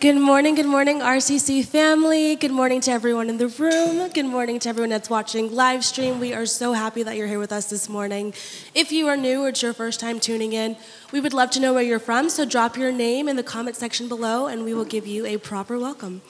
Good 0.00 0.16
morning, 0.16 0.54
good 0.54 0.64
morning, 0.64 1.00
RCC 1.00 1.62
family. 1.62 2.34
Good 2.34 2.52
morning 2.52 2.80
to 2.80 2.90
everyone 2.90 3.28
in 3.28 3.36
the 3.36 3.48
room. 3.48 4.08
Good 4.08 4.24
morning 4.24 4.58
to 4.60 4.70
everyone 4.70 4.88
that's 4.88 5.10
watching 5.10 5.54
live 5.54 5.84
stream. 5.84 6.18
We 6.18 6.32
are 6.32 6.46
so 6.46 6.72
happy 6.72 7.02
that 7.02 7.18
you're 7.18 7.26
here 7.26 7.38
with 7.38 7.52
us 7.52 7.68
this 7.68 7.86
morning. 7.86 8.32
If 8.74 8.92
you 8.92 9.08
are 9.08 9.16
new 9.18 9.42
or 9.42 9.50
it's 9.50 9.62
your 9.62 9.74
first 9.74 10.00
time 10.00 10.18
tuning 10.18 10.54
in, 10.54 10.78
we 11.12 11.20
would 11.20 11.34
love 11.34 11.50
to 11.50 11.60
know 11.60 11.74
where 11.74 11.82
you're 11.82 11.98
from, 11.98 12.30
so 12.30 12.46
drop 12.46 12.78
your 12.78 12.92
name 12.92 13.28
in 13.28 13.36
the 13.36 13.42
comment 13.42 13.76
section 13.76 14.08
below 14.08 14.46
and 14.46 14.64
we 14.64 14.72
will 14.72 14.86
give 14.86 15.06
you 15.06 15.26
a 15.26 15.36
proper 15.36 15.78
welcome. 15.78 16.22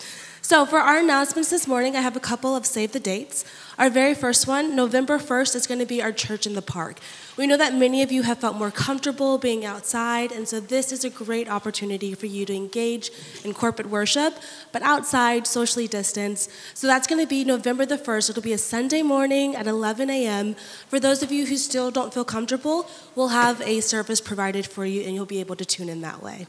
So, 0.51 0.67
for 0.67 0.80
our 0.80 0.98
announcements 0.98 1.48
this 1.48 1.69
morning, 1.69 1.95
I 1.95 2.01
have 2.01 2.17
a 2.17 2.19
couple 2.19 2.57
of 2.57 2.67
save 2.67 2.91
the 2.91 2.99
dates. 2.99 3.45
Our 3.79 3.89
very 3.89 4.14
first 4.14 4.49
one, 4.49 4.75
November 4.75 5.21
1st, 5.21 5.55
is 5.55 5.69
going 5.69 5.79
to 5.79 5.87
be 5.87 6.03
our 6.03 6.11
church 6.11 6.45
in 6.45 6.55
the 6.55 6.61
park. 6.61 6.99
We 7.37 7.46
know 7.46 7.57
that 7.57 7.73
many 7.73 8.03
of 8.03 8.11
you 8.11 8.23
have 8.23 8.39
felt 8.39 8.57
more 8.57 8.73
comfortable 8.73 9.39
being 9.39 9.64
outside, 9.64 10.32
and 10.32 10.49
so 10.49 10.59
this 10.59 10.91
is 10.91 11.05
a 11.05 11.09
great 11.09 11.49
opportunity 11.49 12.14
for 12.14 12.27
you 12.27 12.46
to 12.46 12.53
engage 12.53 13.13
in 13.45 13.55
corporate 13.55 13.89
worship, 13.89 14.35
but 14.73 14.82
outside, 14.82 15.46
socially 15.46 15.86
distanced. 15.86 16.51
So 16.75 16.89
that's 16.89 17.07
going 17.07 17.23
to 17.23 17.29
be 17.29 17.45
November 17.45 17.87
the 17.87 17.96
1st. 17.96 18.31
It'll 18.31 18.43
be 18.43 18.53
a 18.53 18.59
Sunday 18.59 19.03
morning 19.03 19.54
at 19.54 19.68
11 19.68 20.11
a.m. 20.11 20.57
For 20.89 20.98
those 20.98 21.23
of 21.23 21.31
you 21.31 21.46
who 21.46 21.59
still 21.59 21.93
don't 21.93 22.12
feel 22.12 22.25
comfortable, 22.25 22.90
we'll 23.14 23.29
have 23.29 23.61
a 23.61 23.82
service 23.82 24.21
provided 24.21 24.67
for 24.67 24.85
you, 24.85 25.03
and 25.03 25.14
you'll 25.14 25.26
be 25.26 25.39
able 25.39 25.54
to 25.54 25.64
tune 25.64 25.89
in 25.89 26.01
that 26.01 26.21
way. 26.25 26.48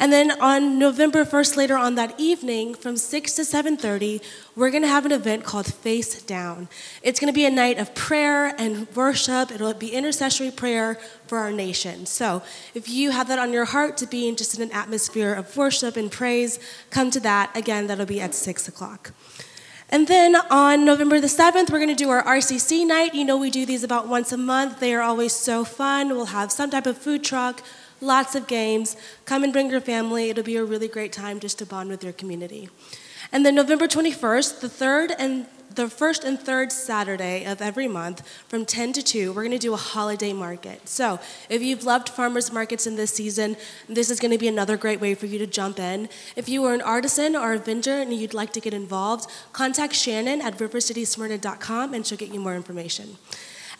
And 0.00 0.12
then 0.12 0.30
on 0.40 0.78
November 0.78 1.24
1st, 1.24 1.56
later 1.56 1.76
on 1.76 1.96
that 1.96 2.14
evening, 2.18 2.74
from 2.74 2.96
6 2.96 3.32
to 3.34 3.42
7:30, 3.42 4.22
we're 4.54 4.70
going 4.70 4.82
to 4.82 4.88
have 4.88 5.04
an 5.04 5.12
event 5.12 5.42
called 5.44 5.66
Face 5.66 6.22
Down. 6.22 6.68
It's 7.02 7.18
going 7.18 7.32
to 7.32 7.36
be 7.36 7.44
a 7.44 7.50
night 7.50 7.78
of 7.78 7.94
prayer 7.96 8.54
and 8.58 8.86
worship. 8.94 9.50
It'll 9.50 9.74
be 9.74 9.90
intercessory 9.92 10.52
prayer 10.52 11.00
for 11.26 11.38
our 11.38 11.50
nation. 11.50 12.06
So 12.06 12.42
if 12.74 12.88
you 12.88 13.10
have 13.10 13.26
that 13.28 13.40
on 13.40 13.52
your 13.52 13.64
heart 13.64 13.96
to 13.98 14.06
be 14.06 14.28
in 14.28 14.36
just 14.36 14.54
in 14.56 14.62
an 14.62 14.72
atmosphere 14.72 15.34
of 15.34 15.56
worship 15.56 15.96
and 15.96 16.12
praise, 16.12 16.60
come 16.90 17.10
to 17.10 17.20
that. 17.20 17.56
Again, 17.56 17.88
that'll 17.88 18.06
be 18.06 18.20
at 18.20 18.34
6 18.34 18.68
o'clock. 18.68 19.12
And 19.90 20.06
then 20.06 20.36
on 20.50 20.84
November 20.84 21.18
the 21.18 21.28
7th, 21.28 21.70
we're 21.70 21.78
going 21.78 21.88
to 21.88 21.94
do 21.94 22.10
our 22.10 22.22
RCC 22.22 22.86
night. 22.86 23.14
You 23.14 23.24
know, 23.24 23.38
we 23.38 23.50
do 23.50 23.64
these 23.64 23.82
about 23.82 24.06
once 24.06 24.32
a 24.32 24.36
month. 24.36 24.80
They 24.80 24.94
are 24.94 25.00
always 25.00 25.32
so 25.32 25.64
fun. 25.64 26.10
We'll 26.10 26.26
have 26.26 26.52
some 26.52 26.70
type 26.70 26.86
of 26.86 26.98
food 26.98 27.24
truck, 27.24 27.62
lots 28.00 28.34
of 28.34 28.46
games. 28.46 28.96
Come 29.24 29.44
and 29.44 29.52
bring 29.52 29.70
your 29.70 29.80
family. 29.80 30.30
It'll 30.30 30.44
be 30.44 30.56
a 30.56 30.64
really 30.64 30.88
great 30.88 31.12
time 31.12 31.40
just 31.40 31.58
to 31.58 31.66
bond 31.66 31.90
with 31.90 32.02
your 32.02 32.12
community. 32.12 32.68
And 33.32 33.44
then 33.44 33.54
November 33.54 33.86
21st, 33.86 34.60
the 34.60 34.68
third 34.68 35.12
and 35.18 35.46
the 35.74 35.88
first 35.88 36.24
and 36.24 36.40
third 36.40 36.72
Saturday 36.72 37.44
of 37.44 37.60
every 37.60 37.86
month 37.86 38.26
from 38.48 38.64
10 38.64 38.94
to 38.94 39.02
2, 39.02 39.32
we're 39.32 39.42
going 39.42 39.52
to 39.52 39.58
do 39.58 39.74
a 39.74 39.76
holiday 39.76 40.32
market. 40.32 40.88
So, 40.88 41.20
if 41.48 41.62
you've 41.62 41.84
loved 41.84 42.08
farmers 42.08 42.50
markets 42.50 42.86
in 42.86 42.96
this 42.96 43.12
season, 43.12 43.56
this 43.88 44.10
is 44.10 44.18
going 44.18 44.32
to 44.32 44.38
be 44.38 44.48
another 44.48 44.76
great 44.76 45.00
way 45.00 45.14
for 45.14 45.26
you 45.26 45.38
to 45.38 45.46
jump 45.46 45.78
in. 45.78 46.08
If 46.36 46.48
you 46.48 46.64
are 46.64 46.74
an 46.74 46.80
artisan 46.80 47.36
or 47.36 47.52
a 47.52 47.58
vendor 47.58 48.00
and 48.00 48.12
you'd 48.12 48.34
like 48.34 48.52
to 48.54 48.60
get 48.60 48.74
involved, 48.74 49.30
contact 49.52 49.94
Shannon 49.94 50.40
at 50.40 50.58
rivercitysmyrna.com 50.58 51.94
and 51.94 52.06
she'll 52.06 52.18
get 52.18 52.32
you 52.32 52.40
more 52.40 52.56
information. 52.56 53.16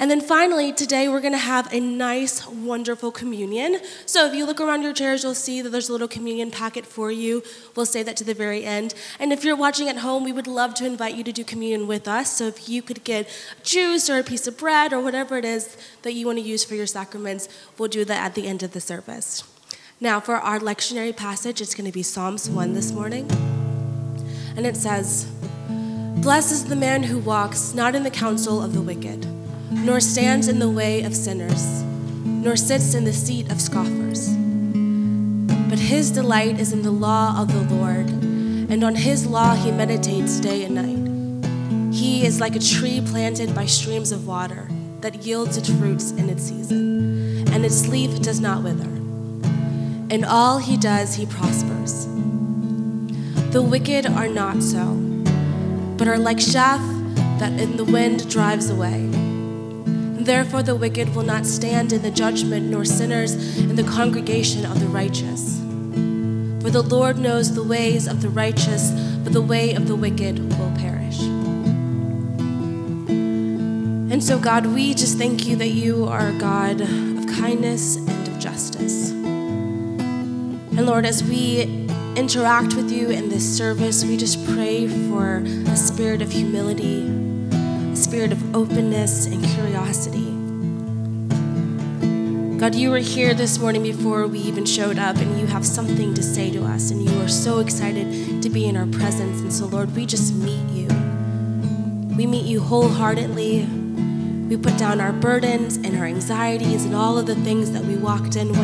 And 0.01 0.09
then 0.09 0.21
finally, 0.21 0.73
today 0.73 1.09
we're 1.09 1.21
going 1.21 1.33
to 1.33 1.39
have 1.39 1.73
a 1.73 1.81
nice, 1.81 2.47
wonderful 2.47 3.11
communion. 3.11 3.81
So 4.07 4.27
if 4.27 4.35
you 4.35 4.47
look 4.47 4.61
around 4.61 4.83
your 4.83 4.93
chairs, 4.93 5.25
you'll 5.25 5.35
see 5.35 5.61
that 5.61 5.71
there's 5.71 5.89
a 5.89 5.93
little 5.93 6.07
communion 6.07 6.53
packet 6.53 6.87
for 6.87 7.11
you. 7.11 7.43
We'll 7.75 7.85
save 7.85 8.07
that 8.07 8.17
to 8.19 8.25
the 8.25 8.35
very 8.35 8.65
end. 8.65 8.95
And 9.19 9.33
if 9.33 9.43
you're 9.43 9.57
watching 9.57 9.89
at 9.89 9.99
home, 9.99 10.23
we 10.23 10.31
would 10.31 10.47
love 10.47 10.75
to 10.75 10.87
invite 10.87 11.17
you 11.17 11.25
to 11.25 11.33
do 11.33 11.43
communion 11.43 11.89
with 11.89 12.07
us. 12.07 12.31
So 12.31 12.47
if 12.47 12.69
you 12.69 12.81
could 12.81 13.03
get 13.03 13.29
juice 13.65 14.09
or 14.09 14.21
a 14.21 14.23
piece 14.23 14.47
of 14.47 14.57
bread 14.57 14.93
or 14.93 15.01
whatever 15.01 15.37
it 15.37 15.45
is 15.45 15.77
that 16.03 16.13
you 16.13 16.27
want 16.27 16.39
to 16.39 16.45
use 16.45 16.63
for 16.63 16.77
your 16.77 16.87
sacraments, 16.87 17.49
we'll 17.77 17.89
do 17.89 18.05
that 18.05 18.25
at 18.25 18.35
the 18.37 18.47
end 18.47 18.63
of 18.63 18.75
the 18.75 18.81
service. 18.81 19.43
Now, 20.01 20.21
for 20.21 20.37
our 20.37 20.61
lectionary 20.61 21.17
passage, 21.17 21.61
it's 21.61 21.75
going 21.75 21.87
to 21.87 21.93
be 21.93 22.05
Psalms 22.05 22.49
1 22.49 22.73
this 22.73 22.93
morning. 22.93 23.29
And 24.57 24.65
it 24.65 24.77
says, 24.77 25.27
Blessed 26.23 26.53
is 26.53 26.65
the 26.67 26.77
man 26.77 27.03
who 27.03 27.19
walks 27.19 27.75
not 27.75 27.97
in 27.97 28.05
the 28.05 28.11
counsel 28.11 28.63
of 28.63 28.75
the 28.75 28.81
wicked 28.81 29.38
nor 29.71 30.01
stands 30.01 30.49
in 30.49 30.59
the 30.59 30.71
way 30.71 31.03
of 31.03 31.15
sinners, 31.15 31.83
nor 32.25 32.57
sits 32.57 32.95
in 32.95 33.05
the 33.05 33.13
seat 33.13 33.51
of 33.51 33.61
scoffers. 33.61 34.29
But 35.69 35.79
his 35.79 36.11
delight 36.11 36.59
is 36.59 36.73
in 36.73 36.83
the 36.83 36.91
law 36.91 37.41
of 37.41 37.53
the 37.53 37.75
Lord, 37.75 38.09
and 38.09 38.83
on 38.83 38.95
his 38.95 39.27
law 39.27 39.55
he 39.55 39.71
meditates 39.71 40.41
day 40.41 40.65
and 40.65 40.75
night. 40.75 41.95
He 41.95 42.25
is 42.25 42.41
like 42.41 42.57
a 42.57 42.61
tree 42.61 43.03
planted 43.05 43.55
by 43.55 43.67
streams 43.67 44.13
of 44.13 44.27
water 44.27 44.69
that 45.01 45.25
yields 45.25 45.57
its 45.57 45.71
fruits 45.71 46.13
in 46.13 46.29
its 46.29 46.45
season, 46.45 47.47
and 47.53 47.65
its 47.65 47.87
leaf 47.89 48.21
does 48.23 48.41
not 48.41 48.63
wither. 48.63 48.89
In 50.11 50.25
all 50.25 50.59
he 50.59 50.77
does, 50.77 51.15
he 51.15 51.27
prospers. 51.27 52.07
The 53.53 53.63
wicked 53.63 54.07
are 54.07 54.29
not 54.29 54.63
so, 54.63 54.95
but 55.97 56.09
are 56.09 56.19
like 56.19 56.39
chaff 56.39 56.81
that 57.39 57.59
in 57.61 57.77
the 57.77 57.85
wind 57.85 58.31
drives 58.31 58.71
away. 58.71 59.18
Therefore, 60.29 60.63
the 60.63 60.77
wicked 60.77 61.15
will 61.15 61.23
not 61.23 61.47
stand 61.47 61.91
in 61.91 62.03
the 62.03 62.11
judgment, 62.11 62.67
nor 62.67 62.85
sinners 62.85 63.33
in 63.57 63.77
the 63.77 63.83
congregation 63.83 64.67
of 64.67 64.79
the 64.79 64.85
righteous. 64.85 65.57
For 66.63 66.69
the 66.69 66.83
Lord 66.83 67.17
knows 67.17 67.55
the 67.55 67.63
ways 67.63 68.07
of 68.07 68.21
the 68.21 68.29
righteous, 68.29 68.91
but 69.25 69.33
the 69.33 69.41
way 69.41 69.73
of 69.73 69.89
the 69.89 69.97
wicked 69.97 70.39
will 70.59 70.71
perish. 70.77 71.19
And 74.11 74.23
so, 74.23 74.39
God, 74.39 74.67
we 74.67 74.93
just 74.93 75.17
thank 75.17 75.47
you 75.47 75.57
that 75.57 75.71
you 75.71 76.05
are 76.05 76.29
a 76.29 76.39
God 76.39 76.83
of 76.83 77.27
kindness 77.27 77.97
and 77.97 78.29
of 78.29 78.39
justice. 78.39 79.13
And 79.13 80.85
Lord, 80.85 81.07
as 81.07 81.25
we 81.25 81.87
interact 82.17 82.75
with 82.75 82.91
you 82.93 83.09
in 83.09 83.31
this 83.31 83.57
service, 83.57 84.05
we 84.05 84.19
just 84.19 84.45
pray 84.45 84.89
for 85.09 85.37
a 85.37 85.75
spirit 85.75 86.21
of 86.21 86.31
humility 86.31 87.28
spirit 88.09 88.33
of 88.33 88.57
openness 88.57 89.27
and 89.27 89.45
curiosity. 89.45 90.25
God, 92.59 92.75
you 92.75 92.91
were 92.91 93.01
here 93.01 93.35
this 93.35 93.59
morning 93.59 93.83
before 93.83 94.27
we 94.27 94.39
even 94.39 94.65
showed 94.65 94.99
up, 94.99 95.17
and 95.17 95.39
you 95.39 95.45
have 95.45 95.67
something 95.67 96.15
to 96.15 96.23
say 96.23 96.51
to 96.53 96.65
us, 96.65 96.91
and 96.91 97.03
you 97.05 97.21
are 97.21 97.29
so 97.29 97.59
excited 97.59 98.43
to 98.43 98.49
be 98.49 98.65
in 98.65 98.79
our 98.79 98.87
presence. 98.87 99.43
And 99.43 99.53
so, 99.53 99.67
Lord, 99.67 99.95
we 99.95 100.07
just 100.07 100.35
meet 100.35 100.67
you. 100.71 100.89
We 102.17 102.27
meet 102.27 102.47
you 102.47 102.61
wholeheartedly. 102.61 103.67
We 104.49 104.57
put 104.57 104.79
down 104.79 105.03
our 105.03 105.13
burdens 105.13 105.77
and 105.77 105.95
our 105.99 106.07
anxieties 106.07 106.87
and 106.87 106.95
all 106.95 107.19
of 107.19 107.27
the 107.27 107.35
things 107.35 107.73
that 107.73 107.85
we 107.85 107.97
walked 107.97 108.37
in 108.37 108.49
with. 108.49 108.63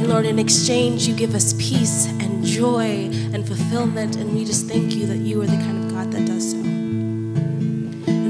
And 0.00 0.06
Lord, 0.06 0.26
in 0.26 0.38
exchange, 0.38 1.08
you 1.08 1.16
give 1.16 1.34
us 1.34 1.54
peace 1.54 2.08
and 2.08 2.44
joy 2.44 3.08
and 3.32 3.46
fulfillment, 3.46 4.16
and 4.16 4.34
we 4.34 4.44
just 4.44 4.66
thank 4.66 4.94
you 4.94 5.06
that 5.06 5.16
you 5.16 5.40
are 5.40 5.46
the 5.46 5.56
kind 5.56 5.82
of 5.82 5.90
God 5.90 6.12
that 6.12 6.26
does 6.26 6.50
so. 6.50 6.67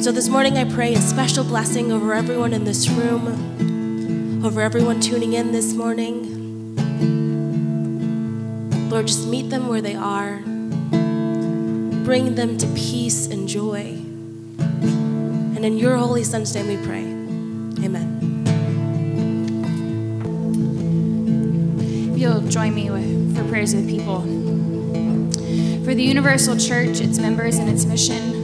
So 0.08 0.12
this 0.12 0.30
morning 0.30 0.56
I 0.56 0.64
pray 0.64 0.94
a 0.94 1.00
special 1.02 1.44
blessing 1.44 1.92
over 1.92 2.14
everyone 2.14 2.54
in 2.54 2.64
this 2.64 2.88
room, 2.88 4.42
over 4.42 4.62
everyone 4.62 5.00
tuning 5.00 5.34
in 5.34 5.52
this 5.52 5.74
morning. 5.74 6.78
Lord, 8.88 9.06
just 9.06 9.28
meet 9.28 9.50
them 9.50 9.68
where 9.68 9.82
they 9.82 9.94
are. 9.94 10.38
Bring 12.06 12.36
them 12.36 12.56
to 12.56 12.66
peace 12.68 13.26
and 13.26 13.46
joy. 13.46 13.98
And 14.58 15.62
in 15.62 15.76
your 15.76 15.98
holy 15.98 16.24
son's 16.24 16.54
name 16.54 16.68
we 16.68 16.78
pray. 16.86 17.04
Amen. 17.84 18.14
If 22.14 22.18
you'll 22.18 22.48
join 22.48 22.74
me 22.74 22.88
with, 22.88 23.36
for 23.36 23.44
prayers 23.50 23.74
of 23.74 23.86
the 23.86 23.94
people. 23.94 24.22
For 25.84 25.94
the 25.94 26.02
Universal 26.02 26.56
Church, 26.56 27.02
its 27.02 27.18
members, 27.18 27.58
and 27.58 27.68
its 27.68 27.84
mission, 27.84 28.37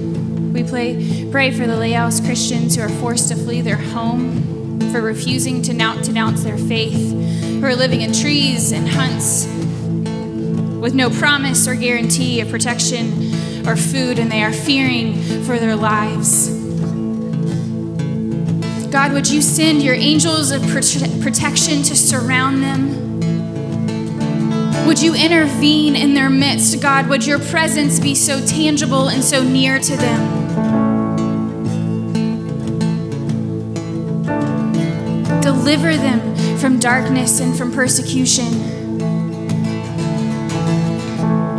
we 0.54 0.62
pray, 0.62 1.28
pray 1.32 1.50
for 1.50 1.66
the 1.66 1.74
Laos 1.74 2.20
Christians 2.20 2.76
who 2.76 2.82
are 2.82 2.88
forced 2.88 3.26
to 3.28 3.34
flee 3.34 3.60
their 3.60 3.76
home, 3.76 4.78
for 4.92 5.02
refusing 5.02 5.60
to 5.62 5.72
denounce 5.72 6.44
their 6.44 6.56
faith, 6.56 7.10
who 7.42 7.64
are 7.66 7.74
living 7.74 8.02
in 8.02 8.12
trees 8.12 8.70
and 8.70 8.88
hunts 8.88 9.46
with 10.80 10.94
no 10.94 11.10
promise 11.10 11.66
or 11.66 11.74
guarantee 11.74 12.40
of 12.40 12.50
protection 12.50 13.34
or 13.66 13.74
food, 13.74 14.20
and 14.20 14.30
they 14.30 14.44
are 14.44 14.52
fearing 14.52 15.20
for 15.42 15.58
their 15.58 15.74
lives. 15.74 16.50
God, 18.92 19.12
would 19.12 19.28
you 19.28 19.42
send 19.42 19.82
your 19.82 19.96
angels 19.96 20.52
of 20.52 20.62
protection 20.62 21.82
to 21.82 21.96
surround 21.96 22.62
them? 22.62 23.02
Would 24.86 25.02
you 25.02 25.16
intervene 25.16 25.96
in 25.96 26.14
their 26.14 26.30
midst, 26.30 26.80
God? 26.80 27.08
Would 27.08 27.26
your 27.26 27.40
presence 27.40 27.98
be 27.98 28.14
so 28.14 28.40
tangible 28.46 29.08
and 29.08 29.24
so 29.24 29.42
near 29.42 29.80
to 29.80 29.96
them? 29.96 30.43
Deliver 35.64 35.96
them 35.96 36.58
from 36.58 36.78
darkness 36.78 37.40
and 37.40 37.56
from 37.56 37.72
persecution. 37.72 38.44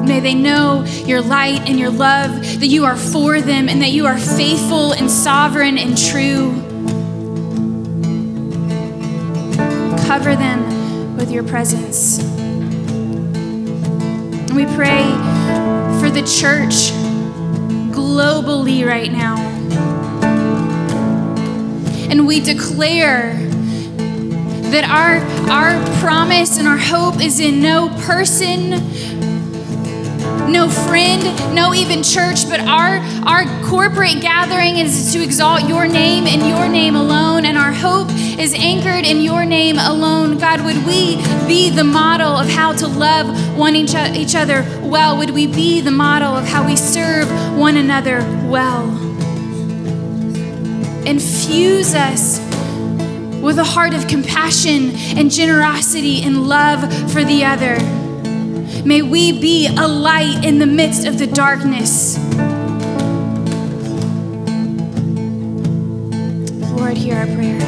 May 0.05 0.19
they 0.19 0.35
know 0.35 0.83
your 1.07 1.21
light 1.21 1.67
and 1.67 1.79
your 1.79 1.89
love, 1.89 2.31
that 2.59 2.67
you 2.67 2.85
are 2.85 2.95
for 2.95 3.41
them 3.41 3.67
and 3.67 3.81
that 3.81 3.93
you 3.93 4.05
are 4.05 4.19
faithful 4.19 4.91
and 4.91 5.09
sovereign 5.09 5.79
and 5.79 5.97
true. 5.97 6.51
Cover 10.05 10.35
them 10.35 11.17
with 11.17 11.31
your 11.31 11.43
presence. 11.43 12.19
We 14.53 14.65
pray 14.75 15.01
for 15.99 16.11
the 16.11 16.21
church 16.21 16.91
globally 17.91 18.85
right 18.85 19.11
now. 19.11 19.37
And 22.11 22.27
we 22.27 22.39
declare 22.39 23.44
that 24.71 24.83
our, 24.83 25.17
our 25.49 25.99
promise 25.99 26.57
and 26.57 26.67
our 26.67 26.77
hope 26.77 27.21
is 27.21 27.39
in 27.39 27.61
no 27.61 27.89
person, 28.01 28.71
no 30.51 30.69
friend, 30.69 31.23
no 31.55 31.73
even 31.73 32.03
church, 32.03 32.49
but 32.49 32.59
our, 32.61 32.97
our 33.25 33.45
corporate 33.63 34.21
gathering 34.21 34.77
is 34.77 35.13
to 35.13 35.23
exalt 35.23 35.67
your 35.67 35.87
name 35.87 36.25
and 36.25 36.47
your 36.47 36.67
name 36.67 36.95
alone, 36.95 37.45
and 37.45 37.57
our 37.57 37.71
hope 37.71 38.09
is 38.39 38.53
anchored 38.53 39.05
in 39.05 39.21
your 39.21 39.45
name 39.45 39.77
alone. 39.77 40.37
God, 40.37 40.63
would 40.65 40.85
we 40.85 41.17
be 41.47 41.69
the 41.69 41.83
model 41.83 42.35
of 42.35 42.47
how 42.47 42.73
to 42.73 42.87
love 42.87 43.57
one 43.57 43.75
each, 43.75 43.95
each 43.95 44.35
other 44.35 44.65
well? 44.81 45.17
Would 45.17 45.31
we 45.31 45.47
be 45.47 45.81
the 45.81 45.91
model 45.91 46.35
of 46.35 46.45
how 46.45 46.65
we 46.65 46.75
serve 46.75 47.29
one 47.57 47.77
another 47.77 48.19
well? 48.47 48.89
Infuse 51.05 51.93
us 51.93 52.44
with 53.45 53.59
a 53.59 53.63
heart 53.63 53.93
of 53.93 54.07
compassion 54.07 54.89
and 55.15 55.29
generosity 55.29 56.23
and 56.23 56.47
love 56.47 56.81
for 57.11 57.23
the 57.23 57.45
other. 57.45 57.77
May 58.83 59.03
we 59.03 59.39
be 59.39 59.67
a 59.67 59.87
light 59.87 60.43
in 60.43 60.57
the 60.57 60.65
midst 60.65 61.05
of 61.05 61.19
the 61.19 61.27
darkness. 61.27 62.17
Lord, 66.71 66.97
hear 66.97 67.17
our 67.17 67.27
prayer. 67.27 67.59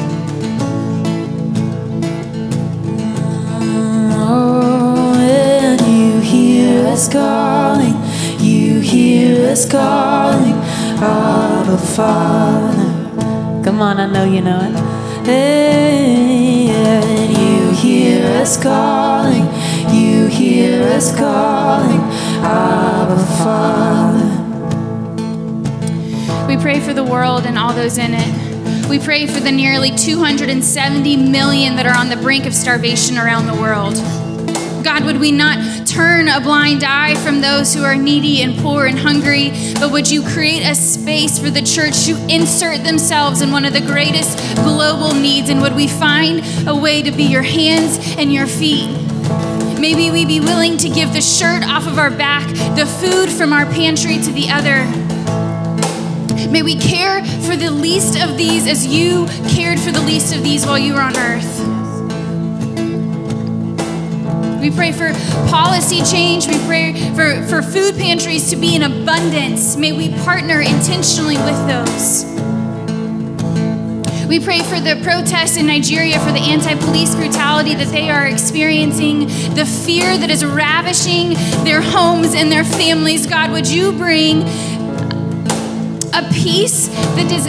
Oh, 4.18 5.12
when 5.16 5.78
you 5.94 6.20
hear 6.20 6.86
us 6.88 7.08
calling, 7.08 7.94
you 8.40 8.80
hear 8.80 9.52
us 9.52 9.64
calling, 9.70 10.54
Abba 11.00 11.78
Father. 11.78 13.62
Come 13.62 13.80
on, 13.80 14.00
I 14.00 14.10
know 14.10 14.24
you 14.24 14.40
know 14.40 14.58
it. 14.60 14.87
You 15.28 15.34
hear 17.74 18.24
us 18.40 18.56
calling, 18.62 19.44
you 19.94 20.26
hear 20.26 20.82
us 20.84 21.14
calling, 21.14 22.00
Abba 22.42 23.18
Father. 23.36 24.26
We 26.46 26.56
pray 26.56 26.80
for 26.80 26.94
the 26.94 27.04
world 27.04 27.44
and 27.44 27.58
all 27.58 27.74
those 27.74 27.98
in 27.98 28.14
it. 28.14 28.88
We 28.88 28.98
pray 28.98 29.26
for 29.26 29.40
the 29.40 29.52
nearly 29.52 29.90
270 29.90 31.16
million 31.18 31.76
that 31.76 31.84
are 31.84 31.94
on 31.94 32.08
the 32.08 32.16
brink 32.16 32.46
of 32.46 32.54
starvation 32.54 33.18
around 33.18 33.48
the 33.48 33.54
world. 33.60 33.96
God, 34.82 35.04
would 35.04 35.20
we 35.20 35.30
not 35.30 35.58
turn 35.98 36.28
a 36.28 36.40
blind 36.40 36.84
eye 36.84 37.12
from 37.16 37.40
those 37.40 37.74
who 37.74 37.82
are 37.82 37.96
needy 37.96 38.40
and 38.40 38.56
poor 38.58 38.86
and 38.86 38.96
hungry, 38.96 39.50
but 39.80 39.90
would 39.90 40.08
you 40.08 40.22
create 40.22 40.62
a 40.62 40.72
space 40.72 41.40
for 41.40 41.50
the 41.50 41.60
church 41.60 42.04
to 42.04 42.12
insert 42.32 42.84
themselves 42.84 43.42
in 43.42 43.50
one 43.50 43.64
of 43.64 43.72
the 43.72 43.80
greatest 43.80 44.38
global 44.58 45.12
needs? 45.12 45.48
And 45.48 45.60
would 45.60 45.74
we 45.74 45.88
find 45.88 46.68
a 46.68 46.76
way 46.76 47.02
to 47.02 47.10
be 47.10 47.24
your 47.24 47.42
hands 47.42 47.98
and 48.16 48.32
your 48.32 48.46
feet? 48.46 48.88
Maybe 49.80 50.12
we 50.12 50.24
be 50.24 50.38
willing 50.38 50.76
to 50.76 50.88
give 50.88 51.12
the 51.12 51.20
shirt 51.20 51.64
off 51.64 51.88
of 51.88 51.98
our 51.98 52.12
back, 52.12 52.46
the 52.76 52.86
food 52.86 53.28
from 53.28 53.52
our 53.52 53.66
pantry 53.66 54.18
to 54.18 54.30
the 54.30 54.50
other. 54.50 54.84
May 56.48 56.62
we 56.62 56.76
care 56.76 57.24
for 57.42 57.56
the 57.56 57.72
least 57.72 58.16
of 58.22 58.36
these 58.36 58.68
as 58.68 58.86
you 58.86 59.26
cared 59.48 59.80
for 59.80 59.90
the 59.90 60.02
least 60.02 60.32
of 60.32 60.44
these 60.44 60.64
while 60.64 60.78
you 60.78 60.94
were 60.94 61.00
on 61.00 61.16
earth. 61.16 61.57
We 64.60 64.72
pray 64.72 64.90
for 64.90 65.12
policy 65.48 66.02
change. 66.02 66.48
We 66.48 66.58
pray 66.66 66.92
for, 67.14 67.42
for 67.46 67.62
food 67.62 67.94
pantries 67.96 68.50
to 68.50 68.56
be 68.56 68.74
in 68.74 68.82
abundance. 68.82 69.76
May 69.76 69.92
we 69.92 70.12
partner 70.24 70.60
intentionally 70.60 71.36
with 71.36 71.66
those. 71.68 72.24
We 74.28 74.40
pray 74.40 74.58
for 74.60 74.80
the 74.80 75.00
protests 75.02 75.56
in 75.56 75.66
Nigeria, 75.66 76.18
for 76.18 76.32
the 76.32 76.40
anti 76.40 76.74
police 76.74 77.14
brutality 77.14 77.74
that 77.76 77.86
they 77.86 78.10
are 78.10 78.26
experiencing, 78.26 79.20
the 79.54 79.64
fear 79.64 80.18
that 80.18 80.28
is 80.28 80.44
ravishing 80.44 81.30
their 81.64 81.80
homes 81.80 82.34
and 82.34 82.50
their 82.50 82.64
families. 82.64 83.26
God, 83.26 83.52
would 83.52 83.66
you 83.66 83.92
bring 83.92 84.42
a 86.12 86.28
peace 86.32 86.88
that 86.88 87.30
is, 87.32 87.44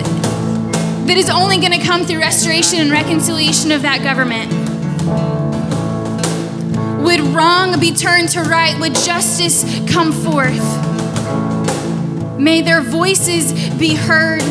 that 1.07 1.17
is 1.17 1.29
only 1.29 1.57
going 1.57 1.73
to 1.77 1.85
come 1.85 2.05
through 2.05 2.19
restoration 2.19 2.79
and 2.79 2.91
reconciliation 2.91 3.71
of 3.71 3.81
that 3.81 4.01
government? 4.03 4.58
Would 7.03 7.21
wrong 7.33 7.79
be 7.79 7.91
turned 7.93 8.29
to 8.29 8.41
right? 8.41 8.77
Would 8.79 8.95
justice 8.95 9.63
come 9.91 10.11
forth? 10.11 10.63
May 12.39 12.61
their 12.61 12.81
voices 12.81 13.53
be 13.75 13.95
heard. 13.95 14.43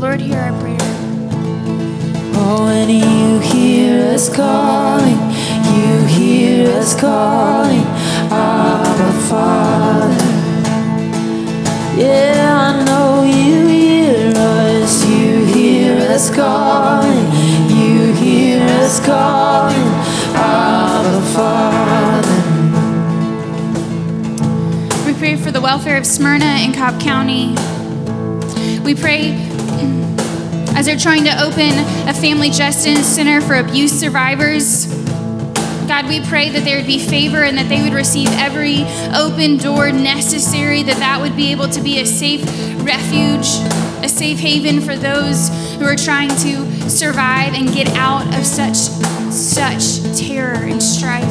Lord, 0.00 0.20
hear 0.20 0.38
our 0.38 0.60
prayer. 0.60 0.76
Oh, 2.38 2.64
when 2.66 2.88
you 2.90 3.40
hear 3.40 4.14
us 4.14 4.28
calling, 4.34 5.18
you 5.74 6.04
hear 6.04 6.70
us 6.78 6.94
calling, 6.98 7.84
Abba 8.30 9.12
Father. 9.28 10.14
Yeah, 12.00 12.74
I 12.78 12.84
know 12.84 13.22
you 13.24 13.66
hear 13.66 14.32
us, 14.36 15.04
you 15.06 15.44
hear 15.46 15.96
us 16.10 16.30
calling, 16.34 17.26
us 18.86 19.04
calling, 19.04 19.82
Abba 20.36 21.20
Father. 21.34 22.30
We 25.04 25.12
pray 25.18 25.34
for 25.34 25.50
the 25.50 25.60
welfare 25.60 25.96
of 25.96 26.06
Smyrna 26.06 26.44
and 26.44 26.72
Cobb 26.72 27.00
County. 27.00 27.48
We 28.82 28.94
pray 28.94 29.32
as 30.76 30.86
they're 30.86 30.96
trying 30.96 31.24
to 31.24 31.42
open 31.42 31.72
a 32.08 32.14
family 32.14 32.50
justice 32.50 33.04
center 33.04 33.40
for 33.40 33.56
abuse 33.56 33.90
survivors. 33.90 34.86
God, 35.88 36.06
we 36.06 36.24
pray 36.24 36.50
that 36.50 36.62
there 36.64 36.76
would 36.76 36.86
be 36.86 37.00
favor 37.00 37.42
and 37.42 37.58
that 37.58 37.68
they 37.68 37.82
would 37.82 37.92
receive 37.92 38.28
every 38.34 38.84
open 39.16 39.56
door 39.56 39.90
necessary, 39.90 40.84
that 40.84 40.98
that 40.98 41.20
would 41.20 41.34
be 41.34 41.50
able 41.50 41.68
to 41.70 41.80
be 41.80 41.98
a 41.98 42.06
safe 42.06 42.44
refuge, 42.84 43.48
a 44.02 44.08
safe 44.08 44.38
haven 44.38 44.80
for 44.80 44.96
those 44.96 45.48
who 45.76 45.84
are 45.84 45.96
trying 45.96 46.28
to 46.28 46.90
survive 46.90 47.54
and 47.54 47.72
get 47.72 47.88
out 47.96 48.26
of 48.38 48.44
such 48.44 48.76
such 48.76 50.18
terror 50.18 50.54
and 50.54 50.82
strife. 50.82 51.24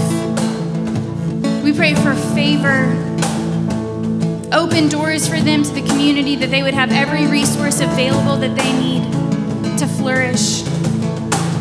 We 1.64 1.74
pray 1.74 1.96
for 1.96 2.14
favor 2.36 3.06
open 4.56 4.88
doors 4.88 5.28
for 5.28 5.40
them 5.42 5.64
to 5.64 5.72
the 5.72 5.82
community, 5.82 6.36
that 6.38 6.50
they 6.50 6.64
would 6.64 6.74
have 6.74 6.92
every 6.92 7.28
resource 7.28 7.82
available 7.82 8.38
that 8.38 8.56
they 8.56 8.72
need 8.80 9.04
to 9.78 9.86
flourish. 9.86 10.64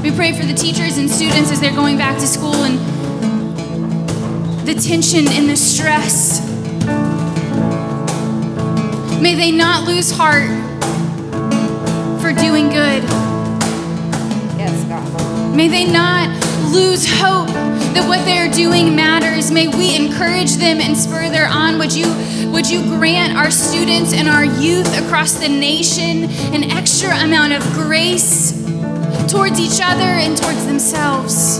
We 0.02 0.14
pray 0.14 0.32
for 0.32 0.46
the 0.46 0.54
teachers 0.54 0.96
and 0.98 1.10
students 1.10 1.50
as 1.50 1.60
they're 1.60 1.74
going 1.74 1.98
back 1.98 2.18
to 2.20 2.26
school 2.26 2.54
and 2.54 2.78
the 4.66 4.74
tension 4.74 5.26
and 5.28 5.48
the 5.48 5.56
stress. 5.56 6.40
May 9.20 9.34
they 9.34 9.50
not 9.50 9.88
lose 9.88 10.10
heart 10.10 10.73
doing 12.54 12.68
good. 12.68 13.02
Yes, 14.56 14.84
God. 14.84 15.56
May 15.56 15.66
they 15.66 15.90
not 15.90 16.28
lose 16.72 17.04
hope 17.04 17.48
that 17.48 18.06
what 18.06 18.24
they're 18.24 18.48
doing 18.48 18.94
matters. 18.94 19.50
May 19.50 19.66
we 19.66 19.96
encourage 19.96 20.54
them 20.54 20.80
and 20.80 20.96
spur 20.96 21.30
them 21.30 21.50
on. 21.50 21.78
Would 21.80 21.92
you, 21.92 22.06
would 22.52 22.70
you 22.70 22.82
grant 22.96 23.36
our 23.36 23.50
students 23.50 24.12
and 24.12 24.28
our 24.28 24.44
youth 24.44 24.86
across 25.04 25.32
the 25.32 25.48
nation 25.48 26.30
an 26.54 26.70
extra 26.70 27.10
amount 27.24 27.54
of 27.54 27.62
grace 27.72 28.52
towards 29.26 29.58
each 29.58 29.80
other 29.82 30.04
and 30.04 30.36
towards 30.36 30.64
themselves? 30.64 31.58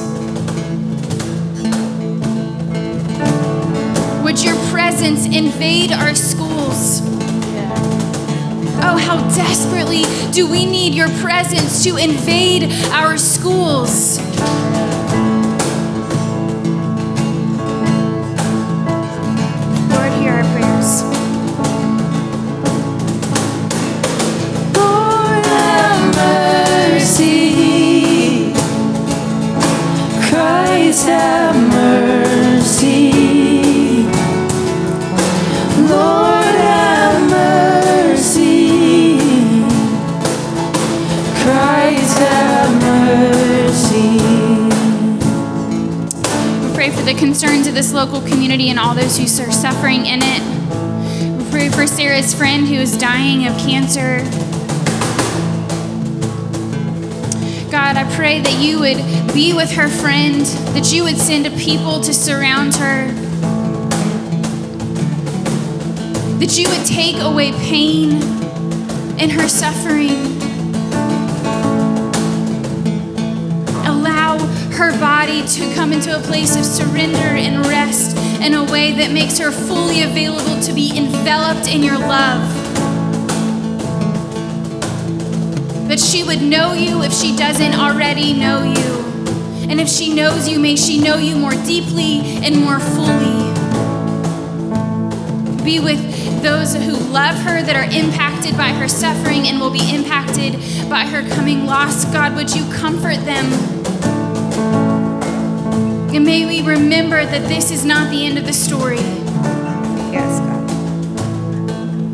Would 4.23 4.45
your 4.45 4.55
presence 4.71 5.27
invade 5.27 5.91
our 5.91 6.15
schools? 6.15 7.14
Oh, 8.83 8.99
how 8.99 9.21
desperately 9.35 10.03
do 10.33 10.51
we 10.51 10.67
need 10.67 10.95
your 10.95 11.09
presence 11.21 11.85
to 11.85 11.97
invade 11.97 12.73
our 12.91 13.17
schools? 13.17 14.19
Community 48.45 48.69
and 48.69 48.79
all 48.79 48.95
those 48.95 49.17
who 49.17 49.25
are 49.43 49.51
suffering 49.51 50.05
in 50.05 50.21
it. 50.23 51.39
We 51.39 51.51
pray 51.51 51.71
for 51.71 51.87
Sarah's 51.87 52.35
friend 52.35 52.69
who 52.69 52.75
is 52.75 52.95
dying 52.99 53.47
of 53.47 53.57
cancer. 53.57 54.19
God, 57.71 57.97
I 57.97 58.05
pray 58.15 58.43
that 58.43 58.59
you 58.61 58.81
would 58.81 58.99
be 59.33 59.55
with 59.55 59.71
her 59.73 59.89
friend, 59.89 60.45
that 60.77 60.93
you 60.93 61.05
would 61.05 61.17
send 61.17 61.47
a 61.47 61.51
people 61.53 62.03
to 62.03 62.13
surround 62.13 62.75
her, 62.75 63.07
that 66.39 66.59
you 66.59 66.69
would 66.69 66.85
take 66.85 67.17
away 67.23 67.53
pain 67.53 68.21
in 69.19 69.31
her 69.31 69.49
suffering. 69.49 70.11
Allow 73.87 74.37
her 74.77 74.93
body 75.01 75.47
to 75.47 75.75
come 75.75 75.95
into 75.95 76.15
a 76.15 76.21
place 76.21 76.57
of 76.57 76.65
surrender 76.67 77.17
and 77.17 77.65
rest 77.65 78.19
in 78.45 78.53
a 78.53 78.65
way 78.65 78.93
that 78.93 79.11
makes 79.11 79.39
her 79.39 79.51
fully 79.51 80.03
available 80.03 80.61
to 80.61 80.75
be 80.75 80.95
enveloped 80.95 81.67
in 81.67 81.83
your 81.83 81.97
love. 81.97 82.43
That 85.89 85.99
she 85.99 86.23
would 86.25 86.43
know 86.43 86.75
you 86.75 87.03
if 87.03 87.13
she 87.15 87.35
doesn't 87.35 87.75
already 87.75 88.35
know 88.35 88.63
you. 88.63 89.71
And 89.71 89.81
if 89.81 89.89
she 89.89 90.15
knows 90.15 90.47
you, 90.47 90.59
may 90.59 90.77
she 90.77 91.01
know 91.01 91.17
you 91.17 91.37
more 91.37 91.53
deeply 91.53 92.21
and 92.45 92.61
more 92.61 92.81
fully. 92.81 93.55
Be 95.65 95.81
with 95.81 96.43
those 96.43 96.75
who 96.75 96.93
love 97.11 97.37
her, 97.37 97.63
that 97.63 97.75
are 97.75 97.85
impacted 97.85 98.59
by 98.59 98.69
her 98.69 98.89
suffering 98.89 99.49
and 99.49 99.59
will 99.59 99.71
be 99.71 99.95
impacted 99.95 100.53
by 100.91 101.07
her 101.07 101.27
coming 101.31 101.65
loss. 101.65 102.05
God, 102.13 102.37
would 102.37 102.55
you 102.55 102.71
comfort 102.71 103.25
them? 103.25 103.94
And 106.15 106.25
may 106.25 106.47
we 106.47 106.63
remember 106.63 107.27
that 107.27 107.49
this 107.49 107.73
is 107.73 107.85
not 107.85 108.09
the 108.09 108.25
end 108.25 108.39
of 108.39 108.47
the 108.47 108.53
story. 108.53 109.01
Yes, 110.13 110.39
God. 110.39 110.69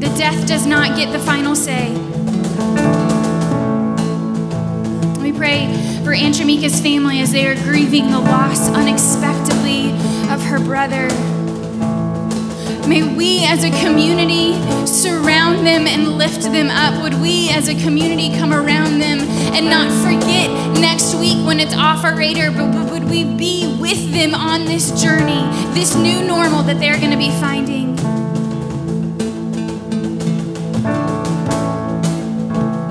The 0.00 0.09
death 0.16 0.47
does 0.49 0.64
not 0.64 0.97
get 0.97 1.12
the 1.12 1.19
final 1.19 1.54
say. 1.54 1.90
We 5.21 5.33
pray 5.33 5.69
for 6.02 6.14
Aunt 6.14 6.35
family 6.80 7.21
as 7.21 7.30
they 7.33 7.47
are 7.47 7.54
grieving 7.57 8.11
the 8.11 8.21
loss 8.21 8.71
unexpectedly 8.71 9.90
of 10.33 10.42
her 10.45 10.59
brother. 10.59 11.07
May 12.88 13.02
we 13.16 13.44
as 13.46 13.62
a 13.64 13.70
community 13.82 14.54
surround 14.87 15.66
them 15.66 15.87
and 15.87 16.18
lift 16.18 16.42
them 16.42 16.70
up. 16.70 17.02
Would 17.02 17.20
we 17.20 17.50
as 17.50 17.68
a 17.68 17.75
community 17.75 18.30
come 18.37 18.52
around 18.52 18.99
them 18.99 19.20
and 19.54 19.66
not 19.66 19.90
forget 20.02 20.50
next 20.80 21.14
week 21.14 21.44
when 21.46 21.60
it's 21.60 21.75
off 21.75 22.04
our 22.04 22.16
radar, 22.16 22.50
but 22.50 22.90
would 22.90 23.04
we 23.04 23.25
be 23.25 23.76
with 23.80 24.12
them 24.12 24.34
on 24.34 24.64
this 24.64 25.00
journey, 25.02 25.40
this 25.75 25.94
new 25.94 26.26
normal 26.26 26.62
that 26.64 26.80
they're 26.80 26.99
going 26.99 27.12
to 27.12 27.16
be 27.16 27.30
finding? 27.40 27.94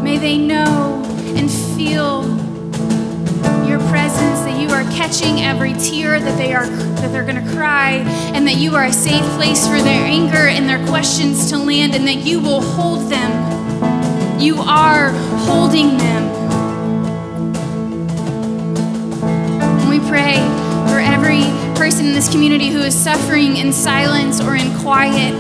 May 0.04 0.18
they 0.18 0.38
know 0.38 1.04
and 1.36 1.52
feel 1.52 2.39
you 4.70 4.76
are 4.76 4.84
catching 4.92 5.42
every 5.42 5.74
tear 5.74 6.20
that 6.20 6.38
they 6.38 6.54
are 6.54 6.68
that 6.68 7.12
they're 7.12 7.24
going 7.24 7.44
to 7.44 7.52
cry 7.54 7.94
and 8.36 8.46
that 8.46 8.58
you 8.58 8.76
are 8.76 8.84
a 8.84 8.94
safe 8.94 9.26
place 9.36 9.66
for 9.66 9.82
their 9.82 10.06
anger 10.06 10.48
and 10.48 10.70
their 10.70 10.86
questions 10.86 11.50
to 11.50 11.58
land 11.58 11.96
and 11.96 12.08
that 12.08 12.18
you 12.18 12.40
will 12.40 12.62
hold 12.62 13.10
them. 13.10 14.40
You 14.40 14.58
are 14.58 15.10
holding 15.48 15.98
them. 15.98 16.24
And 19.80 19.90
we 19.90 19.98
pray 20.08 20.36
for 20.88 21.00
every 21.00 21.42
person 21.76 22.06
in 22.06 22.14
this 22.14 22.30
community 22.30 22.70
who 22.70 22.82
is 22.82 22.94
suffering 22.94 23.58
in 23.58 23.74
silence 23.74 24.40
or 24.40 24.56
in 24.56 24.78
quiet. 24.78 25.34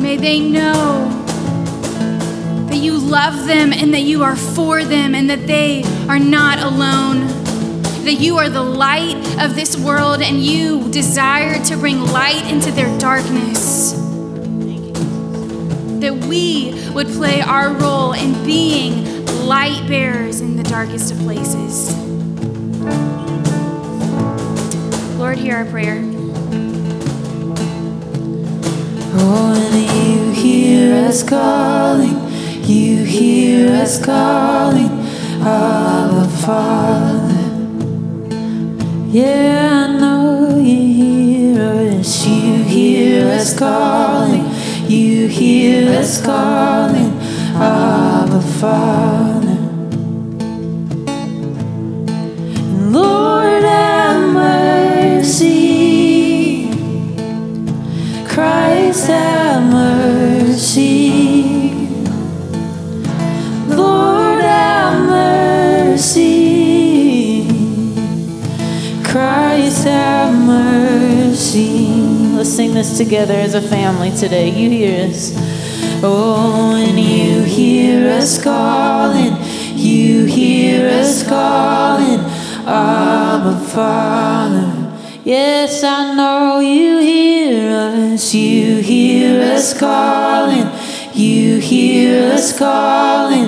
May 0.00 0.16
they 0.16 0.38
know 0.38 1.23
you 2.84 2.98
love 2.98 3.46
them 3.46 3.72
and 3.72 3.94
that 3.94 4.02
you 4.02 4.22
are 4.22 4.36
for 4.36 4.84
them 4.84 5.14
and 5.14 5.30
that 5.30 5.46
they 5.46 5.82
are 6.06 6.18
not 6.18 6.58
alone. 6.58 7.26
That 8.04 8.16
you 8.20 8.36
are 8.36 8.50
the 8.50 8.62
light 8.62 9.16
of 9.40 9.54
this 9.54 9.76
world 9.76 10.20
and 10.20 10.36
you 10.44 10.90
desire 10.90 11.64
to 11.64 11.76
bring 11.78 12.00
light 12.00 12.44
into 12.52 12.70
their 12.70 12.96
darkness. 12.98 13.92
That 16.00 16.26
we 16.28 16.74
would 16.92 17.06
play 17.06 17.40
our 17.40 17.72
role 17.72 18.12
in 18.12 18.44
being 18.44 19.24
light 19.46 19.88
bearers 19.88 20.42
in 20.42 20.56
the 20.56 20.62
darkest 20.62 21.12
of 21.12 21.18
places. 21.20 21.96
Lord, 25.18 25.38
hear 25.38 25.56
our 25.56 25.64
prayer. 25.64 26.02
Oh, 29.16 29.70
and 29.72 29.74
you 29.96 30.32
hear 30.32 31.06
us 31.06 31.22
calling, 31.22 32.16
you 32.68 33.04
hear 33.04 33.70
us 33.82 34.02
calling, 34.04 34.90
Abba 35.42 36.26
Father. 36.44 37.44
Yeah, 39.10 39.88
I 39.88 40.00
know 40.00 40.56
you 40.56 40.94
hear 40.94 42.00
us, 42.00 42.26
you 42.26 42.62
hear 42.64 43.28
us 43.28 43.58
calling, 43.58 44.46
you 44.88 45.28
hear 45.28 45.90
us 45.98 46.24
calling, 46.24 47.12
Abba 47.54 48.40
Father. 48.40 49.33
Together 72.96 73.34
as 73.34 73.54
a 73.54 73.60
family 73.60 74.12
today. 74.12 74.50
You 74.50 74.70
hear 74.70 75.08
us. 75.08 75.32
Oh, 76.00 76.76
and 76.76 76.98
you 76.98 77.42
hear 77.42 78.08
us 78.08 78.40
calling. 78.40 79.36
You 79.74 80.26
hear 80.26 80.88
us 80.88 81.26
calling. 81.26 82.20
Abba 82.64 83.58
Father. 83.66 84.96
Yes, 85.24 85.82
I 85.82 86.14
know 86.14 86.60
you 86.60 87.00
hear 87.00 88.12
us. 88.14 88.32
You 88.32 88.80
hear 88.80 89.42
us 89.54 89.76
calling. 89.76 90.70
You 91.12 91.58
hear 91.58 92.32
us 92.32 92.56
calling. 92.56 93.46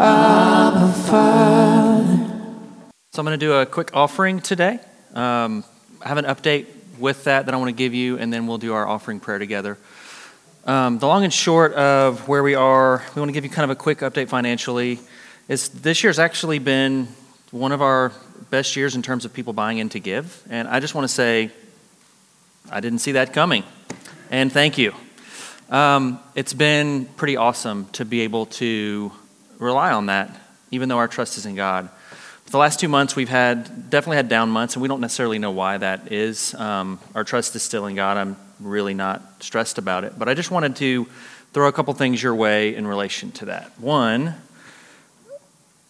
Abba 0.00 0.92
Father. 0.92 2.16
So 3.12 3.20
I'm 3.20 3.26
going 3.26 3.38
to 3.38 3.46
do 3.46 3.52
a 3.52 3.64
quick 3.64 3.90
offering 3.94 4.40
today. 4.40 4.80
Um, 5.14 5.62
I 6.02 6.08
have 6.08 6.18
an 6.18 6.24
update 6.24 6.66
with 6.98 7.24
that 7.24 7.46
that 7.46 7.54
I 7.54 7.56
want 7.58 7.68
to 7.68 7.76
give 7.76 7.94
you, 7.94 8.18
and 8.18 8.32
then 8.32 8.46
we'll 8.46 8.58
do 8.58 8.74
our 8.74 8.86
offering 8.86 9.20
prayer 9.20 9.38
together. 9.38 9.78
Um, 10.64 10.98
the 10.98 11.06
long 11.06 11.24
and 11.24 11.32
short 11.32 11.72
of 11.74 12.28
where 12.28 12.42
we 12.42 12.54
are, 12.54 13.02
we 13.14 13.20
want 13.20 13.28
to 13.28 13.32
give 13.32 13.44
you 13.44 13.50
kind 13.50 13.64
of 13.64 13.70
a 13.70 13.80
quick 13.80 14.00
update 14.00 14.28
financially. 14.28 14.98
Is 15.48 15.68
this 15.70 16.04
year's 16.04 16.18
actually 16.18 16.58
been 16.58 17.08
one 17.50 17.72
of 17.72 17.80
our 17.80 18.12
best 18.50 18.76
years 18.76 18.94
in 18.94 19.02
terms 19.02 19.24
of 19.24 19.32
people 19.32 19.52
buying 19.52 19.78
in 19.78 19.88
to 19.90 20.00
give, 20.00 20.42
and 20.50 20.68
I 20.68 20.80
just 20.80 20.94
want 20.94 21.04
to 21.04 21.14
say 21.14 21.50
I 22.70 22.80
didn't 22.80 22.98
see 22.98 23.12
that 23.12 23.32
coming, 23.32 23.64
and 24.30 24.52
thank 24.52 24.76
you. 24.76 24.92
Um, 25.70 26.18
it's 26.34 26.54
been 26.54 27.04
pretty 27.04 27.36
awesome 27.36 27.86
to 27.92 28.04
be 28.04 28.22
able 28.22 28.46
to 28.46 29.12
rely 29.58 29.92
on 29.92 30.06
that, 30.06 30.34
even 30.70 30.88
though 30.88 30.98
our 30.98 31.08
trust 31.08 31.38
is 31.38 31.46
in 31.46 31.54
God. 31.54 31.88
The 32.50 32.56
last 32.56 32.80
two 32.80 32.88
months, 32.88 33.14
we've 33.14 33.28
had 33.28 33.90
definitely 33.90 34.16
had 34.16 34.30
down 34.30 34.48
months, 34.48 34.74
and 34.74 34.80
we 34.80 34.88
don't 34.88 35.02
necessarily 35.02 35.38
know 35.38 35.50
why 35.50 35.76
that 35.76 36.10
is. 36.10 36.54
Um, 36.54 36.98
our 37.14 37.22
trust 37.22 37.54
is 37.54 37.62
still 37.62 37.84
in 37.84 37.94
God. 37.94 38.16
I'm 38.16 38.38
really 38.58 38.94
not 38.94 39.42
stressed 39.42 39.76
about 39.76 40.04
it, 40.04 40.18
but 40.18 40.30
I 40.30 40.34
just 40.34 40.50
wanted 40.50 40.74
to 40.76 41.06
throw 41.52 41.68
a 41.68 41.72
couple 41.72 41.92
things 41.92 42.22
your 42.22 42.34
way 42.34 42.74
in 42.74 42.86
relation 42.86 43.32
to 43.32 43.44
that. 43.46 43.78
One, 43.78 44.34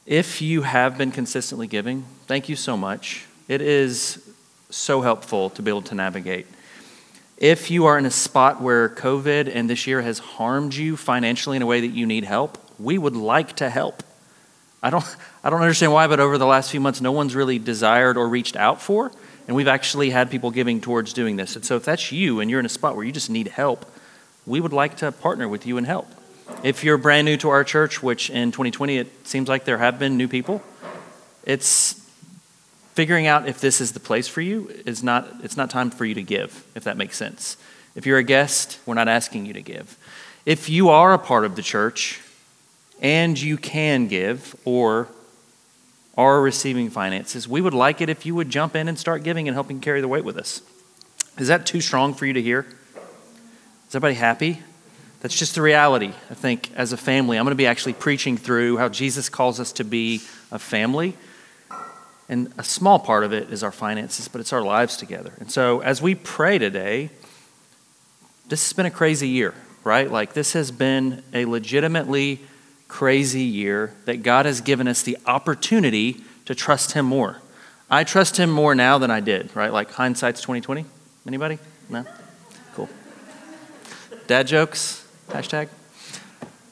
if 0.05 0.43
you 0.43 0.62
have 0.62 0.99
been 0.99 1.12
consistently 1.12 1.69
giving, 1.69 2.05
thank 2.27 2.49
you 2.49 2.57
so 2.57 2.77
much. 2.77 3.27
It 3.47 3.61
is 3.61 4.29
so 4.69 5.00
helpful 5.00 5.50
to 5.50 5.62
be 5.62 5.71
able 5.71 5.83
to 5.83 5.95
navigate. 5.95 6.49
If 7.37 7.71
you 7.71 7.87
are 7.87 7.97
in 7.97 8.05
a 8.05 8.11
spot 8.11 8.61
where 8.61 8.88
COVID 8.88 9.49
and 9.55 9.71
this 9.71 9.87
year 9.87 10.03
has 10.03 10.19
harmed 10.19 10.75
you 10.75 10.97
financially 10.97 11.55
in 11.55 11.62
a 11.62 11.67
way 11.67 11.83
that 11.83 11.95
you 11.95 12.05
need 12.05 12.25
help, 12.25 12.59
we 12.81 12.99
would 12.99 13.15
like 13.15 13.55
to 13.57 13.71
help. 13.71 14.03
I 14.83 14.91
don't, 14.91 15.05
I 15.43 15.51
don't 15.51 15.61
understand 15.61 15.93
why, 15.93 16.07
but 16.07 16.21
over 16.21 16.39
the 16.39 16.47
last 16.47 16.71
few 16.71 16.81
months, 16.81 17.01
no 17.01 17.13
one's 17.13 17.35
really 17.35 17.59
desired 17.59 18.17
or 18.17 18.29
reached 18.29 18.57
out 18.57 18.81
for. 18.81 19.11
And 19.47 19.57
we've 19.57 19.69
actually 19.69 20.11
had 20.11 20.31
people 20.31 20.51
giving 20.51 20.81
towards 20.81 21.13
doing 21.13 21.37
this. 21.37 21.57
And 21.57 21.65
so 21.65 21.77
if 21.77 21.85
that's 21.85 22.13
you 22.13 22.41
and 22.41 22.51
you're 22.51 22.61
in 22.61 22.67
a 22.67 22.71
spot 22.71 22.95
where 22.95 23.05
you 23.05 23.13
just 23.13 23.31
need 23.31 23.49
help, 23.49 23.91
we 24.47 24.61
would 24.61 24.73
like 24.73 24.99
to 24.99 25.11
partner 25.11 25.49
with 25.49 25.67
you 25.67 25.79
and 25.79 25.87
help. 25.87 26.07
If 26.63 26.85
you're 26.85 26.99
brand 26.99 27.25
new 27.25 27.37
to 27.39 27.49
our 27.49 27.65
church, 27.65 28.03
which 28.03 28.31
in 28.31 28.53
2020 28.53 28.99
it 28.99 29.27
seems 29.27 29.49
like 29.49 29.65
there 29.65 29.79
have 29.79 29.99
been 29.99 30.17
new 30.17 30.29
people, 30.29 30.63
It's 31.45 32.07
figuring 32.93 33.27
out 33.27 33.49
if 33.49 33.61
this 33.61 33.81
is 33.81 33.93
the 33.93 34.01
place 34.01 34.29
for 34.29 34.43
you 34.43 34.71
is 34.85 35.03
not 35.03 35.27
it's 35.43 35.57
not 35.57 35.71
time 35.71 35.91
for 35.91 36.05
you 36.05 36.15
to 36.15 36.23
give, 36.23 36.67
if 36.75 36.85
that 36.85 36.97
makes 36.97 37.17
sense. 37.17 37.57
If 37.95 38.05
you're 38.05 38.19
a 38.19 38.23
guest, 38.23 38.79
we're 38.85 38.95
not 38.95 39.09
asking 39.09 39.47
you 39.47 39.55
to 39.55 39.63
give. 39.63 39.97
If 40.45 40.69
you 40.69 40.91
are 40.91 41.15
a 41.15 41.19
part 41.19 41.45
of 41.45 41.57
the 41.57 41.63
church 41.63 42.21
and 43.00 43.40
you 43.40 43.57
can 43.57 44.09
give 44.09 44.57
or 44.64 45.09
are 46.17 46.40
receiving 46.40 46.90
finances, 46.90 47.47
we 47.47 47.61
would 47.61 47.75
like 47.75 48.00
it 48.00 48.09
if 48.09 48.26
you 48.26 48.35
would 48.35 48.50
jump 48.50 48.75
in 48.75 48.88
and 48.88 48.99
start 48.99 49.23
giving 49.23 49.47
and 49.47 49.55
helping 49.55 49.81
carry 49.81 50.00
the 50.00 50.09
weight 50.09 50.25
with 50.25 50.37
us. 50.37 50.62
Is 51.38 51.47
that 51.47 51.64
too 51.64 51.81
strong 51.81 52.12
for 52.12 52.26
you 52.26 52.33
to 52.33 52.43
hear? 52.43 52.67
Is 53.88 53.95
everybody 53.95 54.14
happy? 54.14 54.61
That's 55.21 55.37
just 55.37 55.55
the 55.55 55.62
reality. 55.62 56.12
I 56.31 56.35
think 56.35 56.73
as 56.75 56.93
a 56.93 56.97
family, 56.97 57.38
I'm 57.38 57.45
going 57.45 57.52
to 57.52 57.57
be 57.57 57.67
actually 57.67 57.93
preaching 57.93 58.37
through 58.37 58.78
how 58.78 58.88
Jesus 58.88 59.28
calls 59.28 59.61
us 59.61 59.73
to 59.73 59.85
be 59.85 60.17
a 60.50 60.59
family. 60.59 61.17
And 62.28 62.52
a 62.59 62.64
small 62.64 62.99
part 62.99 63.25
of 63.25 63.33
it 63.33 63.50
is 63.50 63.62
our 63.62 63.73
finances, 63.73 64.28
but 64.28 64.40
it's 64.40 64.52
our 64.52 64.62
lives 64.62 64.97
together. 64.97 65.33
And 65.38 65.50
so 65.50 65.81
as 65.81 66.02
we 66.02 66.14
pray 66.14 66.59
today, 66.59 67.11
this 68.49 68.64
has 68.64 68.73
been 68.73 68.87
a 68.87 68.90
crazy 68.90 69.28
year, 69.28 69.55
right? 69.85 70.11
Like 70.11 70.35
this 70.35 70.52
has 70.52 70.71
been 70.71 71.23
a 71.33 71.45
legitimately 71.47 72.40
crazy 72.88 73.42
year 73.42 73.95
that 74.07 74.23
God 74.23 74.47
has 74.47 74.61
given 74.61 74.88
us 74.88 75.02
the 75.02 75.16
opportunity 75.26 76.16
to 76.47 76.54
trust 76.54 76.92
Him 76.92 77.07
more. 77.07 77.40
I 77.90 78.04
trust 78.04 78.38
Him 78.38 78.50
more 78.50 78.75
now 78.75 78.99
than 78.99 79.11
I 79.11 79.21
did, 79.21 79.54
right? 79.54 79.73
Like 79.73 79.92
hindsight's 79.92 80.40
2020. 80.40 80.85
Anybody? 81.26 81.59
No? 81.88 82.04
Cool. 82.75 82.88
Dad 84.26 84.47
jokes? 84.47 85.07
Hashtag. 85.28 85.68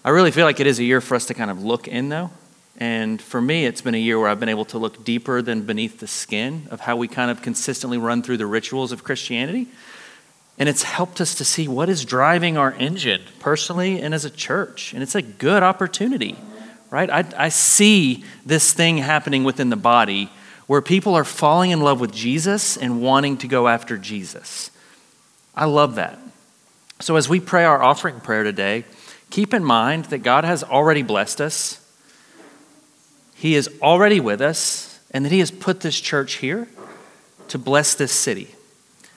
I 0.04 0.11
really 0.11 0.30
feel 0.30 0.46
like 0.46 0.61
it 0.61 0.66
is 0.66 0.78
a 0.78 0.85
year 0.85 1.00
for 1.00 1.14
us 1.14 1.26
to 1.26 1.35
kind 1.35 1.50
of 1.50 1.62
look 1.62 1.88
in, 1.88 2.08
though. 2.08 2.30
And 2.78 3.20
for 3.20 3.40
me, 3.40 3.64
it's 3.64 3.80
been 3.80 3.94
a 3.94 3.99
year 3.99 4.18
where 4.18 4.28
I've 4.28 4.40
been 4.40 4.50
able 4.50 4.66
to 4.66 4.78
look 4.78 5.04
deeper 5.04 5.40
than 5.40 5.62
beneath 5.62 5.99
the 5.99 6.06
skin 6.06 6.68
of 6.70 6.80
how 6.80 6.96
we 6.96 7.08
kind 7.08 7.30
of 7.30 7.40
consistently 7.40 7.99
run 7.99 8.23
through 8.23 8.37
the 8.37 8.46
rituals 8.46 8.92
of 8.92 9.02
Christianity. 9.02 9.68
And 10.59 10.69
it's 10.69 10.83
helped 10.83 11.21
us 11.21 11.35
to 11.37 11.45
see 11.45 11.69
what 11.69 11.89
is 11.89 12.05
driving 12.05 12.57
our 12.57 12.73
engine 12.73 13.23
personally 13.41 14.01
and 14.01 14.15
as 14.15 14.25
a 14.25 14.31
church. 14.31 14.95
And 14.95 15.03
it's 15.03 15.15
a 15.15 15.23
good 15.23 15.63
opportunity, 15.63 16.37
right? 16.91 17.11
I, 17.11 17.25
I 17.37 17.49
see 17.51 18.25
this 18.45 18.73
thing 18.73 18.99
happening 18.99 19.45
within 19.45 19.69
the 19.69 19.77
body 19.77 20.31
where 20.67 20.81
people 20.81 21.15
are 21.15 21.25
falling 21.25 21.71
in 21.71 21.81
love 21.81 22.01
with 22.01 22.13
Jesus 22.13 22.77
and 22.77 23.03
wanting 23.03 23.37
to 23.39 23.49
go 23.49 23.69
after 23.69 23.99
Jesus. 23.99 24.71
I 25.55 25.67
love 25.67 25.95
that. 25.97 26.19
So, 27.01 27.17
as 27.17 27.29
we 27.29 27.41
pray 27.41 27.65
our 27.65 27.83
offering 27.83 28.21
prayer 28.21 28.43
today, 28.43 28.85
keep 29.31 29.53
in 29.53 29.65
mind 29.65 30.07
that 30.07 30.19
God 30.19 30.45
has 30.45 30.65
already 30.65 31.03
blessed 31.03 31.41
us, 31.41 31.81
He 33.35 33.55
is 33.55 33.69
already 33.83 34.19
with 34.19 34.41
us, 34.41 34.99
and 35.11 35.25
that 35.25 35.33
He 35.33 35.41
has 35.41 35.51
put 35.51 35.81
this 35.81 36.01
church 36.01 36.35
here 36.35 36.69
to 37.49 37.59
bless 37.59 37.95
this 37.95 38.13
city. 38.13 38.55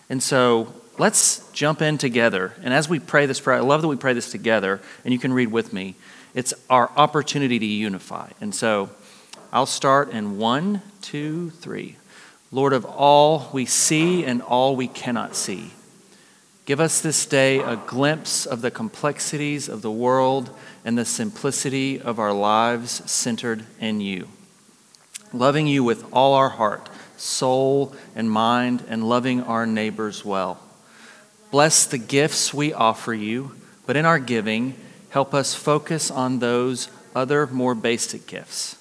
And 0.09 0.21
so, 0.21 0.73
let's 0.99 1.49
jump 1.51 1.81
in 1.81 1.97
together. 1.97 2.53
And 2.61 2.73
as 2.73 2.87
we 2.87 2.99
pray 2.99 3.25
this 3.25 3.39
prayer, 3.39 3.57
I 3.57 3.61
love 3.61 3.81
that 3.81 3.87
we 3.87 3.95
pray 3.95 4.13
this 4.13 4.31
together, 4.31 4.79
and 5.03 5.13
you 5.13 5.19
can 5.19 5.33
read 5.33 5.51
with 5.51 5.73
me. 5.73 5.95
It's 6.35 6.53
our 6.69 6.91
opportunity 6.95 7.57
to 7.57 7.65
unify. 7.65 8.29
And 8.39 8.53
so, 8.53 8.91
I'll 9.51 9.65
start 9.65 10.11
in 10.11 10.37
one, 10.37 10.83
two, 11.01 11.49
three. 11.49 11.95
Lord 12.51 12.73
of 12.73 12.85
all 12.85 13.49
we 13.51 13.65
see 13.65 14.23
and 14.23 14.41
all 14.41 14.75
we 14.75 14.87
cannot 14.87 15.35
see. 15.35 15.71
Give 16.65 16.79
us 16.79 17.01
this 17.01 17.25
day 17.25 17.59
a 17.59 17.75
glimpse 17.75 18.45
of 18.45 18.61
the 18.61 18.69
complexities 18.69 19.69
of 19.69 19.81
the 19.81 19.91
world 19.91 20.55
and 20.85 20.95
the 20.95 21.05
simplicity 21.05 21.99
of 21.99 22.19
our 22.19 22.31
lives 22.31 23.09
centered 23.09 23.65
in 23.79 24.01
you. 24.01 24.27
Loving 25.33 25.65
you 25.65 25.83
with 25.83 26.05
all 26.13 26.35
our 26.35 26.49
heart, 26.49 26.87
soul, 27.17 27.95
and 28.15 28.29
mind, 28.29 28.83
and 28.87 29.07
loving 29.07 29.41
our 29.41 29.65
neighbors 29.65 30.23
well. 30.23 30.59
Bless 31.51 31.85
the 31.85 31.97
gifts 31.97 32.53
we 32.53 32.73
offer 32.73 33.13
you, 33.13 33.55
but 33.87 33.95
in 33.95 34.05
our 34.05 34.19
giving, 34.19 34.75
help 35.09 35.33
us 35.33 35.55
focus 35.55 36.11
on 36.11 36.39
those 36.39 36.89
other 37.15 37.47
more 37.47 37.73
basic 37.73 38.27
gifts. 38.27 38.75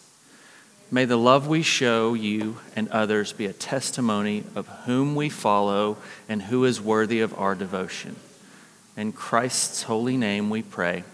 May 0.90 1.06
the 1.06 1.16
love 1.16 1.48
we 1.48 1.62
show 1.62 2.12
you 2.12 2.58
and 2.76 2.88
others 2.88 3.32
be 3.32 3.46
a 3.46 3.54
testimony 3.54 4.44
of 4.54 4.66
whom 4.84 5.14
we 5.14 5.30
follow 5.30 5.96
and 6.28 6.42
who 6.42 6.64
is 6.64 6.80
worthy 6.80 7.20
of 7.20 7.38
our 7.38 7.54
devotion. 7.54 8.16
In 8.96 9.12
Christ's 9.12 9.84
holy 9.84 10.16
name 10.16 10.50
we 10.50 10.62
pray. 10.62 11.04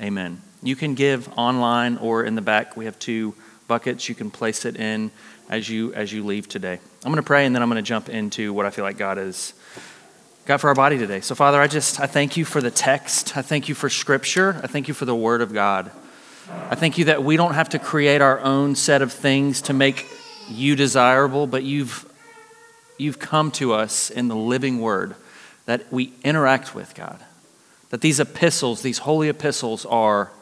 Amen. 0.00 0.42
You 0.62 0.76
can 0.76 0.94
give 0.94 1.30
online 1.36 1.96
or 1.96 2.24
in 2.24 2.34
the 2.34 2.42
back. 2.42 2.76
We 2.76 2.84
have 2.84 2.98
two 2.98 3.34
buckets 3.68 4.08
you 4.08 4.14
can 4.14 4.30
place 4.30 4.64
it 4.64 4.76
in 4.76 5.10
as 5.48 5.68
you 5.68 5.94
as 5.94 6.12
you 6.12 6.24
leave 6.24 6.48
today. 6.48 6.78
I'm 7.04 7.12
going 7.12 7.16
to 7.16 7.22
pray 7.22 7.46
and 7.46 7.54
then 7.54 7.62
I'm 7.62 7.70
going 7.70 7.82
to 7.82 7.88
jump 7.88 8.08
into 8.08 8.52
what 8.52 8.66
I 8.66 8.70
feel 8.70 8.84
like 8.84 8.98
God 8.98 9.16
has 9.16 9.54
got 10.50 10.60
for 10.60 10.66
our 10.66 10.74
body 10.74 10.98
today. 10.98 11.20
So 11.20 11.36
Father, 11.36 11.60
I 11.60 11.68
just 11.68 12.00
I 12.00 12.06
thank 12.06 12.36
you 12.36 12.44
for 12.44 12.60
the 12.60 12.72
text. 12.72 13.36
I 13.36 13.42
thank 13.42 13.68
you 13.68 13.74
for 13.76 13.88
scripture. 13.88 14.60
I 14.64 14.66
thank 14.66 14.88
you 14.88 14.94
for 14.94 15.04
the 15.04 15.14
word 15.14 15.42
of 15.42 15.52
God. 15.52 15.92
I 16.68 16.74
thank 16.74 16.98
you 16.98 17.04
that 17.04 17.22
we 17.22 17.36
don't 17.36 17.54
have 17.54 17.68
to 17.68 17.78
create 17.78 18.20
our 18.20 18.40
own 18.40 18.74
set 18.74 19.00
of 19.00 19.12
things 19.12 19.62
to 19.62 19.72
make 19.72 20.08
you 20.48 20.74
desirable, 20.74 21.46
but 21.46 21.62
you've, 21.62 22.04
you've 22.98 23.20
come 23.20 23.52
to 23.52 23.72
us 23.72 24.10
in 24.10 24.26
the 24.26 24.34
living 24.34 24.80
word 24.80 25.14
that 25.66 25.92
we 25.92 26.14
interact 26.24 26.74
with, 26.74 26.96
God. 26.96 27.20
That 27.90 28.00
these 28.00 28.18
epistles, 28.18 28.82
these 28.82 28.98
holy 28.98 29.28
epistles, 29.28 29.86
are, 29.86 30.32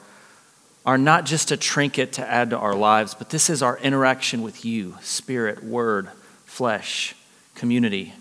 are 0.86 0.96
not 0.96 1.26
just 1.26 1.50
a 1.50 1.56
trinket 1.58 2.14
to 2.14 2.26
add 2.26 2.48
to 2.48 2.56
our 2.56 2.74
lives, 2.74 3.12
but 3.12 3.28
this 3.28 3.50
is 3.50 3.62
our 3.62 3.76
interaction 3.80 4.40
with 4.40 4.64
you 4.64 4.96
spirit, 5.02 5.62
word, 5.62 6.08
flesh, 6.46 7.14
community. 7.54 8.14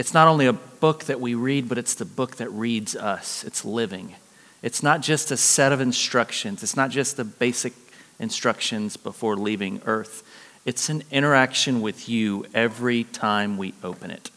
It's 0.00 0.14
not 0.14 0.28
only 0.28 0.46
a 0.46 0.54
book 0.54 1.04
that 1.04 1.20
we 1.20 1.34
read, 1.34 1.68
but 1.68 1.76
it's 1.76 1.92
the 1.92 2.06
book 2.06 2.36
that 2.36 2.48
reads 2.48 2.96
us. 2.96 3.44
It's 3.44 3.66
living. 3.66 4.14
It's 4.62 4.82
not 4.82 5.02
just 5.02 5.30
a 5.30 5.36
set 5.36 5.72
of 5.72 5.80
instructions, 5.82 6.62
it's 6.62 6.74
not 6.74 6.88
just 6.88 7.18
the 7.18 7.24
basic 7.24 7.74
instructions 8.18 8.96
before 8.96 9.36
leaving 9.36 9.82
earth. 9.84 10.22
It's 10.64 10.88
an 10.88 11.02
interaction 11.10 11.82
with 11.82 12.08
you 12.08 12.46
every 12.54 13.04
time 13.04 13.58
we 13.58 13.74
open 13.84 14.10
it. 14.10 14.30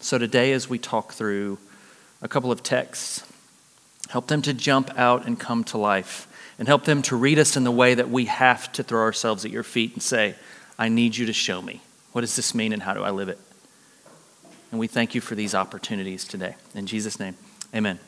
So, 0.00 0.18
today, 0.18 0.52
as 0.52 0.68
we 0.68 0.78
talk 0.78 1.14
through 1.14 1.56
a 2.20 2.28
couple 2.28 2.52
of 2.52 2.62
texts, 2.62 3.24
help 4.10 4.26
them 4.26 4.42
to 4.42 4.52
jump 4.52 4.90
out 4.94 5.26
and 5.26 5.40
come 5.40 5.64
to 5.64 5.78
life, 5.78 6.28
and 6.58 6.68
help 6.68 6.84
them 6.84 7.00
to 7.04 7.16
read 7.16 7.38
us 7.38 7.56
in 7.56 7.64
the 7.64 7.70
way 7.70 7.94
that 7.94 8.10
we 8.10 8.26
have 8.26 8.70
to 8.72 8.82
throw 8.82 9.00
ourselves 9.00 9.46
at 9.46 9.50
your 9.50 9.62
feet 9.62 9.94
and 9.94 10.02
say, 10.02 10.34
I 10.78 10.90
need 10.90 11.16
you 11.16 11.24
to 11.24 11.32
show 11.32 11.62
me. 11.62 11.80
What 12.16 12.22
does 12.22 12.34
this 12.34 12.54
mean, 12.54 12.72
and 12.72 12.82
how 12.82 12.94
do 12.94 13.04
I 13.04 13.10
live 13.10 13.28
it? 13.28 13.38
And 14.70 14.80
we 14.80 14.86
thank 14.86 15.14
you 15.14 15.20
for 15.20 15.34
these 15.34 15.54
opportunities 15.54 16.24
today. 16.24 16.56
In 16.74 16.86
Jesus' 16.86 17.20
name. 17.20 17.36
Amen. 17.74 17.98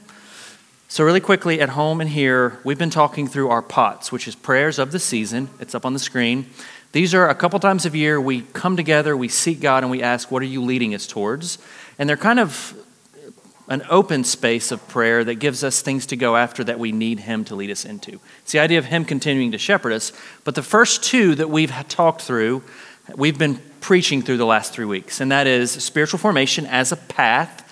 So, 0.88 1.04
really 1.04 1.20
quickly, 1.20 1.60
at 1.60 1.68
home 1.68 2.00
and 2.00 2.08
here, 2.08 2.58
we've 2.64 2.78
been 2.78 2.88
talking 2.88 3.26
through 3.26 3.50
our 3.50 3.60
pots, 3.60 4.10
which 4.10 4.26
is 4.26 4.34
prayers 4.34 4.78
of 4.78 4.92
the 4.92 4.98
season. 4.98 5.50
It's 5.60 5.74
up 5.74 5.84
on 5.84 5.92
the 5.92 5.98
screen. 5.98 6.46
These 6.92 7.12
are 7.12 7.28
a 7.28 7.34
couple 7.34 7.60
times 7.60 7.84
a 7.84 7.90
year 7.90 8.18
we 8.18 8.44
come 8.54 8.78
together, 8.78 9.14
we 9.14 9.28
seek 9.28 9.60
God, 9.60 9.84
and 9.84 9.90
we 9.90 10.02
ask, 10.02 10.30
What 10.30 10.40
are 10.40 10.46
you 10.46 10.62
leading 10.62 10.94
us 10.94 11.06
towards? 11.06 11.58
And 11.98 12.08
they're 12.08 12.16
kind 12.16 12.40
of 12.40 12.82
an 13.68 13.82
open 13.90 14.24
space 14.24 14.72
of 14.72 14.88
prayer 14.88 15.22
that 15.22 15.34
gives 15.34 15.62
us 15.62 15.82
things 15.82 16.06
to 16.06 16.16
go 16.16 16.34
after 16.34 16.64
that 16.64 16.78
we 16.78 16.92
need 16.92 17.20
Him 17.20 17.44
to 17.44 17.54
lead 17.54 17.70
us 17.70 17.84
into. 17.84 18.20
It's 18.40 18.52
the 18.52 18.60
idea 18.60 18.78
of 18.78 18.86
Him 18.86 19.04
continuing 19.04 19.52
to 19.52 19.58
shepherd 19.58 19.92
us. 19.92 20.14
But 20.44 20.54
the 20.54 20.62
first 20.62 21.04
two 21.04 21.34
that 21.34 21.50
we've 21.50 21.74
talked 21.90 22.22
through, 22.22 22.62
we've 23.14 23.36
been 23.36 23.60
preaching 23.80 24.22
through 24.22 24.36
the 24.36 24.46
last 24.46 24.72
three 24.72 24.84
weeks, 24.84 25.20
and 25.20 25.30
that 25.32 25.46
is 25.46 25.70
spiritual 25.70 26.18
formation 26.18 26.66
as 26.66 26.92
a 26.92 26.96
path 26.96 27.64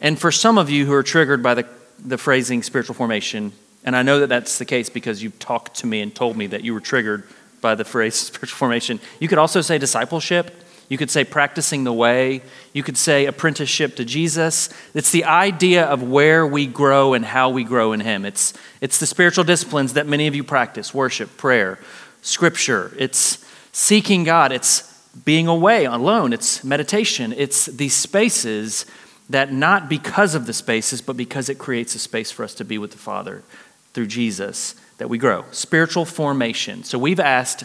and 0.00 0.18
for 0.18 0.32
some 0.32 0.56
of 0.56 0.70
you 0.70 0.86
who 0.86 0.94
are 0.94 1.02
triggered 1.02 1.42
by 1.42 1.54
the, 1.54 1.66
the 2.02 2.16
phrasing 2.16 2.62
spiritual 2.62 2.94
formation, 2.94 3.52
and 3.84 3.94
I 3.94 4.02
know 4.02 4.20
that 4.20 4.28
that's 4.28 4.58
the 4.58 4.64
case 4.64 4.88
because 4.88 5.22
you've 5.22 5.38
talked 5.38 5.76
to 5.76 5.86
me 5.86 6.00
and 6.00 6.14
told 6.14 6.36
me 6.36 6.46
that 6.48 6.64
you 6.64 6.72
were 6.72 6.80
triggered 6.80 7.24
by 7.60 7.74
the 7.74 7.84
phrase 7.84 8.14
spiritual 8.14 8.56
formation, 8.56 9.00
you 9.18 9.28
could 9.28 9.38
also 9.38 9.60
say 9.60 9.78
discipleship. 9.78 10.56
You 10.88 10.98
could 10.98 11.10
say 11.10 11.22
practicing 11.22 11.84
the 11.84 11.92
way. 11.92 12.42
You 12.72 12.82
could 12.82 12.96
say 12.96 13.26
apprenticeship 13.26 13.94
to 13.96 14.04
Jesus. 14.04 14.70
It's 14.92 15.12
the 15.12 15.22
idea 15.22 15.84
of 15.84 16.02
where 16.02 16.44
we 16.44 16.66
grow 16.66 17.14
and 17.14 17.24
how 17.24 17.50
we 17.50 17.62
grow 17.62 17.92
in 17.92 18.00
Him. 18.00 18.24
It's, 18.24 18.54
it's 18.80 18.98
the 18.98 19.06
spiritual 19.06 19.44
disciplines 19.44 19.92
that 19.92 20.08
many 20.08 20.26
of 20.26 20.34
you 20.34 20.42
practice 20.42 20.92
worship, 20.92 21.36
prayer, 21.36 21.78
scripture. 22.22 22.92
It's 22.98 23.44
seeking 23.70 24.24
God. 24.24 24.50
It's 24.50 24.89
being 25.24 25.46
away 25.46 25.84
alone. 25.84 26.32
It's 26.32 26.62
meditation. 26.62 27.34
It's 27.36 27.66
these 27.66 27.94
spaces 27.94 28.86
that 29.28 29.52
not 29.52 29.88
because 29.88 30.34
of 30.34 30.46
the 30.46 30.52
spaces, 30.52 31.00
but 31.00 31.16
because 31.16 31.48
it 31.48 31.58
creates 31.58 31.94
a 31.94 31.98
space 31.98 32.30
for 32.30 32.44
us 32.44 32.54
to 32.54 32.64
be 32.64 32.78
with 32.78 32.90
the 32.90 32.98
Father 32.98 33.42
through 33.92 34.06
Jesus 34.06 34.74
that 34.98 35.08
we 35.08 35.18
grow. 35.18 35.44
Spiritual 35.50 36.04
formation. 36.04 36.84
So 36.84 36.98
we've 36.98 37.20
asked, 37.20 37.64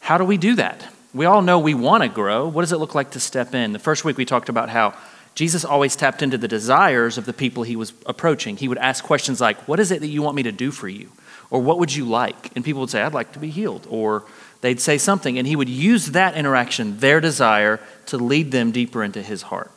how 0.00 0.18
do 0.18 0.24
we 0.24 0.36
do 0.36 0.54
that? 0.56 0.88
We 1.14 1.26
all 1.26 1.42
know 1.42 1.58
we 1.58 1.74
want 1.74 2.02
to 2.02 2.08
grow. 2.08 2.48
What 2.48 2.62
does 2.62 2.72
it 2.72 2.78
look 2.78 2.94
like 2.94 3.10
to 3.12 3.20
step 3.20 3.54
in? 3.54 3.72
The 3.72 3.78
first 3.78 4.04
week 4.04 4.16
we 4.16 4.24
talked 4.24 4.48
about 4.48 4.70
how 4.70 4.94
Jesus 5.34 5.64
always 5.64 5.96
tapped 5.96 6.22
into 6.22 6.38
the 6.38 6.48
desires 6.48 7.18
of 7.18 7.24
the 7.26 7.32
people 7.32 7.62
he 7.62 7.76
was 7.76 7.92
approaching. 8.06 8.56
He 8.56 8.68
would 8.68 8.78
ask 8.78 9.04
questions 9.04 9.40
like, 9.40 9.56
What 9.68 9.80
is 9.80 9.90
it 9.90 10.00
that 10.00 10.08
you 10.08 10.22
want 10.22 10.36
me 10.36 10.42
to 10.44 10.52
do 10.52 10.70
for 10.70 10.88
you? 10.88 11.10
Or 11.50 11.60
what 11.60 11.78
would 11.78 11.94
you 11.94 12.06
like? 12.06 12.54
And 12.56 12.64
people 12.64 12.80
would 12.80 12.90
say, 12.90 13.02
I'd 13.02 13.12
like 13.12 13.32
to 13.32 13.38
be 13.38 13.50
healed. 13.50 13.86
Or 13.90 14.24
they'd 14.62 14.80
say 14.80 14.96
something. 14.96 15.36
And 15.38 15.46
he 15.46 15.54
would 15.54 15.68
use 15.68 16.06
that 16.06 16.34
interaction, 16.34 16.98
their 16.98 17.20
desire, 17.20 17.78
to 18.06 18.16
lead 18.16 18.50
them 18.50 18.72
deeper 18.72 19.04
into 19.04 19.22
his 19.22 19.42
heart. 19.42 19.70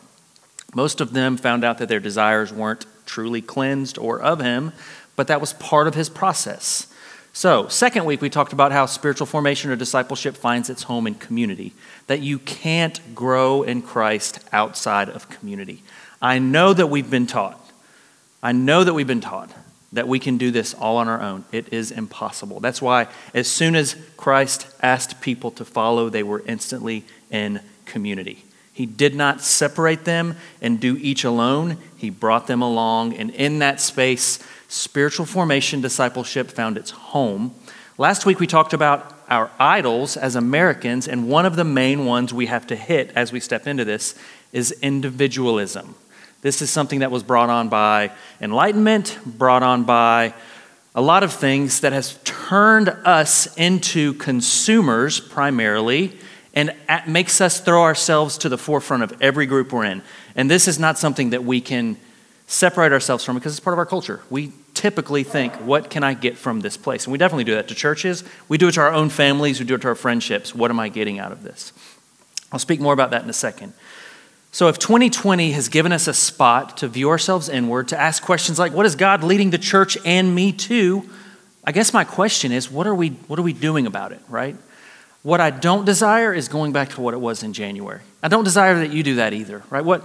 Most 0.73 1.01
of 1.01 1.13
them 1.13 1.35
found 1.37 1.63
out 1.63 1.77
that 1.79 1.89
their 1.89 1.99
desires 1.99 2.53
weren't 2.53 2.85
truly 3.05 3.41
cleansed 3.41 3.97
or 3.97 4.21
of 4.21 4.39
him, 4.39 4.71
but 5.15 5.27
that 5.27 5.41
was 5.41 5.53
part 5.53 5.87
of 5.87 5.95
his 5.95 6.09
process. 6.09 6.87
So, 7.33 7.67
second 7.67 8.05
week, 8.05 8.21
we 8.21 8.29
talked 8.29 8.53
about 8.53 8.71
how 8.71 8.85
spiritual 8.85 9.27
formation 9.27 9.69
or 9.69 9.75
discipleship 9.75 10.37
finds 10.37 10.69
its 10.69 10.83
home 10.83 11.05
in 11.05 11.15
community, 11.15 11.73
that 12.07 12.21
you 12.21 12.39
can't 12.39 13.13
grow 13.13 13.61
in 13.63 13.81
Christ 13.81 14.39
outside 14.53 15.09
of 15.09 15.29
community. 15.29 15.83
I 16.21 16.39
know 16.39 16.73
that 16.73 16.87
we've 16.87 17.09
been 17.09 17.27
taught, 17.27 17.59
I 18.41 18.53
know 18.53 18.83
that 18.85 18.93
we've 18.93 19.05
been 19.05 19.21
taught 19.21 19.51
that 19.93 20.07
we 20.07 20.19
can 20.19 20.37
do 20.37 20.51
this 20.51 20.73
all 20.73 20.97
on 20.97 21.07
our 21.07 21.21
own. 21.21 21.45
It 21.51 21.71
is 21.71 21.91
impossible. 21.91 22.59
That's 22.59 22.81
why, 22.81 23.07
as 23.33 23.47
soon 23.47 23.75
as 23.75 23.95
Christ 24.17 24.67
asked 24.81 25.21
people 25.21 25.51
to 25.51 25.65
follow, 25.65 26.09
they 26.09 26.23
were 26.23 26.43
instantly 26.45 27.05
in 27.31 27.61
community. 27.85 28.43
He 28.73 28.85
did 28.85 29.15
not 29.15 29.41
separate 29.41 30.03
them 30.03 30.35
and 30.61 30.81
do 30.81 30.97
each 30.97 31.23
alone, 31.23 31.77
He 31.95 32.09
brought 32.09 32.47
them 32.47 32.61
along. 32.61 33.13
And 33.13 33.29
in 33.31 33.59
that 33.59 33.79
space, 33.79 34.39
spiritual 34.67 35.25
formation 35.25 35.79
discipleship 35.79 36.51
found 36.51 36.77
its 36.77 36.91
home. 36.91 37.55
Last 37.97 38.25
week 38.25 38.41
we 38.41 38.47
talked 38.47 38.73
about 38.73 39.13
our 39.29 39.49
idols 39.57 40.17
as 40.17 40.35
Americans, 40.35 41.07
and 41.07 41.29
one 41.29 41.45
of 41.45 41.55
the 41.55 41.63
main 41.63 42.05
ones 42.05 42.33
we 42.33 42.47
have 42.47 42.67
to 42.67 42.75
hit 42.75 43.11
as 43.15 43.31
we 43.31 43.39
step 43.39 43.65
into 43.65 43.85
this 43.85 44.13
is 44.51 44.73
individualism. 44.81 45.95
This 46.45 46.61
is 46.61 46.69
something 46.69 46.99
that 46.99 47.09
was 47.09 47.23
brought 47.23 47.49
on 47.49 47.69
by 47.69 48.11
enlightenment, 48.39 49.17
brought 49.25 49.63
on 49.63 49.83
by 49.83 50.35
a 50.93 51.01
lot 51.01 51.23
of 51.23 51.33
things 51.33 51.79
that 51.79 51.91
has 51.91 52.19
turned 52.23 52.87
us 52.87 53.47
into 53.57 54.13
consumers 54.13 55.19
primarily 55.19 56.15
and 56.53 56.71
makes 57.07 57.41
us 57.41 57.59
throw 57.59 57.81
ourselves 57.81 58.37
to 58.37 58.49
the 58.49 58.59
forefront 58.59 59.01
of 59.01 59.19
every 59.23 59.47
group 59.47 59.73
we're 59.73 59.85
in. 59.85 60.03
And 60.35 60.47
this 60.47 60.67
is 60.67 60.77
not 60.77 60.99
something 60.99 61.31
that 61.31 61.43
we 61.43 61.61
can 61.61 61.97
separate 62.45 62.91
ourselves 62.91 63.23
from 63.23 63.33
because 63.33 63.53
it's 63.53 63.59
part 63.59 63.73
of 63.73 63.79
our 63.79 63.85
culture. 63.87 64.21
We 64.29 64.53
typically 64.75 65.23
think, 65.23 65.51
what 65.55 65.89
can 65.89 66.03
I 66.03 66.13
get 66.13 66.37
from 66.37 66.59
this 66.59 66.77
place? 66.77 67.05
And 67.05 67.11
we 67.11 67.17
definitely 67.17 67.45
do 67.45 67.55
that 67.55 67.69
to 67.69 67.73
churches. 67.73 68.23
We 68.49 68.59
do 68.59 68.67
it 68.67 68.73
to 68.73 68.81
our 68.81 68.93
own 68.93 69.09
families. 69.09 69.59
We 69.59 69.65
do 69.65 69.73
it 69.73 69.81
to 69.81 69.87
our 69.87 69.95
friendships. 69.95 70.53
What 70.53 70.69
am 70.69 70.79
I 70.79 70.89
getting 70.89 71.17
out 71.17 71.31
of 71.31 71.41
this? 71.41 71.73
I'll 72.51 72.59
speak 72.59 72.79
more 72.79 72.93
about 72.93 73.09
that 73.09 73.23
in 73.23 73.29
a 73.31 73.33
second. 73.33 73.73
So, 74.55 74.69
if 74.69 74.79
2020 74.79 75.51
has 75.51 75.67
given 75.67 75.91
us 75.91 76.07
a 76.07 76.13
spot 76.13 76.77
to 76.77 76.87
view 76.87 77.09
ourselves 77.09 77.49
inward, 77.49 77.89
to 77.89 77.99
ask 77.99 78.23
questions 78.23 78.57
like, 78.57 78.71
what 78.71 78.85
is 78.85 78.95
God 78.95 79.21
leading 79.21 79.49
the 79.49 79.57
church 79.57 79.97
and 80.05 80.33
me 80.33 80.53
to? 80.53 81.09
I 81.65 81.73
guess 81.73 81.91
my 81.91 82.05
question 82.05 82.53
is, 82.53 82.71
what 82.71 82.87
are 82.87 82.95
we, 82.95 83.09
what 83.27 83.37
are 83.37 83.41
we 83.41 83.51
doing 83.51 83.85
about 83.85 84.13
it, 84.13 84.21
right? 84.29 84.55
What 85.23 85.41
I 85.41 85.49
don't 85.49 85.83
desire 85.83 86.33
is 86.33 86.47
going 86.47 86.71
back 86.71 86.91
to 86.91 87.01
what 87.01 87.13
it 87.13 87.17
was 87.17 87.43
in 87.43 87.51
January. 87.51 87.99
I 88.23 88.29
don't 88.29 88.45
desire 88.45 88.75
that 88.75 88.93
you 88.93 89.03
do 89.03 89.15
that 89.15 89.33
either, 89.33 89.61
right? 89.69 89.83
What, 89.83 90.03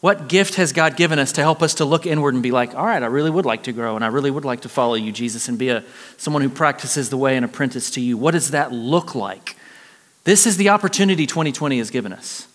what 0.00 0.28
gift 0.28 0.54
has 0.54 0.72
God 0.72 0.96
given 0.96 1.18
us 1.18 1.32
to 1.32 1.42
help 1.42 1.60
us 1.60 1.74
to 1.74 1.84
look 1.84 2.06
inward 2.06 2.32
and 2.32 2.42
be 2.42 2.52
like, 2.52 2.74
all 2.74 2.86
right, 2.86 3.02
I 3.02 3.06
really 3.06 3.30
would 3.30 3.44
like 3.44 3.64
to 3.64 3.72
grow 3.72 3.96
and 3.96 4.02
I 4.02 4.08
really 4.08 4.30
would 4.30 4.46
like 4.46 4.62
to 4.62 4.70
follow 4.70 4.94
you, 4.94 5.12
Jesus, 5.12 5.46
and 5.46 5.58
be 5.58 5.68
a, 5.68 5.84
someone 6.16 6.40
who 6.40 6.48
practices 6.48 7.10
the 7.10 7.18
way 7.18 7.36
and 7.36 7.44
apprentice 7.44 7.90
to 7.90 8.00
you? 8.00 8.16
What 8.16 8.30
does 8.30 8.52
that 8.52 8.72
look 8.72 9.14
like? 9.14 9.56
This 10.24 10.46
is 10.46 10.56
the 10.56 10.70
opportunity 10.70 11.26
2020 11.26 11.76
has 11.76 11.90
given 11.90 12.14
us. 12.14 12.46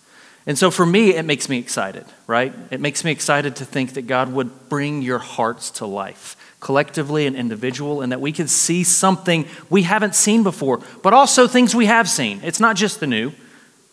And 0.47 0.57
so 0.57 0.69
for 0.69 0.85
me, 0.85 1.15
it 1.15 1.25
makes 1.25 1.49
me 1.49 1.57
excited, 1.57 2.05
right? 2.27 2.53
It 2.69 2.79
makes 2.79 3.03
me 3.03 3.11
excited 3.11 3.55
to 3.57 3.65
think 3.65 3.93
that 3.93 4.03
God 4.03 4.31
would 4.31 4.69
bring 4.69 5.01
your 5.01 5.17
hearts 5.17 5.71
to 5.71 5.87
life, 5.87 6.35
collectively 6.59 7.25
and 7.25 7.35
individual, 7.35 8.01
and 8.01 8.11
that 8.11 8.21
we 8.21 8.31
could 8.31 8.49
see 8.49 8.83
something 8.83 9.47
we 9.69 9.83
haven't 9.83 10.13
seen 10.13 10.43
before, 10.43 10.81
but 11.01 11.13
also 11.13 11.47
things 11.47 11.73
we 11.73 11.87
have 11.87 12.07
seen. 12.07 12.41
It's 12.43 12.59
not 12.59 12.75
just 12.75 12.99
the 12.99 13.07
new, 13.07 13.31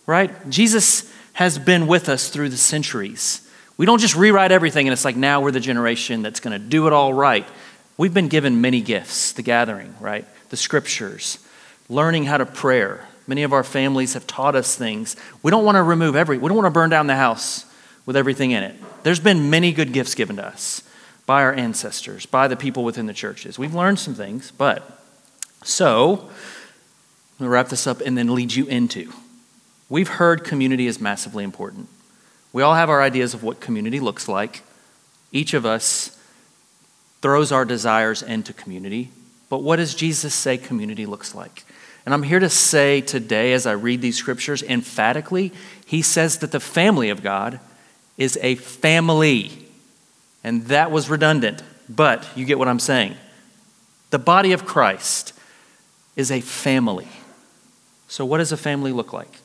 right? 0.07 0.51
Jesus 0.51 1.11
has 1.33 1.59
been 1.59 1.87
with 1.87 2.11
us 2.11 2.29
through 2.29 2.51
the 2.51 2.59
centuries. 2.59 3.49
We 3.79 3.87
don't 3.87 4.01
just 4.01 4.15
rewrite 4.15 4.53
everything 4.53 4.87
and 4.87 4.93
it's 4.93 5.05
like 5.05 5.17
now 5.17 5.41
we're 5.41 5.51
the 5.51 5.61
generation 5.61 6.23
that's 6.23 6.41
going 6.41 6.53
to 6.53 6.59
do 6.59 6.87
it 6.87 6.93
all 6.93 7.15
right. 7.15 7.47
We've 7.97 8.13
been 8.13 8.29
given 8.29 8.61
many 8.61 8.81
gifts 8.81 9.33
the 9.33 9.43
gathering, 9.43 9.95
right? 10.01 10.27
The 10.51 10.57
scriptures, 10.57 11.39
learning 11.89 12.25
how 12.25 12.37
to 12.37 12.47
prayer. 12.47 13.09
Many 13.27 13.43
of 13.43 13.53
our 13.53 13.63
families 13.63 14.15
have 14.15 14.27
taught 14.27 14.55
us 14.55 14.77
things. 14.77 15.17
We 15.43 15.51
don't 15.51 15.65
want 15.65 15.77
to 15.77 15.83
remove 15.83 16.17
every, 16.17 16.39
we 16.39 16.49
don't 16.49 16.57
want 16.57 16.67
to 16.67 16.71
burn 16.71 16.91
down 16.91 17.07
the 17.07 17.17
house 17.17 17.67
with 18.07 18.17
everything 18.17 18.51
in 18.51 18.63
it. 18.63 18.77
There's 19.03 19.21
been 19.21 19.51
many 19.51 19.73
good 19.73 19.93
gifts 19.93 20.15
given 20.15 20.37
to 20.37 20.47
us 20.47 20.83
by 21.27 21.43
our 21.43 21.53
ancestors, 21.53 22.27
by 22.27 22.49
the 22.49 22.57
people 22.57 22.85
within 22.85 23.07
the 23.07 23.13
churches. 23.13 23.59
We've 23.59 23.75
learned 23.75 23.99
some 23.99 24.15
things, 24.15 24.51
but 24.51 25.03
so, 25.63 26.15
I'm 26.15 27.39
going 27.39 27.47
to 27.47 27.49
wrap 27.49 27.69
this 27.69 27.87
up 27.87 28.01
and 28.01 28.19
then 28.19 28.35
lead 28.35 28.53
you 28.53 28.67
into 28.67 29.13
We've 29.93 30.09
heard 30.09 30.43
community 30.43 30.87
is 30.87 31.03
massively 31.03 31.45
important. 31.45 31.87
We 32.51 32.63
all 32.63 32.75
have 32.75 32.89
our 32.89 33.03
ideas 33.03 33.35
of 33.35 33.43
what 33.43 33.61
community 33.61 34.01
looks 34.01 34.27
like. 34.27 34.63
Each 35.33 35.53
of 35.53 35.67
us 35.67 36.19
throws 37.21 37.53
our 37.53 37.67
desires 37.67 38.23
into 38.23 38.55
community. 38.55 39.11
But 39.51 39.63
what 39.63 39.77
does 39.77 39.95
Jesus 39.95 40.35
say 40.35 40.57
community 40.57 41.05
looks 41.05 41.35
like? 41.35 41.67
And 42.05 42.13
I'm 42.13 42.23
here 42.23 42.41
to 42.41 42.49
say 42.49 43.01
today, 43.01 43.53
as 43.53 43.67
I 43.67 43.73
read 43.73 44.01
these 44.01 44.17
scriptures, 44.17 44.63
emphatically, 44.63 45.53
he 45.87 46.03
says 46.03 46.39
that 46.39 46.51
the 46.51 46.61
family 46.61 47.11
of 47.11 47.23
God 47.23 47.61
is 48.19 48.39
a 48.43 48.57
family. 48.57 49.69
And 50.43 50.67
that 50.67 50.91
was 50.91 51.09
redundant, 51.09 51.63
but 51.89 52.27
you 52.37 52.45
get 52.45 52.59
what 52.59 52.69
I'm 52.69 52.81
saying. 52.81 53.15
The 54.11 54.19
body 54.19 54.53
of 54.53 54.65
Christ 54.65 55.33
is 56.17 56.31
a 56.31 56.41
family. 56.41 57.09
So, 58.09 58.25
what 58.25 58.39
does 58.39 58.53
a 58.53 58.57
family 58.57 58.93
look 58.93 59.13
like? 59.13 59.41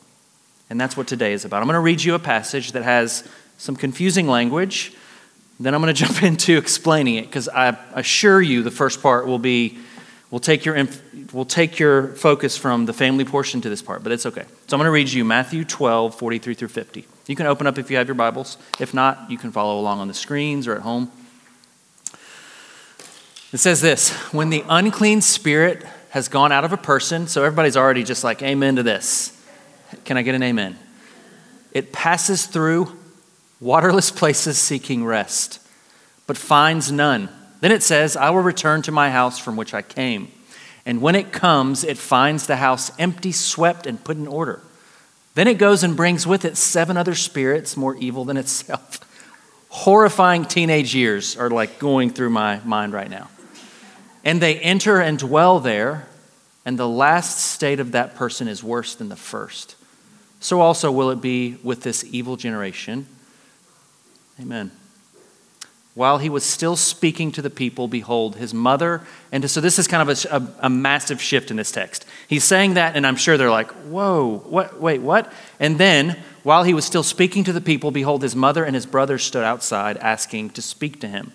And 0.69 0.81
that's 0.81 0.97
what 0.97 1.07
today 1.07 1.33
is 1.33 1.45
about. 1.45 1.61
I'm 1.61 1.67
going 1.67 1.75
to 1.75 1.79
read 1.79 2.03
you 2.03 2.15
a 2.15 2.19
passage 2.19 2.73
that 2.73 2.83
has 2.83 3.27
some 3.57 3.75
confusing 3.75 4.27
language. 4.27 4.93
Then 5.59 5.73
I'm 5.73 5.81
going 5.81 5.93
to 5.95 6.05
jump 6.05 6.23
into 6.23 6.57
explaining 6.57 7.15
it 7.15 7.27
because 7.27 7.47
I 7.47 7.77
assure 7.93 8.41
you 8.41 8.63
the 8.63 8.71
first 8.71 9.01
part 9.01 9.27
will 9.27 9.39
be 9.39 9.77
we'll 10.31 10.39
take 10.39 10.65
your 10.65 10.87
we'll 11.33 11.45
take 11.45 11.79
your 11.79 12.09
focus 12.15 12.57
from 12.57 12.85
the 12.85 12.93
family 12.93 13.25
portion 13.25 13.61
to 13.61 13.69
this 13.69 13.81
part, 13.81 14.03
but 14.03 14.11
it's 14.11 14.25
okay. 14.25 14.43
So 14.67 14.75
I'm 14.75 14.79
going 14.79 14.85
to 14.85 14.91
read 14.91 15.09
you 15.09 15.23
Matthew 15.25 15.63
12, 15.63 16.15
43 16.15 16.53
through 16.53 16.67
50. 16.67 17.07
You 17.27 17.35
can 17.35 17.45
open 17.45 17.67
up 17.67 17.77
if 17.77 17.91
you 17.91 17.97
have 17.97 18.07
your 18.07 18.15
Bibles. 18.15 18.57
If 18.79 18.93
not, 18.93 19.29
you 19.29 19.37
can 19.37 19.51
follow 19.51 19.79
along 19.79 19.99
on 19.99 20.07
the 20.07 20.13
screens 20.13 20.67
or 20.67 20.75
at 20.75 20.81
home. 20.81 21.11
It 23.53 23.57
says 23.57 23.81
this 23.81 24.11
When 24.33 24.49
the 24.49 24.63
unclean 24.69 25.21
spirit 25.21 25.85
has 26.09 26.27
gone 26.27 26.51
out 26.51 26.63
of 26.63 26.73
a 26.73 26.77
person, 26.77 27.27
so 27.27 27.43
everybody's 27.43 27.77
already 27.77 28.03
just 28.03 28.23
like, 28.23 28.41
Amen 28.41 28.75
to 28.77 28.83
this. 28.83 29.33
Can 30.03 30.17
I 30.17 30.21
get 30.21 30.35
an 30.35 30.43
amen? 30.43 30.77
It 31.71 31.93
passes 31.93 32.45
through 32.45 32.97
waterless 33.59 34.11
places 34.19 34.57
seeking 34.57 35.05
rest, 35.05 35.59
but 36.25 36.37
finds 36.37 36.91
none. 36.91 37.29
Then 37.59 37.71
it 37.71 37.83
says, 37.83 38.15
I 38.15 38.29
will 38.29 38.41
return 38.41 38.81
to 38.83 38.91
my 38.91 39.09
house 39.09 39.39
from 39.39 39.55
which 39.55 39.73
I 39.73 39.81
came. 39.81 40.31
And 40.85 41.01
when 41.01 41.15
it 41.15 41.31
comes, 41.31 41.83
it 41.83 41.97
finds 41.97 42.47
the 42.47 42.57
house 42.57 42.91
empty, 42.99 43.31
swept, 43.31 43.85
and 43.87 44.03
put 44.03 44.17
in 44.17 44.27
order. 44.27 44.61
Then 45.35 45.47
it 45.47 45.57
goes 45.57 45.83
and 45.83 45.95
brings 45.95 46.25
with 46.25 46.45
it 46.45 46.57
seven 46.57 46.97
other 46.97 47.15
spirits 47.15 47.75
more 47.75 47.95
evil 47.97 48.25
than 48.25 48.37
itself. 48.37 48.99
Horrifying 49.69 50.45
teenage 50.45 50.95
years 50.95 51.35
are 51.35 51.49
like 51.49 51.79
going 51.79 52.09
through 52.09 52.29
my 52.29 52.59
mind 52.63 52.93
right 52.93 53.09
now. 53.09 53.29
And 54.23 54.41
they 54.41 54.59
enter 54.59 54.99
and 54.99 55.19
dwell 55.19 55.59
there, 55.59 56.07
and 56.65 56.77
the 56.77 56.87
last 56.87 57.39
state 57.39 57.79
of 57.79 57.91
that 57.91 58.15
person 58.15 58.47
is 58.47 58.63
worse 58.63 58.95
than 58.95 59.09
the 59.09 59.15
first 59.15 59.75
so 60.39 60.61
also 60.61 60.91
will 60.91 61.09
it 61.09 61.21
be 61.21 61.57
with 61.63 61.81
this 61.81 62.03
evil 62.03 62.35
generation. 62.35 63.07
Amen. 64.39 64.71
While 65.97 66.19
he 66.19 66.29
was 66.29 66.43
still 66.43 66.75
speaking 66.75 67.31
to 67.31 67.41
the 67.41 67.49
people, 67.49 67.87
behold, 67.87 68.35
his 68.35 68.53
mother, 68.53 69.01
and 69.31 69.49
so 69.49 69.59
this 69.59 69.79
is 69.79 69.87
kind 69.87 70.07
of 70.07 70.25
a, 70.25 70.35
a, 70.35 70.67
a, 70.67 70.69
massive 70.69 71.19
shift 71.19 71.49
in 71.49 71.57
this 71.57 71.71
text. 71.71 72.05
He's 72.27 72.43
saying 72.43 72.75
that, 72.75 72.95
and 72.95 73.07
I'm 73.07 73.15
sure 73.15 73.35
they're 73.35 73.49
like, 73.49 73.71
whoa, 73.71 74.43
what, 74.45 74.79
wait, 74.79 75.01
what? 75.01 75.33
And 75.59 75.79
then, 75.79 76.19
while 76.43 76.61
he 76.61 76.75
was 76.75 76.85
still 76.85 77.01
speaking 77.01 77.43
to 77.45 77.51
the 77.51 77.61
people, 77.61 77.89
behold, 77.89 78.21
his 78.21 78.35
mother 78.35 78.63
and 78.63 78.75
his 78.75 78.85
brothers 78.85 79.23
stood 79.23 79.43
outside 79.43 79.97
asking 79.97 80.51
to 80.51 80.61
speak 80.61 81.01
to 81.01 81.07
him. 81.07 81.31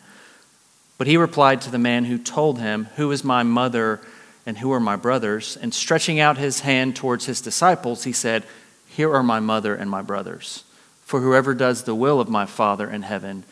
But 0.96 1.08
he 1.08 1.16
replied 1.16 1.60
to 1.62 1.70
the 1.72 1.76
man 1.76 2.04
who 2.04 2.16
told 2.16 2.60
him, 2.60 2.84
Who 2.94 3.10
is 3.10 3.24
my 3.24 3.42
mother 3.42 4.00
and 4.46 4.58
who 4.58 4.70
are 4.70 4.78
my 4.78 4.94
brothers? 4.94 5.56
And 5.56 5.74
stretching 5.74 6.20
out 6.20 6.38
his 6.38 6.60
hand 6.60 6.94
towards 6.94 7.26
his 7.26 7.40
disciples, 7.40 8.04
he 8.04 8.12
said, 8.12 8.44
here 8.86 9.12
are 9.12 9.22
my 9.22 9.40
mother 9.40 9.74
and 9.74 9.90
my 9.90 10.02
brothers. 10.02 10.64
For 11.00 11.20
whoever 11.20 11.54
does 11.54 11.84
the 11.84 11.94
will 11.94 12.20
of 12.20 12.28
my 12.28 12.44
Father 12.44 12.88
in 12.90 13.02
heaven 13.02 13.44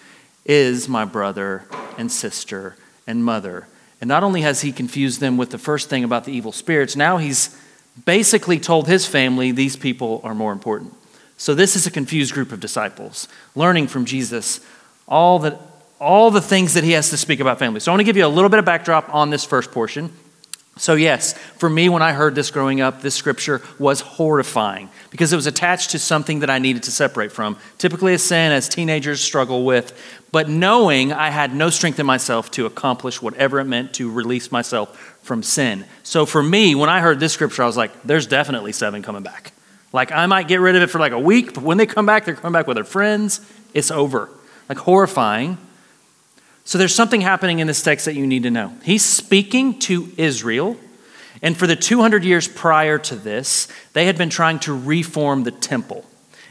is 0.51 0.89
my 0.89 1.05
brother 1.05 1.63
and 1.97 2.11
sister 2.11 2.75
and 3.07 3.25
mother. 3.25 3.69
And 4.01 4.09
not 4.09 4.25
only 4.25 4.41
has 4.41 4.63
he 4.63 4.73
confused 4.73 5.21
them 5.21 5.37
with 5.37 5.51
the 5.51 5.59
first 5.59 5.89
thing 5.89 6.03
about 6.03 6.25
the 6.25 6.33
evil 6.33 6.51
spirits, 6.51 6.97
now 6.97 7.19
he's 7.19 7.57
basically 8.05 8.59
told 8.59 8.89
his 8.89 9.07
family 9.07 9.53
these 9.53 9.77
people 9.77 10.21
are 10.25 10.35
more 10.35 10.51
important. 10.51 10.93
So 11.37 11.55
this 11.55 11.77
is 11.77 11.87
a 11.87 11.91
confused 11.91 12.35
group 12.35 12.51
of 12.51 12.59
disciples 12.59 13.29
learning 13.55 13.87
from 13.87 14.05
Jesus 14.05 14.61
all 15.07 15.39
the, 15.39 15.57
all 16.01 16.33
the 16.33 16.41
things 16.41 16.75
that 16.75 16.83
he 16.83 16.93
has 16.93 17.11
to 17.11 17.17
speak 17.17 17.39
about 17.39 17.61
family. 17.61 17.79
So 17.79 17.93
I 17.93 17.95
want 17.95 18.01
to 18.01 18.05
give 18.05 18.17
you 18.17 18.27
a 18.27 18.29
little 18.29 18.51
bit 18.51 18.59
of 18.59 18.65
backdrop 18.65 19.15
on 19.15 19.31
this 19.31 19.45
first 19.45 19.71
portion. 19.71 20.13
So, 20.77 20.95
yes, 20.95 21.35
for 21.35 21.69
me, 21.69 21.91
when 21.91 22.01
I 22.01 22.13
heard 22.13 22.35
this 22.35 22.51
growing 22.51 22.81
up, 22.81 23.03
this 23.03 23.15
scripture 23.15 23.61
was 23.79 24.01
horrifying 24.01 24.89
because 25.11 25.31
it 25.31 25.37
was 25.37 25.47
attached 25.47 25.91
to 25.91 25.99
something 25.99 26.41
that 26.41 26.49
I 26.49 26.59
needed 26.59 26.85
to 26.85 26.91
separate 26.91 27.33
from, 27.33 27.59
typically 27.77 28.15
a 28.15 28.19
sin 28.19 28.51
as 28.51 28.67
teenagers 28.69 29.21
struggle 29.21 29.65
with, 29.65 29.93
but 30.33 30.49
knowing 30.49 31.13
I 31.13 31.29
had 31.29 31.55
no 31.55 31.69
strength 31.69 31.99
in 31.99 32.07
myself 32.07 32.51
to 32.53 32.65
accomplish 32.65 33.21
whatever 33.21 33.61
it 33.61 33.65
meant 33.65 33.93
to 33.95 34.11
release 34.11 34.51
myself 34.51 34.97
from 35.23 35.43
sin. 35.43 35.85
So, 36.03 36.25
for 36.25 36.43
me, 36.43 36.75
when 36.75 36.89
I 36.89 37.01
heard 37.01 37.21
this 37.21 37.35
scripture, 37.35 37.63
I 37.63 37.67
was 37.67 37.77
like, 37.77 38.03
there's 38.05 38.27
definitely 38.27 38.73
seven 38.73 39.03
coming 39.03 39.23
back. 39.23 39.53
Like, 39.93 40.13
I 40.13 40.25
might 40.27 40.49
get 40.49 40.61
rid 40.61 40.77
of 40.77 40.83
it 40.83 40.87
for 40.87 40.99
like 40.99 41.13
a 41.13 41.19
week, 41.19 41.53
but 41.53 41.65
when 41.65 41.77
they 41.77 41.87
come 41.87 42.07
back, 42.07 42.25
they're 42.25 42.37
coming 42.37 42.59
back 42.59 42.67
with 42.67 42.77
their 42.77 42.85
friends. 42.85 43.41
It's 43.75 43.91
over. 43.91 44.31
Like, 44.69 44.79
horrifying. 44.79 45.59
So 46.71 46.79
there's 46.79 46.95
something 46.95 47.21
happening 47.21 47.59
in 47.59 47.67
this 47.67 47.83
text 47.83 48.05
that 48.05 48.15
you 48.15 48.29
need 48.29 48.45
to 48.45 48.51
know. 48.53 48.73
He's 48.85 49.05
speaking 49.05 49.81
to 49.81 50.09
Israel, 50.17 50.77
and 51.43 51.57
for 51.57 51.67
the 51.67 51.75
200 51.75 52.23
years 52.23 52.47
prior 52.47 52.97
to 52.97 53.17
this, 53.17 53.67
they 53.93 54.07
had 54.07 54.17
been 54.17 54.31
trying 54.31 54.61
to 54.61 54.79
reform 54.79 55.43
the 55.43 55.51
temple. 55.51 56.05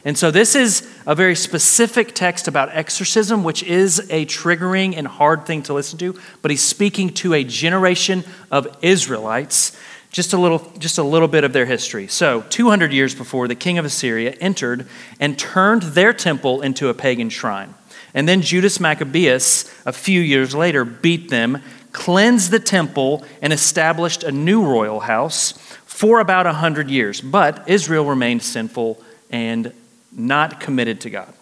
And 0.03 0.17
so 0.17 0.29
this 0.29 0.55
is 0.55 0.85
a 1.07 1.15
very 1.15 1.35
specific 1.35 2.15
text 2.15 2.49
about 2.49 2.67
exorcism, 2.73 3.45
which 3.45 3.63
is 3.63 3.99
a 4.09 4.25
triggering 4.25 4.97
and 4.97 5.07
hard 5.07 5.45
thing 5.45 5.63
to 5.63 5.73
listen 5.73 5.97
to, 5.99 6.19
but 6.41 6.51
he's 6.51 6.63
speaking 6.63 7.13
to 7.13 7.33
a 7.33 7.45
generation 7.45 8.25
of 8.51 8.67
Israelites 8.81 9.77
just 10.11 10.33
a 10.33 10.37
little 10.37 10.69
just 10.79 10.97
a 10.97 11.03
little 11.03 11.29
bit 11.29 11.45
of 11.45 11.53
their 11.53 11.65
history. 11.65 12.07
So, 12.07 12.41
200 12.49 12.91
years 12.91 13.15
before 13.15 13.47
the 13.47 13.55
king 13.55 13.77
of 13.77 13.85
Assyria 13.85 14.31
entered 14.41 14.85
and 15.17 15.39
turned 15.39 15.83
their 15.83 16.11
temple 16.11 16.61
into 16.61 16.89
a 16.89 16.93
pagan 16.93 17.29
shrine. 17.29 17.73
And 18.13 18.27
then 18.27 18.41
Judas 18.41 18.79
Maccabeus, 18.79 19.71
a 19.85 19.93
few 19.93 20.21
years 20.21 20.55
later, 20.55 20.83
beat 20.85 21.29
them, 21.29 21.61
cleansed 21.91 22.51
the 22.51 22.59
temple, 22.59 23.23
and 23.41 23.53
established 23.53 24.23
a 24.23 24.31
new 24.31 24.63
royal 24.63 25.01
house 25.01 25.51
for 25.85 26.19
about 26.19 26.45
100 26.45 26.89
years. 26.89 27.21
But 27.21 27.67
Israel 27.67 28.05
remained 28.05 28.43
sinful 28.43 29.01
and 29.29 29.73
not 30.11 30.59
committed 30.59 31.01
to 31.01 31.09
God. 31.09 31.33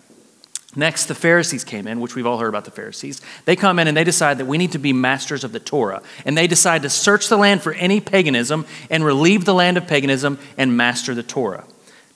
Next, 0.76 1.06
the 1.06 1.16
Pharisees 1.16 1.64
came 1.64 1.88
in, 1.88 2.00
which 2.00 2.14
we've 2.14 2.28
all 2.28 2.38
heard 2.38 2.50
about 2.50 2.66
the 2.66 2.72
Pharisees. 2.72 3.22
They 3.46 3.56
come 3.56 3.80
in 3.80 3.88
and 3.88 3.98
they 3.98 4.04
decide 4.04 4.38
that 4.38 4.46
we 4.46 4.60
need 4.60 4.74
to 4.74 4.78
be 4.78 4.94
masters 4.94 5.44
of 5.44 5.52
the 5.52 5.60
Torah. 5.60 6.04
And 6.24 6.38
they 6.38 6.46
decide 6.46 6.84
to 6.84 6.90
search 6.90 7.30
the 7.30 7.38
land 7.38 7.64
for 7.64 7.74
any 7.74 8.00
paganism 8.00 8.68
and 8.92 9.04
relieve 9.04 9.46
the 9.46 9.56
land 9.56 9.78
of 9.78 9.88
paganism 9.88 10.38
and 10.56 10.78
master 10.78 11.16
the 11.16 11.24
Torah. 11.24 11.66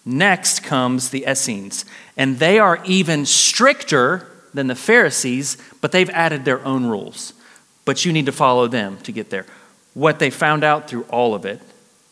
Next 0.05 0.63
comes 0.63 1.09
the 1.09 1.25
Essenes, 1.27 1.85
and 2.17 2.39
they 2.39 2.59
are 2.59 2.81
even 2.85 3.25
stricter 3.25 4.30
than 4.53 4.67
the 4.67 4.75
Pharisees, 4.75 5.57
but 5.81 5.91
they've 5.91 6.09
added 6.09 6.45
their 6.45 6.63
own 6.65 6.85
rules. 6.85 7.33
But 7.85 8.05
you 8.05 8.13
need 8.13 8.25
to 8.27 8.31
follow 8.31 8.67
them 8.67 8.97
to 8.99 9.11
get 9.11 9.29
there. 9.29 9.45
What 9.93 10.19
they 10.19 10.29
found 10.29 10.63
out 10.63 10.89
through 10.89 11.03
all 11.03 11.33
of 11.33 11.45
it 11.45 11.61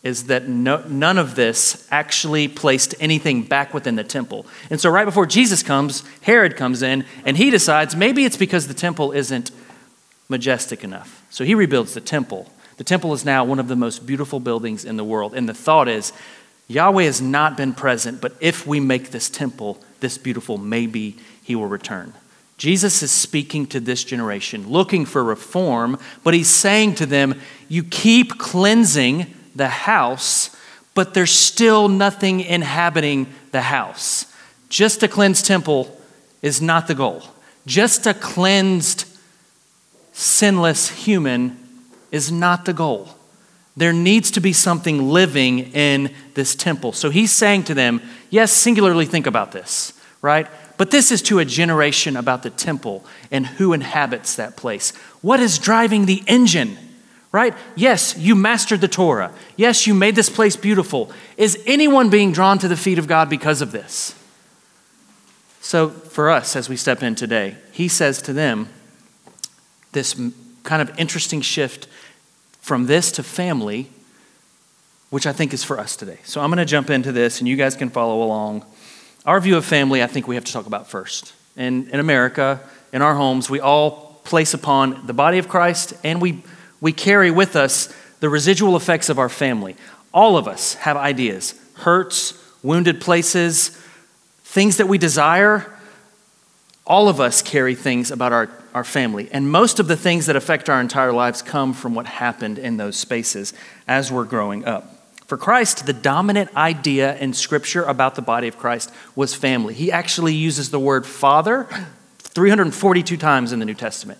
is 0.02 0.24
that 0.24 0.48
no, 0.48 0.82
none 0.88 1.18
of 1.18 1.34
this 1.34 1.86
actually 1.90 2.48
placed 2.48 2.94
anything 3.00 3.42
back 3.42 3.74
within 3.74 3.96
the 3.96 4.04
temple. 4.04 4.46
And 4.70 4.80
so, 4.80 4.90
right 4.90 5.04
before 5.04 5.26
Jesus 5.26 5.62
comes, 5.62 6.04
Herod 6.22 6.56
comes 6.56 6.82
in 6.82 7.04
and 7.24 7.36
he 7.36 7.50
decides 7.50 7.94
maybe 7.94 8.24
it's 8.24 8.36
because 8.36 8.66
the 8.66 8.74
temple 8.74 9.12
isn't 9.12 9.50
majestic 10.28 10.82
enough. 10.82 11.22
So, 11.30 11.44
he 11.44 11.54
rebuilds 11.54 11.94
the 11.94 12.00
temple. 12.00 12.50
The 12.78 12.84
temple 12.84 13.12
is 13.12 13.26
now 13.26 13.44
one 13.44 13.58
of 13.58 13.68
the 13.68 13.76
most 13.76 14.06
beautiful 14.06 14.40
buildings 14.40 14.86
in 14.86 14.96
the 14.96 15.04
world. 15.04 15.34
And 15.34 15.46
the 15.46 15.54
thought 15.54 15.86
is 15.86 16.14
Yahweh 16.66 17.04
has 17.04 17.20
not 17.20 17.56
been 17.56 17.74
present, 17.74 18.22
but 18.22 18.34
if 18.40 18.66
we 18.66 18.80
make 18.80 19.10
this 19.10 19.28
temple 19.28 19.78
this 20.00 20.16
beautiful, 20.16 20.56
maybe 20.56 21.18
he 21.42 21.54
will 21.54 21.66
return. 21.66 22.14
Jesus 22.60 23.02
is 23.02 23.10
speaking 23.10 23.66
to 23.68 23.80
this 23.80 24.04
generation, 24.04 24.68
looking 24.68 25.06
for 25.06 25.24
reform, 25.24 25.98
but 26.22 26.34
he's 26.34 26.50
saying 26.50 26.96
to 26.96 27.06
them, 27.06 27.40
You 27.70 27.82
keep 27.82 28.36
cleansing 28.36 29.34
the 29.56 29.68
house, 29.68 30.54
but 30.94 31.14
there's 31.14 31.30
still 31.30 31.88
nothing 31.88 32.40
inhabiting 32.40 33.32
the 33.50 33.62
house. 33.62 34.26
Just 34.68 35.02
a 35.02 35.08
cleansed 35.08 35.46
temple 35.46 35.98
is 36.42 36.60
not 36.60 36.86
the 36.86 36.94
goal. 36.94 37.22
Just 37.64 38.06
a 38.06 38.12
cleansed, 38.12 39.06
sinless 40.12 40.90
human 40.90 41.58
is 42.10 42.30
not 42.30 42.66
the 42.66 42.74
goal. 42.74 43.08
There 43.74 43.94
needs 43.94 44.30
to 44.32 44.40
be 44.40 44.52
something 44.52 45.08
living 45.08 45.60
in 45.72 46.14
this 46.34 46.54
temple. 46.54 46.92
So 46.92 47.08
he's 47.08 47.32
saying 47.32 47.64
to 47.64 47.74
them, 47.74 48.02
yes, 48.28 48.52
singularly 48.52 49.06
think 49.06 49.26
about 49.26 49.52
this, 49.52 49.94
right? 50.20 50.46
But 50.80 50.90
this 50.90 51.10
is 51.10 51.20
to 51.24 51.40
a 51.40 51.44
generation 51.44 52.16
about 52.16 52.42
the 52.42 52.48
temple 52.48 53.04
and 53.30 53.46
who 53.46 53.74
inhabits 53.74 54.36
that 54.36 54.56
place. 54.56 54.96
What 55.20 55.38
is 55.38 55.58
driving 55.58 56.06
the 56.06 56.22
engine? 56.26 56.78
Right? 57.32 57.52
Yes, 57.76 58.16
you 58.16 58.34
mastered 58.34 58.80
the 58.80 58.88
Torah. 58.88 59.30
Yes, 59.56 59.86
you 59.86 59.92
made 59.92 60.16
this 60.16 60.30
place 60.30 60.56
beautiful. 60.56 61.12
Is 61.36 61.62
anyone 61.66 62.08
being 62.08 62.32
drawn 62.32 62.56
to 62.60 62.66
the 62.66 62.78
feet 62.78 62.98
of 62.98 63.06
God 63.06 63.28
because 63.28 63.60
of 63.60 63.72
this? 63.72 64.14
So, 65.60 65.90
for 65.90 66.30
us, 66.30 66.56
as 66.56 66.70
we 66.70 66.76
step 66.76 67.02
in 67.02 67.14
today, 67.14 67.56
he 67.72 67.86
says 67.86 68.22
to 68.22 68.32
them 68.32 68.70
this 69.92 70.18
kind 70.62 70.80
of 70.80 70.98
interesting 70.98 71.42
shift 71.42 71.88
from 72.62 72.86
this 72.86 73.12
to 73.12 73.22
family, 73.22 73.90
which 75.10 75.26
I 75.26 75.34
think 75.34 75.52
is 75.52 75.62
for 75.62 75.78
us 75.78 75.94
today. 75.94 76.20
So, 76.24 76.40
I'm 76.40 76.48
going 76.48 76.56
to 76.56 76.64
jump 76.64 76.88
into 76.88 77.12
this, 77.12 77.38
and 77.38 77.46
you 77.46 77.56
guys 77.56 77.76
can 77.76 77.90
follow 77.90 78.22
along. 78.22 78.64
Our 79.26 79.40
view 79.40 79.56
of 79.56 79.64
family, 79.64 80.02
I 80.02 80.06
think 80.06 80.26
we 80.26 80.34
have 80.36 80.44
to 80.44 80.52
talk 80.52 80.66
about 80.66 80.88
first. 80.88 81.34
In, 81.56 81.88
in 81.90 82.00
America, 82.00 82.60
in 82.92 83.02
our 83.02 83.14
homes, 83.14 83.50
we 83.50 83.60
all 83.60 84.20
place 84.24 84.54
upon 84.54 85.06
the 85.06 85.12
body 85.12 85.38
of 85.38 85.48
Christ 85.48 85.92
and 86.04 86.20
we, 86.22 86.42
we 86.80 86.92
carry 86.92 87.30
with 87.30 87.56
us 87.56 87.94
the 88.20 88.28
residual 88.28 88.76
effects 88.76 89.08
of 89.08 89.18
our 89.18 89.28
family. 89.28 89.76
All 90.14 90.36
of 90.36 90.48
us 90.48 90.74
have 90.74 90.96
ideas, 90.96 91.54
hurts, 91.74 92.34
wounded 92.62 93.00
places, 93.00 93.68
things 94.42 94.78
that 94.78 94.88
we 94.88 94.98
desire. 94.98 95.70
All 96.86 97.08
of 97.08 97.20
us 97.20 97.42
carry 97.42 97.74
things 97.74 98.10
about 98.10 98.32
our, 98.32 98.48
our 98.74 98.84
family. 98.84 99.28
And 99.32 99.50
most 99.50 99.80
of 99.80 99.86
the 99.86 99.96
things 99.96 100.26
that 100.26 100.36
affect 100.36 100.70
our 100.70 100.80
entire 100.80 101.12
lives 101.12 101.42
come 101.42 101.74
from 101.74 101.94
what 101.94 102.06
happened 102.06 102.58
in 102.58 102.78
those 102.78 102.96
spaces 102.96 103.52
as 103.86 104.10
we're 104.10 104.24
growing 104.24 104.64
up. 104.64 104.99
For 105.30 105.36
Christ, 105.36 105.86
the 105.86 105.92
dominant 105.92 106.56
idea 106.56 107.16
in 107.18 107.34
Scripture 107.34 107.84
about 107.84 108.16
the 108.16 108.20
body 108.20 108.48
of 108.48 108.58
Christ 108.58 108.90
was 109.14 109.32
family. 109.32 109.74
He 109.74 109.92
actually 109.92 110.34
uses 110.34 110.70
the 110.70 110.80
word 110.80 111.06
father 111.06 111.68
342 112.18 113.16
times 113.16 113.52
in 113.52 113.60
the 113.60 113.64
New 113.64 113.74
Testament. 113.74 114.18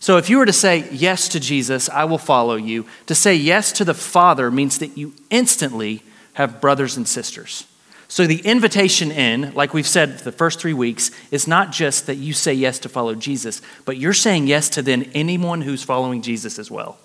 So 0.00 0.16
if 0.16 0.28
you 0.28 0.36
were 0.36 0.46
to 0.46 0.52
say 0.52 0.88
yes 0.90 1.28
to 1.28 1.38
Jesus, 1.38 1.88
I 1.88 2.06
will 2.06 2.18
follow 2.18 2.56
you, 2.56 2.86
to 3.06 3.14
say 3.14 3.36
yes 3.36 3.70
to 3.70 3.84
the 3.84 3.94
Father 3.94 4.50
means 4.50 4.78
that 4.78 4.98
you 4.98 5.14
instantly 5.30 6.02
have 6.32 6.60
brothers 6.60 6.96
and 6.96 7.06
sisters. 7.06 7.64
So 8.08 8.26
the 8.26 8.40
invitation 8.40 9.12
in, 9.12 9.54
like 9.54 9.72
we've 9.72 9.86
said 9.86 10.18
the 10.18 10.32
first 10.32 10.58
three 10.58 10.74
weeks, 10.74 11.12
is 11.30 11.46
not 11.46 11.70
just 11.70 12.08
that 12.08 12.16
you 12.16 12.32
say 12.32 12.52
yes 12.52 12.80
to 12.80 12.88
follow 12.88 13.14
Jesus, 13.14 13.62
but 13.84 13.96
you're 13.96 14.12
saying 14.12 14.48
yes 14.48 14.68
to 14.70 14.82
then 14.82 15.08
anyone 15.14 15.60
who's 15.60 15.84
following 15.84 16.20
Jesus 16.20 16.58
as 16.58 16.68
well. 16.68 16.98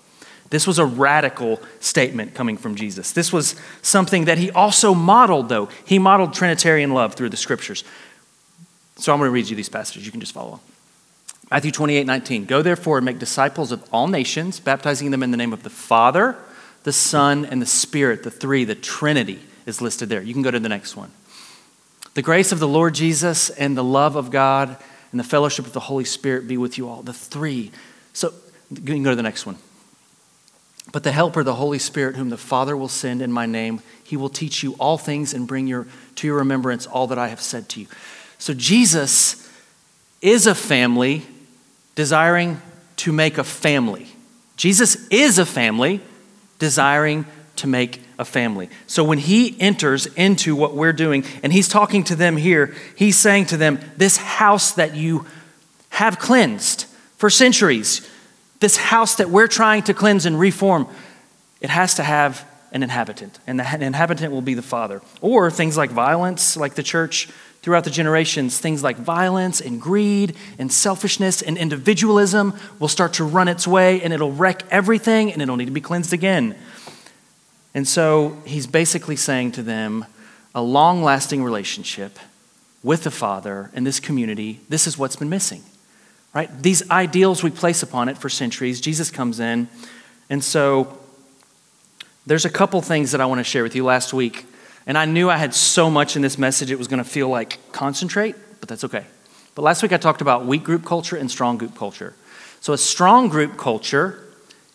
This 0.54 0.68
was 0.68 0.78
a 0.78 0.86
radical 0.86 1.60
statement 1.80 2.36
coming 2.36 2.56
from 2.56 2.76
Jesus. 2.76 3.10
This 3.10 3.32
was 3.32 3.56
something 3.82 4.26
that 4.26 4.38
he 4.38 4.52
also 4.52 4.94
modeled, 4.94 5.48
though. 5.48 5.68
He 5.84 5.98
modeled 5.98 6.32
Trinitarian 6.32 6.94
love 6.94 7.14
through 7.14 7.30
the 7.30 7.36
scriptures. 7.36 7.82
So 8.94 9.12
I'm 9.12 9.18
going 9.18 9.26
to 9.26 9.32
read 9.32 9.48
you 9.48 9.56
these 9.56 9.68
passages. 9.68 10.06
You 10.06 10.12
can 10.12 10.20
just 10.20 10.32
follow. 10.32 10.60
Matthew 11.50 11.72
28 11.72 12.06
19. 12.06 12.44
Go 12.44 12.62
therefore 12.62 12.98
and 12.98 13.04
make 13.04 13.18
disciples 13.18 13.72
of 13.72 13.82
all 13.92 14.06
nations, 14.06 14.60
baptizing 14.60 15.10
them 15.10 15.24
in 15.24 15.32
the 15.32 15.36
name 15.36 15.52
of 15.52 15.64
the 15.64 15.70
Father, 15.70 16.36
the 16.84 16.92
Son, 16.92 17.44
and 17.44 17.60
the 17.60 17.66
Spirit. 17.66 18.22
The 18.22 18.30
three, 18.30 18.62
the 18.62 18.76
Trinity, 18.76 19.40
is 19.66 19.80
listed 19.80 20.08
there. 20.08 20.22
You 20.22 20.34
can 20.34 20.42
go 20.42 20.52
to 20.52 20.60
the 20.60 20.68
next 20.68 20.94
one. 20.94 21.10
The 22.14 22.22
grace 22.22 22.52
of 22.52 22.60
the 22.60 22.68
Lord 22.68 22.94
Jesus 22.94 23.50
and 23.50 23.76
the 23.76 23.82
love 23.82 24.14
of 24.14 24.30
God 24.30 24.76
and 25.10 25.18
the 25.18 25.24
fellowship 25.24 25.66
of 25.66 25.72
the 25.72 25.80
Holy 25.80 26.04
Spirit 26.04 26.46
be 26.46 26.56
with 26.56 26.78
you 26.78 26.88
all. 26.88 27.02
The 27.02 27.12
three. 27.12 27.72
So 28.12 28.32
you 28.70 28.82
can 28.82 29.02
go 29.02 29.10
to 29.10 29.16
the 29.16 29.22
next 29.24 29.46
one. 29.46 29.58
But 30.92 31.02
the 31.02 31.12
Helper, 31.12 31.42
the 31.42 31.54
Holy 31.54 31.78
Spirit, 31.78 32.16
whom 32.16 32.30
the 32.30 32.36
Father 32.36 32.76
will 32.76 32.88
send 32.88 33.22
in 33.22 33.32
my 33.32 33.46
name, 33.46 33.80
he 34.04 34.16
will 34.16 34.28
teach 34.28 34.62
you 34.62 34.74
all 34.74 34.98
things 34.98 35.34
and 35.34 35.46
bring 35.46 35.66
your, 35.66 35.86
to 36.16 36.26
your 36.26 36.36
remembrance 36.36 36.86
all 36.86 37.06
that 37.08 37.18
I 37.18 37.28
have 37.28 37.40
said 37.40 37.68
to 37.70 37.80
you. 37.80 37.86
So 38.38 38.54
Jesus 38.54 39.50
is 40.20 40.46
a 40.46 40.54
family 40.54 41.22
desiring 41.94 42.60
to 42.96 43.12
make 43.12 43.38
a 43.38 43.44
family. 43.44 44.08
Jesus 44.56 45.08
is 45.08 45.38
a 45.38 45.46
family 45.46 46.00
desiring 46.58 47.26
to 47.56 47.66
make 47.66 48.00
a 48.18 48.24
family. 48.24 48.68
So 48.86 49.04
when 49.04 49.18
he 49.18 49.58
enters 49.60 50.06
into 50.06 50.54
what 50.54 50.74
we're 50.74 50.92
doing, 50.92 51.24
and 51.42 51.52
he's 51.52 51.68
talking 51.68 52.04
to 52.04 52.16
them 52.16 52.36
here, 52.36 52.74
he's 52.96 53.16
saying 53.16 53.46
to 53.46 53.56
them, 53.56 53.80
This 53.96 54.16
house 54.16 54.72
that 54.72 54.94
you 54.94 55.26
have 55.90 56.18
cleansed 56.18 56.86
for 57.16 57.30
centuries, 57.30 58.08
this 58.64 58.78
house 58.78 59.16
that 59.16 59.28
we're 59.28 59.46
trying 59.46 59.82
to 59.82 59.92
cleanse 59.92 60.24
and 60.24 60.40
reform, 60.40 60.88
it 61.60 61.68
has 61.68 61.96
to 61.96 62.02
have 62.02 62.48
an 62.72 62.82
inhabitant, 62.82 63.38
and 63.46 63.60
the 63.60 63.84
inhabitant 63.84 64.32
will 64.32 64.40
be 64.40 64.54
the 64.54 64.62
Father. 64.62 65.02
Or 65.20 65.50
things 65.50 65.76
like 65.76 65.90
violence, 65.90 66.56
like 66.56 66.72
the 66.72 66.82
church 66.82 67.28
throughout 67.60 67.84
the 67.84 67.90
generations, 67.90 68.58
things 68.58 68.82
like 68.82 68.96
violence 68.96 69.60
and 69.60 69.82
greed 69.82 70.34
and 70.58 70.72
selfishness 70.72 71.42
and 71.42 71.58
individualism 71.58 72.54
will 72.78 72.88
start 72.88 73.12
to 73.14 73.24
run 73.24 73.48
its 73.48 73.66
way 73.68 74.00
and 74.00 74.14
it'll 74.14 74.32
wreck 74.32 74.62
everything 74.70 75.30
and 75.30 75.42
it'll 75.42 75.56
need 75.56 75.66
to 75.66 75.70
be 75.70 75.82
cleansed 75.82 76.14
again. 76.14 76.56
And 77.74 77.86
so 77.86 78.38
he's 78.46 78.66
basically 78.66 79.16
saying 79.16 79.52
to 79.52 79.62
them 79.62 80.06
a 80.54 80.62
long 80.62 81.02
lasting 81.02 81.44
relationship 81.44 82.18
with 82.82 83.04
the 83.04 83.10
Father 83.10 83.70
and 83.74 83.86
this 83.86 84.00
community, 84.00 84.60
this 84.70 84.86
is 84.86 84.96
what's 84.96 85.16
been 85.16 85.28
missing. 85.28 85.62
Right? 86.34 86.50
These 86.62 86.90
ideals 86.90 87.42
we 87.42 87.50
place 87.50 87.82
upon 87.82 88.08
it 88.08 88.18
for 88.18 88.28
centuries, 88.28 88.80
Jesus 88.80 89.10
comes 89.10 89.38
in. 89.38 89.68
And 90.28 90.42
so 90.42 90.98
there's 92.26 92.44
a 92.44 92.50
couple 92.50 92.80
things 92.82 93.12
that 93.12 93.20
I 93.20 93.26
want 93.26 93.38
to 93.38 93.44
share 93.44 93.62
with 93.62 93.76
you 93.76 93.84
last 93.84 94.12
week. 94.12 94.46
And 94.86 94.98
I 94.98 95.04
knew 95.04 95.30
I 95.30 95.36
had 95.36 95.54
so 95.54 95.88
much 95.88 96.16
in 96.16 96.22
this 96.22 96.36
message 96.36 96.70
it 96.70 96.78
was 96.78 96.88
going 96.88 97.02
to 97.02 97.08
feel 97.08 97.28
like 97.28 97.58
concentrate, 97.72 98.34
but 98.60 98.68
that's 98.68 98.84
okay. 98.84 99.06
But 99.54 99.62
last 99.62 99.82
week 99.82 99.92
I 99.92 99.96
talked 99.96 100.20
about 100.20 100.44
weak 100.44 100.64
group 100.64 100.84
culture 100.84 101.16
and 101.16 101.30
strong 101.30 101.56
group 101.56 101.76
culture. 101.76 102.14
So 102.60 102.72
a 102.72 102.78
strong 102.78 103.28
group 103.28 103.56
culture 103.56 104.20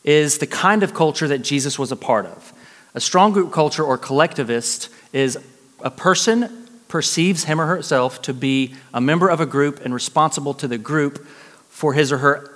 is 0.03 0.37
the 0.37 0.47
kind 0.47 0.83
of 0.83 0.93
culture 0.93 1.27
that 1.27 1.39
Jesus 1.39 1.77
was 1.77 1.91
a 1.91 1.95
part 1.95 2.25
of. 2.25 2.53
A 2.95 3.01
strong 3.01 3.33
group 3.33 3.51
culture 3.51 3.83
or 3.83 3.97
collectivist 3.97 4.89
is 5.11 5.37
a 5.81 5.91
person 5.91 6.67
perceives 6.87 7.43
him 7.43 7.61
or 7.61 7.67
herself 7.67 8.21
to 8.23 8.33
be 8.33 8.73
a 8.93 9.01
member 9.01 9.27
of 9.29 9.39
a 9.39 9.45
group 9.45 9.83
and 9.83 9.93
responsible 9.93 10.53
to 10.55 10.67
the 10.67 10.77
group 10.77 11.25
for 11.79 11.93
his 11.93 12.11
or 12.11 12.17
her 12.17 12.51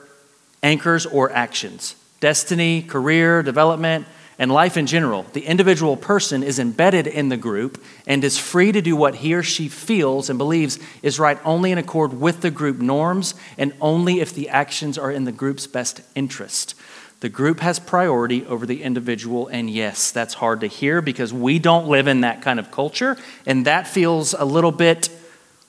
anchors 0.61 1.05
or 1.05 1.31
actions 1.31 1.95
destiny, 2.19 2.81
career, 2.81 3.43
development, 3.43 4.05
and 4.39 4.51
life 4.51 4.77
in 4.77 4.85
general. 4.85 5.23
The 5.33 5.45
individual 5.45 5.97
person 5.97 6.41
is 6.41 6.57
embedded 6.57 7.05
in 7.05 7.27
the 7.29 7.37
group 7.37 7.83
and 8.07 8.23
is 8.23 8.37
free 8.37 8.71
to 8.71 8.81
do 8.81 8.95
what 8.95 9.15
he 9.15 9.33
or 9.33 9.43
she 9.43 9.67
feels 9.67 10.29
and 10.29 10.37
believes 10.37 10.79
is 11.01 11.19
right 11.19 11.37
only 11.45 11.71
in 11.71 11.77
accord 11.77 12.13
with 12.13 12.41
the 12.41 12.51
group 12.51 12.79
norms 12.79 13.35
and 13.57 13.73
only 13.79 14.21
if 14.21 14.33
the 14.33 14.49
actions 14.49 14.97
are 14.97 15.11
in 15.11 15.25
the 15.25 15.33
group's 15.33 15.67
best 15.67 16.01
interest. 16.15 16.75
The 17.19 17.29
group 17.29 17.59
has 17.59 17.79
priority 17.79 18.45
over 18.45 18.65
the 18.65 18.83
individual, 18.83 19.47
and 19.47 19.69
yes, 19.69 20.11
that's 20.11 20.33
hard 20.33 20.61
to 20.61 20.67
hear 20.67 21.01
because 21.01 21.33
we 21.33 21.59
don't 21.59 21.87
live 21.87 22.07
in 22.07 22.21
that 22.21 22.41
kind 22.41 22.59
of 22.59 22.71
culture, 22.71 23.17
and 23.45 23.65
that 23.65 23.87
feels 23.87 24.33
a 24.33 24.43
little 24.43 24.73
bit 24.73 25.09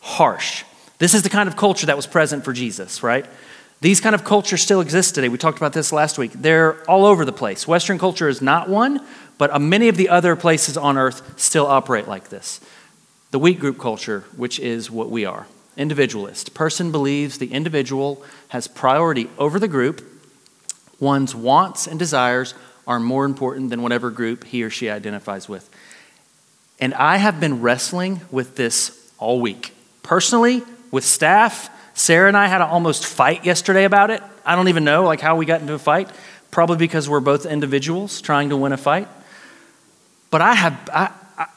harsh. 0.01 0.65
This 0.99 1.15
is 1.15 1.23
the 1.23 1.31
kind 1.31 1.49
of 1.49 1.57
culture 1.57 1.87
that 1.87 1.97
was 1.97 2.07
present 2.07 2.45
for 2.45 2.53
Jesus, 2.53 3.03
right? 3.03 3.27
These 3.81 4.01
kind 4.01 4.15
of 4.15 4.25
cultures 4.25 4.63
still 4.63 4.81
exist 4.81 5.15
today. 5.15 5.29
We 5.29 5.39
talked 5.39 5.59
about 5.59 5.73
this 5.73 5.93
last 5.93 6.17
week. 6.17 6.33
They're 6.33 6.83
all 6.89 7.05
over 7.05 7.25
the 7.25 7.33
place. 7.33 7.67
Western 7.69 7.99
culture 7.99 8.29
is 8.29 8.41
not 8.41 8.69
one, 8.69 9.05
but 9.37 9.61
many 9.61 9.89
of 9.89 9.97
the 9.97 10.09
other 10.09 10.37
places 10.37 10.77
on 10.77 10.97
earth 10.97 11.39
still 11.39 11.67
operate 11.67 12.09
like 12.09 12.29
this. 12.29 12.61
The 13.31 13.39
weak 13.39 13.59
group 13.59 13.79
culture, 13.79 14.25
which 14.37 14.61
is 14.61 14.91
what 14.91 15.11
we 15.11 15.25
are 15.25 15.47
individualist. 15.77 16.55
Person 16.55 16.93
believes 16.93 17.39
the 17.39 17.53
individual 17.53 18.23
has 18.51 18.69
priority 18.69 19.29
over 19.39 19.59
the 19.59 19.67
group 19.67 20.09
One's 21.01 21.35
wants 21.35 21.87
and 21.87 21.99
desires 21.99 22.55
are 22.87 23.01
more 23.01 23.25
important 23.25 23.71
than 23.71 23.83
whatever 23.83 24.11
group 24.11 24.45
he 24.45 24.63
or 24.63 24.71
she 24.71 24.89
identifies 24.89 25.49
with. 25.49 25.69
And 26.81 26.95
I 26.95 27.17
have 27.17 27.41
been 27.41 27.63
wrestling 27.63 28.21
with 28.31 28.57
this 28.57 29.13
all 29.19 29.41
week. 29.41 29.75
Personally, 30.03 30.63
with 30.95 31.05
staff, 31.05 31.69
Sarah 31.95 32.29
and 32.29 32.37
I 32.37 32.47
had 32.47 32.59
to 32.59 32.67
almost 32.67 33.05
fight 33.05 33.45
yesterday 33.45 33.85
about 33.85 34.11
it. 34.11 34.23
I 34.47 34.55
don't 34.55 34.69
even 34.69 34.85
know 34.85 35.03
like 35.03 35.21
how 35.21 35.35
we 35.35 35.45
got 35.45 35.61
into 35.61 35.75
a 35.75 35.79
fight. 35.79 36.09
Probably 36.53 36.77
because 36.77 37.09
we're 37.09 37.19
both 37.19 37.47
individuals 37.47 38.21
trying 38.21 38.51
to 38.51 38.57
win 38.57 38.73
a 38.73 38.77
fight. 38.77 39.09
But 40.31 40.41
I 40.41 40.55
have 40.55 40.91
I, 40.93 41.11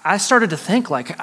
I 0.04 0.18
started 0.18 0.50
to 0.50 0.58
think 0.58 0.90
like 0.90 1.18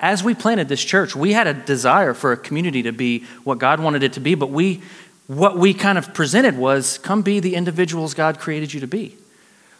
as 0.00 0.24
we 0.24 0.34
planted 0.34 0.68
this 0.68 0.84
church, 0.84 1.14
we 1.14 1.32
had 1.32 1.46
a 1.46 1.54
desire 1.54 2.12
for 2.12 2.32
a 2.32 2.36
community 2.36 2.82
to 2.82 2.92
be 2.92 3.24
what 3.44 3.58
God 3.58 3.78
wanted 3.78 4.02
it 4.02 4.14
to 4.14 4.20
be, 4.20 4.34
but 4.34 4.50
we 4.50 4.82
what 5.28 5.56
we 5.56 5.72
kind 5.72 5.96
of 5.96 6.12
presented 6.12 6.58
was 6.58 6.98
come 6.98 7.22
be 7.22 7.38
the 7.38 7.54
individuals 7.54 8.14
God 8.14 8.40
created 8.40 8.74
you 8.74 8.80
to 8.80 8.88
be. 8.88 9.16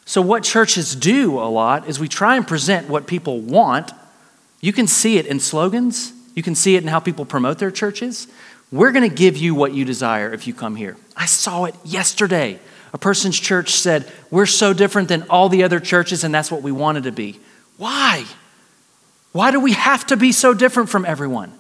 So, 0.04 0.22
what 0.22 0.44
churches 0.44 0.94
do 0.94 1.40
a 1.40 1.50
lot 1.50 1.88
is 1.88 1.98
we 1.98 2.08
try 2.08 2.36
and 2.36 2.46
present 2.46 2.88
what 2.88 3.08
people 3.08 3.40
want. 3.40 3.90
You 4.60 4.72
can 4.72 4.86
see 4.86 5.18
it 5.18 5.26
in 5.26 5.40
slogans, 5.40 6.13
you 6.34 6.42
can 6.42 6.54
see 6.54 6.76
it 6.76 6.82
in 6.82 6.88
how 6.88 7.00
people 7.00 7.24
promote 7.24 7.58
their 7.58 7.70
churches. 7.70 8.26
We're 8.72 8.92
going 8.92 9.08
to 9.08 9.14
give 9.14 9.36
you 9.36 9.54
what 9.54 9.72
you 9.72 9.84
desire 9.84 10.32
if 10.32 10.46
you 10.46 10.54
come 10.54 10.76
here. 10.76 10.96
I 11.16 11.26
saw 11.26 11.64
it 11.64 11.74
yesterday. 11.84 12.58
A 12.92 12.98
person's 12.98 13.38
church 13.38 13.70
said, 13.70 14.10
We're 14.30 14.46
so 14.46 14.72
different 14.72 15.08
than 15.08 15.22
all 15.30 15.48
the 15.48 15.62
other 15.62 15.80
churches, 15.80 16.24
and 16.24 16.34
that's 16.34 16.50
what 16.50 16.62
we 16.62 16.72
wanted 16.72 17.04
to 17.04 17.12
be. 17.12 17.40
Why? 17.76 18.24
Why 19.32 19.50
do 19.50 19.60
we 19.60 19.72
have 19.72 20.06
to 20.06 20.16
be 20.16 20.32
so 20.32 20.54
different 20.54 20.88
from 20.88 21.04
everyone? 21.04 21.52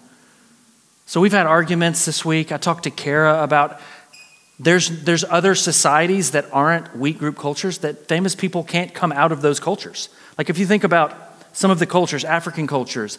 So 1.06 1.20
we've 1.20 1.32
had 1.32 1.46
arguments 1.46 2.04
this 2.04 2.24
week. 2.24 2.50
I 2.52 2.56
talked 2.56 2.84
to 2.84 2.90
Kara 2.90 3.42
about 3.42 3.80
there's, 4.58 5.02
there's 5.02 5.24
other 5.24 5.54
societies 5.54 6.30
that 6.30 6.46
aren't 6.52 6.96
weak 6.96 7.18
group 7.18 7.36
cultures 7.36 7.78
that 7.78 8.06
famous 8.06 8.34
people 8.34 8.62
can't 8.62 8.94
come 8.94 9.12
out 9.12 9.32
of 9.32 9.42
those 9.42 9.58
cultures. 9.58 10.08
Like 10.38 10.48
if 10.48 10.58
you 10.58 10.66
think 10.66 10.84
about 10.84 11.16
some 11.52 11.70
of 11.70 11.78
the 11.78 11.86
cultures, 11.86 12.24
African 12.24 12.66
cultures, 12.66 13.18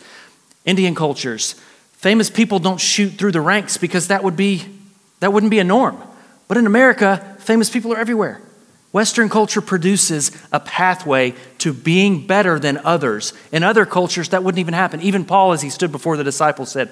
Indian 0.66 0.96
cultures, 0.96 1.54
famous 1.94 2.30
people 2.30 2.60
don't 2.60 2.80
shoot 2.80 3.12
through 3.12 3.32
the 3.32 3.42
ranks 3.42 3.78
because 3.78 4.08
that 4.08 4.24
would 4.24 4.36
be 4.36 4.66
that 5.20 5.32
wouldn't 5.32 5.52
be 5.52 5.60
a 5.60 5.64
norm. 5.64 6.02
But 6.48 6.58
in 6.58 6.68
America, 6.68 7.38
famous 7.40 7.70
people 7.70 7.94
are 7.94 7.98
everywhere. 7.98 8.42
Western 8.92 9.28
culture 9.28 9.62
produces 9.62 10.32
a 10.52 10.60
pathway 10.60 11.34
to 11.58 11.74
being 11.74 12.26
better 12.26 12.60
than 12.60 12.78
others. 12.86 13.34
In 13.52 13.64
other 13.64 13.86
cultures, 13.86 14.30
that 14.30 14.44
wouldn't 14.44 14.60
even 14.60 14.74
happen. 14.74 15.02
Even 15.02 15.26
Paul, 15.26 15.52
as 15.52 15.62
he 15.62 15.70
stood 15.70 15.92
before 15.92 16.16
the 16.16 16.24
disciples, 16.24 16.72
said, 16.72 16.92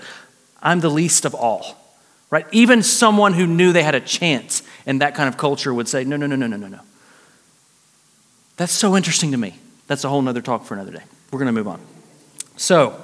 I'm 0.62 0.80
the 0.80 0.90
least 0.90 1.24
of 1.24 1.34
all. 1.34 1.78
Right? 2.30 2.46
Even 2.52 2.84
someone 2.84 3.34
who 3.34 3.48
knew 3.48 3.72
they 3.72 3.84
had 3.84 3.96
a 3.96 4.02
chance 4.02 4.64
in 4.86 5.00
that 5.00 5.16
kind 5.16 5.30
of 5.30 5.38
culture 5.38 5.74
would 5.74 5.88
say, 5.88 6.04
no, 6.04 6.18
no, 6.18 6.26
no, 6.26 6.36
no, 6.36 6.48
no, 6.48 6.58
no, 6.58 6.68
no. 6.68 6.80
That's 8.58 8.74
so 8.74 8.98
interesting 8.98 9.32
to 9.32 9.38
me. 9.38 9.56
That's 9.88 10.04
a 10.04 10.10
whole 10.10 10.22
nother 10.22 10.42
talk 10.42 10.66
for 10.66 10.74
another 10.74 10.92
day. 10.92 11.04
We're 11.32 11.40
going 11.40 11.48
to 11.48 11.54
move 11.54 11.68
on. 11.68 11.80
So, 12.58 13.02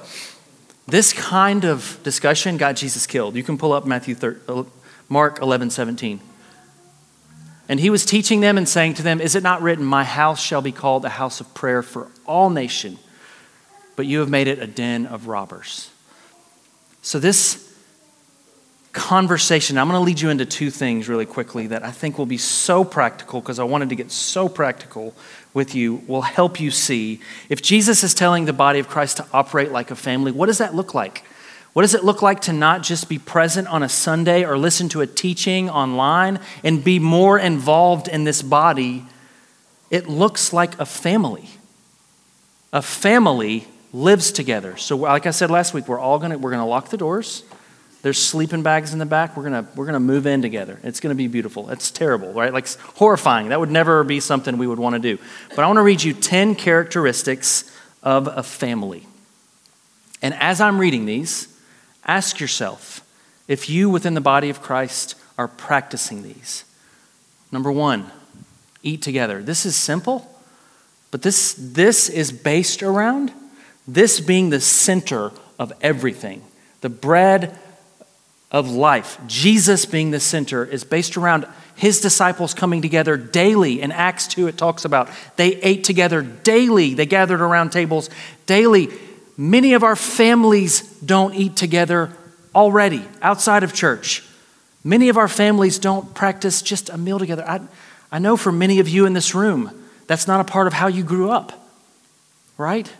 this 0.90 1.12
kind 1.12 1.64
of 1.64 1.98
discussion 2.02 2.56
got 2.56 2.76
Jesus 2.76 3.06
killed. 3.06 3.36
You 3.36 3.42
can 3.42 3.58
pull 3.58 3.72
up 3.72 3.86
Matthew 3.86 4.14
3, 4.14 4.36
uh, 4.48 4.64
Mark 5.08 5.40
11, 5.40 5.70
17. 5.70 6.20
And 7.68 7.78
he 7.78 7.88
was 7.88 8.04
teaching 8.04 8.40
them 8.40 8.58
and 8.58 8.68
saying 8.68 8.94
to 8.94 9.02
them, 9.02 9.20
Is 9.20 9.36
it 9.36 9.42
not 9.42 9.62
written, 9.62 9.84
My 9.84 10.04
house 10.04 10.42
shall 10.42 10.62
be 10.62 10.72
called 10.72 11.04
a 11.04 11.08
house 11.08 11.40
of 11.40 11.54
prayer 11.54 11.82
for 11.82 12.08
all 12.26 12.50
nation, 12.50 12.98
but 13.94 14.06
you 14.06 14.20
have 14.20 14.28
made 14.28 14.48
it 14.48 14.58
a 14.58 14.66
den 14.66 15.06
of 15.06 15.28
robbers? 15.28 15.90
So, 17.02 17.18
this 17.18 17.70
conversation, 18.92 19.78
I'm 19.78 19.88
going 19.88 20.00
to 20.00 20.04
lead 20.04 20.20
you 20.20 20.30
into 20.30 20.44
two 20.44 20.70
things 20.70 21.08
really 21.08 21.26
quickly 21.26 21.68
that 21.68 21.84
I 21.84 21.92
think 21.92 22.18
will 22.18 22.26
be 22.26 22.38
so 22.38 22.84
practical 22.84 23.40
because 23.40 23.58
I 23.58 23.64
wanted 23.64 23.90
to 23.90 23.94
get 23.94 24.10
so 24.10 24.48
practical 24.48 25.14
with 25.52 25.74
you, 25.74 26.02
will 26.06 26.22
help 26.22 26.60
you 26.60 26.70
see. 26.70 27.20
If 27.48 27.62
Jesus 27.62 28.04
is 28.04 28.14
telling 28.14 28.44
the 28.44 28.52
body 28.52 28.78
of 28.78 28.88
Christ 28.88 29.16
to 29.18 29.26
operate 29.32 29.72
like 29.72 29.90
a 29.90 29.96
family, 29.96 30.32
what 30.32 30.46
does 30.46 30.58
that 30.58 30.74
look 30.74 30.94
like? 30.94 31.24
What 31.72 31.82
does 31.82 31.94
it 31.94 32.04
look 32.04 32.20
like 32.20 32.40
to 32.42 32.52
not 32.52 32.82
just 32.82 33.08
be 33.08 33.18
present 33.18 33.68
on 33.68 33.82
a 33.82 33.88
Sunday 33.88 34.44
or 34.44 34.58
listen 34.58 34.88
to 34.90 35.00
a 35.00 35.06
teaching 35.06 35.70
online 35.70 36.40
and 36.64 36.82
be 36.82 36.98
more 36.98 37.38
involved 37.38 38.08
in 38.08 38.24
this 38.24 38.42
body? 38.42 39.04
It 39.90 40.08
looks 40.08 40.52
like 40.52 40.78
a 40.80 40.86
family. 40.86 41.48
A 42.72 42.82
family 42.82 43.66
lives 43.92 44.32
together. 44.32 44.76
So, 44.76 44.96
like 44.96 45.26
I 45.26 45.30
said 45.30 45.50
last 45.50 45.74
week, 45.74 45.88
we're 45.88 45.98
all 45.98 46.18
gonna 46.18 46.38
we're 46.38 46.50
gonna 46.50 46.66
lock 46.66 46.88
the 46.88 46.96
doors. 46.96 47.44
There's 48.02 48.18
sleeping 48.18 48.62
bags 48.62 48.92
in 48.92 48.98
the 48.98 49.06
back. 49.06 49.36
We're 49.36 49.42
gonna 49.42 49.66
we're 49.74 49.84
gonna 49.86 50.00
move 50.00 50.26
in 50.26 50.40
together. 50.40 50.80
It's 50.82 51.00
gonna 51.00 51.14
be 51.14 51.26
beautiful. 51.26 51.68
It's 51.70 51.90
terrible, 51.90 52.32
right? 52.32 52.52
Like 52.52 52.66
horrifying. 52.96 53.50
That 53.50 53.60
would 53.60 53.70
never 53.70 54.04
be 54.04 54.20
something 54.20 54.56
we 54.56 54.66
would 54.66 54.78
want 54.78 54.94
to 54.94 54.98
do. 54.98 55.22
But 55.50 55.60
I 55.60 55.66
want 55.66 55.76
to 55.76 55.82
read 55.82 56.02
you 56.02 56.14
ten 56.14 56.54
characteristics 56.54 57.76
of 58.02 58.26
a 58.26 58.42
family. 58.42 59.06
And 60.22 60.34
as 60.34 60.60
I'm 60.60 60.78
reading 60.78 61.04
these, 61.04 61.48
ask 62.06 62.40
yourself 62.40 63.06
if 63.48 63.68
you 63.68 63.90
within 63.90 64.14
the 64.14 64.20
body 64.20 64.48
of 64.48 64.62
Christ 64.62 65.14
are 65.36 65.48
practicing 65.48 66.22
these. 66.22 66.64
Number 67.52 67.70
one, 67.70 68.10
eat 68.82 69.02
together. 69.02 69.42
This 69.42 69.66
is 69.66 69.76
simple, 69.76 70.26
but 71.10 71.20
this 71.20 71.54
this 71.58 72.08
is 72.08 72.32
based 72.32 72.82
around 72.82 73.32
this 73.86 74.20
being 74.20 74.50
the 74.50 74.60
center 74.60 75.32
of 75.58 75.72
everything, 75.82 76.42
the 76.80 76.88
bread 76.88 77.58
of 78.50 78.70
life, 78.70 79.18
Jesus 79.26 79.86
being 79.86 80.10
the 80.10 80.20
center, 80.20 80.64
is 80.64 80.84
based 80.84 81.16
around 81.16 81.46
his 81.76 82.00
disciples 82.00 82.52
coming 82.52 82.82
together 82.82 83.16
daily. 83.16 83.80
In 83.80 83.92
Acts 83.92 84.26
2, 84.28 84.48
it 84.48 84.58
talks 84.58 84.84
about 84.84 85.08
they 85.36 85.54
ate 85.56 85.84
together 85.84 86.20
daily, 86.22 86.94
they 86.94 87.06
gathered 87.06 87.40
around 87.40 87.70
tables 87.70 88.10
daily. 88.46 88.88
Many 89.36 89.72
of 89.72 89.82
our 89.82 89.96
families 89.96 90.82
don't 91.00 91.34
eat 91.34 91.56
together 91.56 92.10
already 92.54 93.04
outside 93.22 93.62
of 93.62 93.72
church. 93.72 94.24
Many 94.84 95.08
of 95.08 95.16
our 95.16 95.28
families 95.28 95.78
don't 95.78 96.14
practice 96.14 96.62
just 96.62 96.90
a 96.90 96.98
meal 96.98 97.18
together. 97.18 97.44
I, 97.46 97.60
I 98.10 98.18
know 98.18 98.36
for 98.36 98.52
many 98.52 98.80
of 98.80 98.88
you 98.88 99.06
in 99.06 99.12
this 99.12 99.34
room, 99.34 99.70
that's 100.06 100.26
not 100.26 100.40
a 100.40 100.44
part 100.44 100.66
of 100.66 100.72
how 100.72 100.88
you 100.88 101.04
grew 101.04 101.30
up, 101.30 101.52
right? 102.58 102.90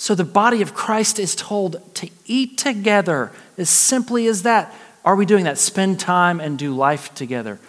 So 0.00 0.14
the 0.14 0.24
body 0.24 0.62
of 0.62 0.72
Christ 0.72 1.18
is 1.18 1.34
told 1.34 1.94
to 1.96 2.08
eat 2.24 2.56
together 2.56 3.32
as 3.58 3.68
simply 3.68 4.26
as 4.28 4.44
that. 4.44 4.74
Are 5.04 5.14
we 5.14 5.26
doing 5.26 5.44
that? 5.44 5.58
Spend 5.58 6.00
time 6.00 6.40
and 6.40 6.58
do 6.58 6.74
life 6.74 7.14
together. 7.14 7.60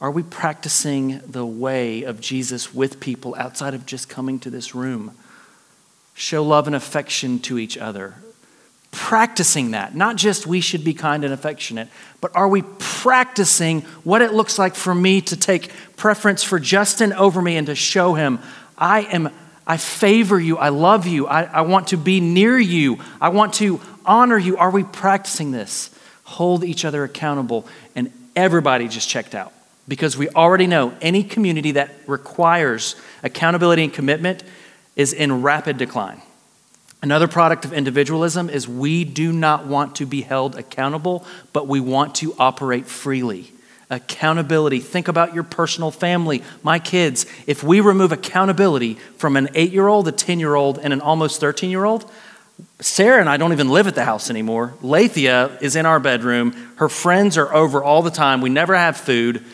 Are 0.00 0.10
we 0.10 0.22
practicing 0.22 1.20
the 1.26 1.44
way 1.44 2.04
of 2.04 2.22
Jesus 2.22 2.72
with 2.72 3.00
people 3.00 3.34
outside 3.34 3.74
of 3.74 3.84
just 3.84 4.08
coming 4.08 4.38
to 4.38 4.50
this 4.50 4.74
room? 4.74 5.14
Show 6.14 6.42
love 6.42 6.68
and 6.68 6.74
affection 6.74 7.38
to 7.40 7.58
each 7.58 7.76
other. 7.76 8.14
Practicing 8.90 9.72
that, 9.72 9.94
not 9.94 10.16
just 10.16 10.46
we 10.46 10.62
should 10.62 10.84
be 10.84 10.94
kind 10.94 11.22
and 11.22 11.34
affectionate, 11.34 11.88
but 12.22 12.34
are 12.34 12.48
we 12.48 12.62
practicing 12.78 13.82
what 14.04 14.22
it 14.22 14.32
looks 14.32 14.58
like 14.58 14.74
for 14.74 14.94
me 14.94 15.20
to 15.20 15.36
take 15.36 15.70
preference 15.96 16.42
for 16.42 16.58
Justin 16.58 17.12
over 17.12 17.42
me 17.42 17.58
and 17.58 17.66
to 17.66 17.74
show 17.74 18.14
him 18.14 18.38
I 18.78 19.00
am 19.02 19.28
I 19.68 19.76
favor 19.76 20.40
you. 20.40 20.56
I 20.56 20.70
love 20.70 21.06
you. 21.06 21.26
I, 21.26 21.42
I 21.42 21.60
want 21.60 21.88
to 21.88 21.98
be 21.98 22.20
near 22.20 22.58
you. 22.58 22.98
I 23.20 23.28
want 23.28 23.52
to 23.54 23.80
honor 24.06 24.38
you. 24.38 24.56
Are 24.56 24.70
we 24.70 24.82
practicing 24.82 25.50
this? 25.50 25.94
Hold 26.24 26.64
each 26.64 26.86
other 26.86 27.04
accountable. 27.04 27.66
And 27.94 28.10
everybody 28.34 28.88
just 28.88 29.10
checked 29.10 29.34
out 29.34 29.52
because 29.86 30.16
we 30.16 30.30
already 30.30 30.66
know 30.66 30.94
any 31.02 31.22
community 31.22 31.72
that 31.72 31.94
requires 32.06 32.96
accountability 33.22 33.84
and 33.84 33.92
commitment 33.92 34.42
is 34.96 35.12
in 35.12 35.42
rapid 35.42 35.76
decline. 35.76 36.22
Another 37.02 37.28
product 37.28 37.66
of 37.66 37.74
individualism 37.74 38.48
is 38.48 38.66
we 38.66 39.04
do 39.04 39.32
not 39.32 39.66
want 39.66 39.96
to 39.96 40.06
be 40.06 40.22
held 40.22 40.56
accountable, 40.56 41.26
but 41.52 41.68
we 41.68 41.78
want 41.78 42.14
to 42.16 42.34
operate 42.38 42.86
freely 42.86 43.52
accountability. 43.90 44.80
Think 44.80 45.08
about 45.08 45.34
your 45.34 45.44
personal 45.44 45.90
family, 45.90 46.42
my 46.62 46.78
kids. 46.78 47.26
If 47.46 47.62
we 47.62 47.80
remove 47.80 48.12
accountability 48.12 48.94
from 49.16 49.36
an 49.36 49.48
eight 49.54 49.72
year 49.72 49.88
old, 49.88 50.08
a 50.08 50.12
10 50.12 50.38
year 50.38 50.54
old, 50.54 50.78
and 50.78 50.92
an 50.92 51.00
almost 51.00 51.40
13 51.40 51.70
year 51.70 51.84
old, 51.84 52.10
Sarah 52.80 53.20
and 53.20 53.28
I 53.28 53.36
don't 53.36 53.52
even 53.52 53.68
live 53.68 53.86
at 53.86 53.94
the 53.94 54.04
house 54.04 54.30
anymore. 54.30 54.74
Lathia 54.82 55.60
is 55.62 55.76
in 55.76 55.86
our 55.86 56.00
bedroom. 56.00 56.52
Her 56.76 56.88
friends 56.88 57.38
are 57.38 57.52
over 57.54 57.82
all 57.82 58.02
the 58.02 58.10
time. 58.10 58.40
We 58.40 58.50
never 58.50 58.76
have 58.76 58.96
food. 58.96 59.44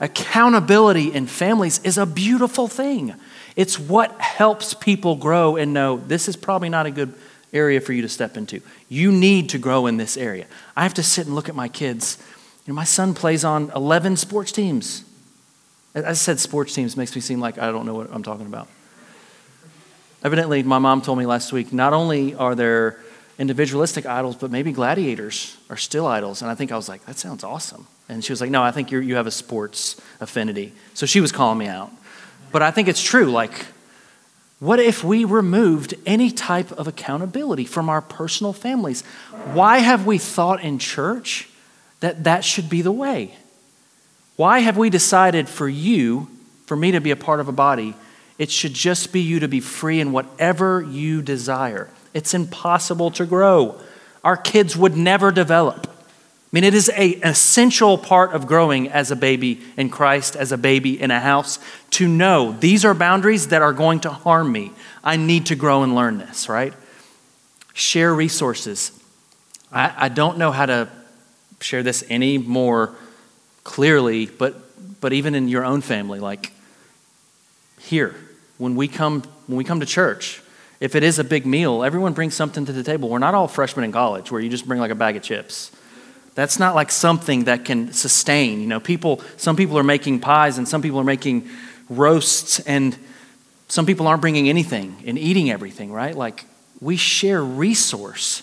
Accountability 0.00 1.12
in 1.12 1.26
families 1.26 1.80
is 1.84 1.96
a 1.96 2.06
beautiful 2.06 2.68
thing. 2.68 3.14
It's 3.56 3.78
what 3.78 4.20
helps 4.20 4.74
people 4.74 5.16
grow 5.16 5.56
and 5.56 5.72
know 5.72 5.96
this 5.96 6.28
is 6.28 6.36
probably 6.36 6.68
not 6.68 6.86
a 6.86 6.90
good 6.90 7.14
area 7.52 7.80
for 7.80 7.92
you 7.92 8.02
to 8.02 8.08
step 8.08 8.36
into. 8.36 8.60
You 8.88 9.10
need 9.10 9.50
to 9.50 9.58
grow 9.58 9.86
in 9.86 9.96
this 9.96 10.16
area. 10.16 10.46
I 10.76 10.82
have 10.82 10.94
to 10.94 11.02
sit 11.02 11.26
and 11.26 11.34
look 11.34 11.48
at 11.48 11.54
my 11.54 11.68
kids 11.68 12.18
you 12.66 12.72
know, 12.72 12.74
my 12.74 12.84
son 12.84 13.14
plays 13.14 13.44
on 13.44 13.70
11 13.74 14.16
sports 14.16 14.50
teams. 14.50 15.04
I 15.94 16.12
said 16.14 16.40
sports 16.40 16.74
teams 16.74 16.96
makes 16.96 17.14
me 17.14 17.20
seem 17.20 17.40
like 17.40 17.58
I 17.58 17.70
don't 17.70 17.86
know 17.86 17.94
what 17.94 18.10
I'm 18.12 18.22
talking 18.22 18.46
about. 18.46 18.68
Evidently, 20.24 20.62
my 20.64 20.78
mom 20.78 21.00
told 21.00 21.18
me 21.18 21.26
last 21.26 21.52
week 21.52 21.72
not 21.72 21.92
only 21.92 22.34
are 22.34 22.54
there 22.54 22.98
individualistic 23.38 24.04
idols, 24.04 24.34
but 24.34 24.50
maybe 24.50 24.72
gladiators 24.72 25.56
are 25.70 25.76
still 25.76 26.06
idols. 26.06 26.42
And 26.42 26.50
I 26.50 26.54
think 26.54 26.72
I 26.72 26.76
was 26.76 26.88
like, 26.88 27.04
that 27.06 27.18
sounds 27.18 27.44
awesome. 27.44 27.86
And 28.08 28.24
she 28.24 28.32
was 28.32 28.40
like, 28.40 28.50
no, 28.50 28.62
I 28.62 28.72
think 28.72 28.90
you 28.90 29.14
have 29.14 29.26
a 29.26 29.30
sports 29.30 30.00
affinity. 30.20 30.72
So 30.94 31.06
she 31.06 31.20
was 31.20 31.32
calling 31.32 31.58
me 31.58 31.66
out. 31.66 31.92
But 32.50 32.62
I 32.62 32.70
think 32.72 32.88
it's 32.88 33.02
true. 33.02 33.26
Like, 33.26 33.66
what 34.58 34.80
if 34.80 35.04
we 35.04 35.24
removed 35.24 35.94
any 36.04 36.30
type 36.30 36.72
of 36.72 36.88
accountability 36.88 37.64
from 37.64 37.88
our 37.88 38.00
personal 38.00 38.52
families? 38.52 39.02
Why 39.52 39.78
have 39.78 40.06
we 40.06 40.18
thought 40.18 40.62
in 40.62 40.78
church 40.78 41.48
that 42.00 42.24
that 42.24 42.44
should 42.44 42.68
be 42.68 42.82
the 42.82 42.92
way. 42.92 43.34
Why 44.36 44.58
have 44.60 44.76
we 44.76 44.90
decided 44.90 45.48
for 45.48 45.68
you, 45.68 46.28
for 46.66 46.76
me 46.76 46.92
to 46.92 47.00
be 47.00 47.10
a 47.10 47.16
part 47.16 47.40
of 47.40 47.48
a 47.48 47.52
body, 47.52 47.94
it 48.38 48.50
should 48.50 48.74
just 48.74 49.12
be 49.12 49.20
you 49.20 49.40
to 49.40 49.48
be 49.48 49.60
free 49.60 49.98
in 50.00 50.12
whatever 50.12 50.82
you 50.82 51.22
desire? 51.22 51.88
It's 52.12 52.34
impossible 52.34 53.10
to 53.12 53.24
grow. 53.24 53.80
Our 54.22 54.36
kids 54.36 54.76
would 54.76 54.96
never 54.96 55.30
develop. 55.30 55.86
I 55.86 56.48
mean, 56.52 56.64
it 56.64 56.74
is 56.74 56.90
a, 56.90 57.16
an 57.16 57.30
essential 57.30 57.98
part 57.98 58.32
of 58.32 58.46
growing 58.46 58.88
as 58.88 59.10
a 59.10 59.16
baby 59.16 59.60
in 59.76 59.90
Christ, 59.90 60.36
as 60.36 60.52
a 60.52 60.58
baby 60.58 61.00
in 61.00 61.10
a 61.10 61.20
house, 61.20 61.58
to 61.92 62.06
know 62.06 62.52
these 62.52 62.84
are 62.84 62.94
boundaries 62.94 63.48
that 63.48 63.62
are 63.62 63.72
going 63.72 64.00
to 64.00 64.10
harm 64.10 64.52
me. 64.52 64.72
I 65.02 65.16
need 65.16 65.46
to 65.46 65.56
grow 65.56 65.82
and 65.82 65.94
learn 65.94 66.18
this, 66.18 66.48
right? 66.48 66.72
Share 67.72 68.14
resources. 68.14 68.92
I, 69.72 69.92
I 69.96 70.08
don't 70.08 70.38
know 70.38 70.52
how 70.52 70.66
to 70.66 70.88
share 71.60 71.82
this 71.82 72.04
any 72.08 72.38
more 72.38 72.94
clearly, 73.64 74.26
but, 74.26 75.00
but 75.00 75.12
even 75.12 75.34
in 75.34 75.48
your 75.48 75.64
own 75.64 75.80
family, 75.80 76.20
like 76.20 76.52
here, 77.80 78.14
when 78.58 78.76
we 78.76 78.88
come 78.88 79.22
when 79.46 79.56
we 79.56 79.64
come 79.64 79.80
to 79.80 79.86
church, 79.86 80.42
if 80.80 80.94
it 80.94 81.02
is 81.02 81.18
a 81.18 81.24
big 81.24 81.46
meal, 81.46 81.84
everyone 81.84 82.12
brings 82.12 82.34
something 82.34 82.66
to 82.66 82.72
the 82.72 82.82
table. 82.82 83.08
We're 83.08 83.18
not 83.18 83.34
all 83.34 83.48
freshmen 83.48 83.84
in 83.84 83.92
college 83.92 84.30
where 84.30 84.40
you 84.40 84.50
just 84.50 84.66
bring 84.66 84.80
like 84.80 84.90
a 84.90 84.96
bag 84.96 85.16
of 85.16 85.22
chips. 85.22 85.70
That's 86.34 86.58
not 86.58 86.74
like 86.74 86.90
something 86.90 87.44
that 87.44 87.64
can 87.64 87.92
sustain. 87.92 88.60
You 88.60 88.66
know, 88.66 88.80
people, 88.80 89.22
some 89.36 89.56
people 89.56 89.78
are 89.78 89.84
making 89.84 90.20
pies 90.20 90.58
and 90.58 90.68
some 90.68 90.82
people 90.82 91.00
are 91.00 91.04
making 91.04 91.48
roasts 91.88 92.60
and 92.60 92.96
some 93.68 93.86
people 93.86 94.06
aren't 94.06 94.20
bringing 94.20 94.48
anything 94.48 95.02
and 95.06 95.18
eating 95.18 95.50
everything, 95.50 95.92
right? 95.92 96.14
Like 96.14 96.44
we 96.80 96.96
share 96.96 97.42
resource 97.42 98.42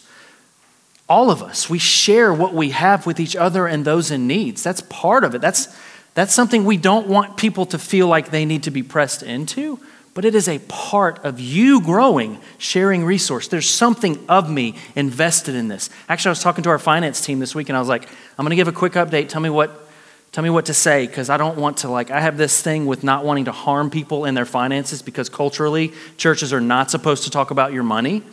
all 1.09 1.29
of 1.29 1.41
us, 1.41 1.69
we 1.69 1.79
share 1.79 2.33
what 2.33 2.53
we 2.53 2.69
have 2.69 3.05
with 3.05 3.19
each 3.19 3.35
other 3.35 3.67
and 3.67 3.83
those 3.83 4.09
in 4.11 4.27
needs. 4.27 4.63
That's 4.63 4.81
part 4.81 5.23
of 5.23 5.35
it. 5.35 5.41
That's, 5.41 5.67
that's 6.13 6.33
something 6.33 6.63
we 6.63 6.77
don't 6.77 7.07
want 7.07 7.37
people 7.37 7.65
to 7.67 7.79
feel 7.79 8.07
like 8.07 8.31
they 8.31 8.45
need 8.45 8.63
to 8.63 8.71
be 8.71 8.83
pressed 8.83 9.21
into, 9.21 9.79
but 10.13 10.25
it 10.25 10.35
is 10.35 10.47
a 10.47 10.59
part 10.59 11.23
of 11.25 11.39
you 11.39 11.81
growing, 11.81 12.39
sharing 12.57 13.03
resource. 13.03 13.47
There's 13.47 13.69
something 13.69 14.23
of 14.29 14.49
me 14.49 14.75
invested 14.95 15.55
in 15.55 15.67
this. 15.67 15.89
Actually, 16.07 16.29
I 16.29 16.31
was 16.31 16.41
talking 16.41 16.63
to 16.63 16.69
our 16.69 16.79
finance 16.79 17.25
team 17.25 17.39
this 17.39 17.53
week 17.53 17.69
and 17.69 17.75
I 17.75 17.79
was 17.79 17.89
like, 17.89 18.07
I'm 18.37 18.45
going 18.45 18.51
to 18.51 18.55
give 18.55 18.67
a 18.67 18.71
quick 18.71 18.93
update. 18.93 19.29
Tell 19.29 19.41
me 19.41 19.49
what 19.49 19.79
tell 20.31 20.43
me 20.43 20.49
what 20.49 20.65
to 20.65 20.73
say 20.73 21.05
because 21.05 21.29
I 21.29 21.37
don't 21.37 21.59
want 21.59 21.77
to 21.77 21.89
like 21.89 22.09
I 22.09 22.19
have 22.19 22.37
this 22.37 22.59
thing 22.59 22.87
with 22.87 23.03
not 23.03 23.23
wanting 23.23 23.45
to 23.45 23.51
harm 23.51 23.91
people 23.91 24.25
in 24.25 24.33
their 24.33 24.47
finances 24.47 25.03
because 25.03 25.29
culturally 25.29 25.93
churches 26.17 26.51
are 26.51 26.59
not 26.59 26.89
supposed 26.89 27.25
to 27.25 27.29
talk 27.29 27.51
about 27.51 27.71
your 27.71 27.83
money. 27.83 28.23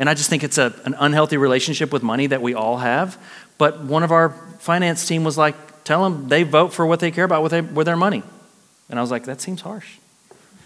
And 0.00 0.08
I 0.08 0.14
just 0.14 0.30
think 0.30 0.42
it's 0.42 0.56
a, 0.56 0.74
an 0.86 0.96
unhealthy 0.98 1.36
relationship 1.36 1.92
with 1.92 2.02
money 2.02 2.26
that 2.26 2.40
we 2.40 2.54
all 2.54 2.78
have. 2.78 3.22
But 3.58 3.84
one 3.84 4.02
of 4.02 4.10
our 4.10 4.30
finance 4.58 5.06
team 5.06 5.24
was 5.24 5.36
like, 5.36 5.84
tell 5.84 6.02
them 6.02 6.28
they 6.28 6.42
vote 6.42 6.72
for 6.72 6.86
what 6.86 7.00
they 7.00 7.10
care 7.10 7.24
about 7.24 7.42
with, 7.42 7.52
they, 7.52 7.60
with 7.60 7.84
their 7.84 7.96
money. 7.96 8.22
And 8.88 8.98
I 8.98 9.02
was 9.02 9.10
like, 9.10 9.24
that 9.24 9.42
seems 9.42 9.60
harsh. 9.60 9.98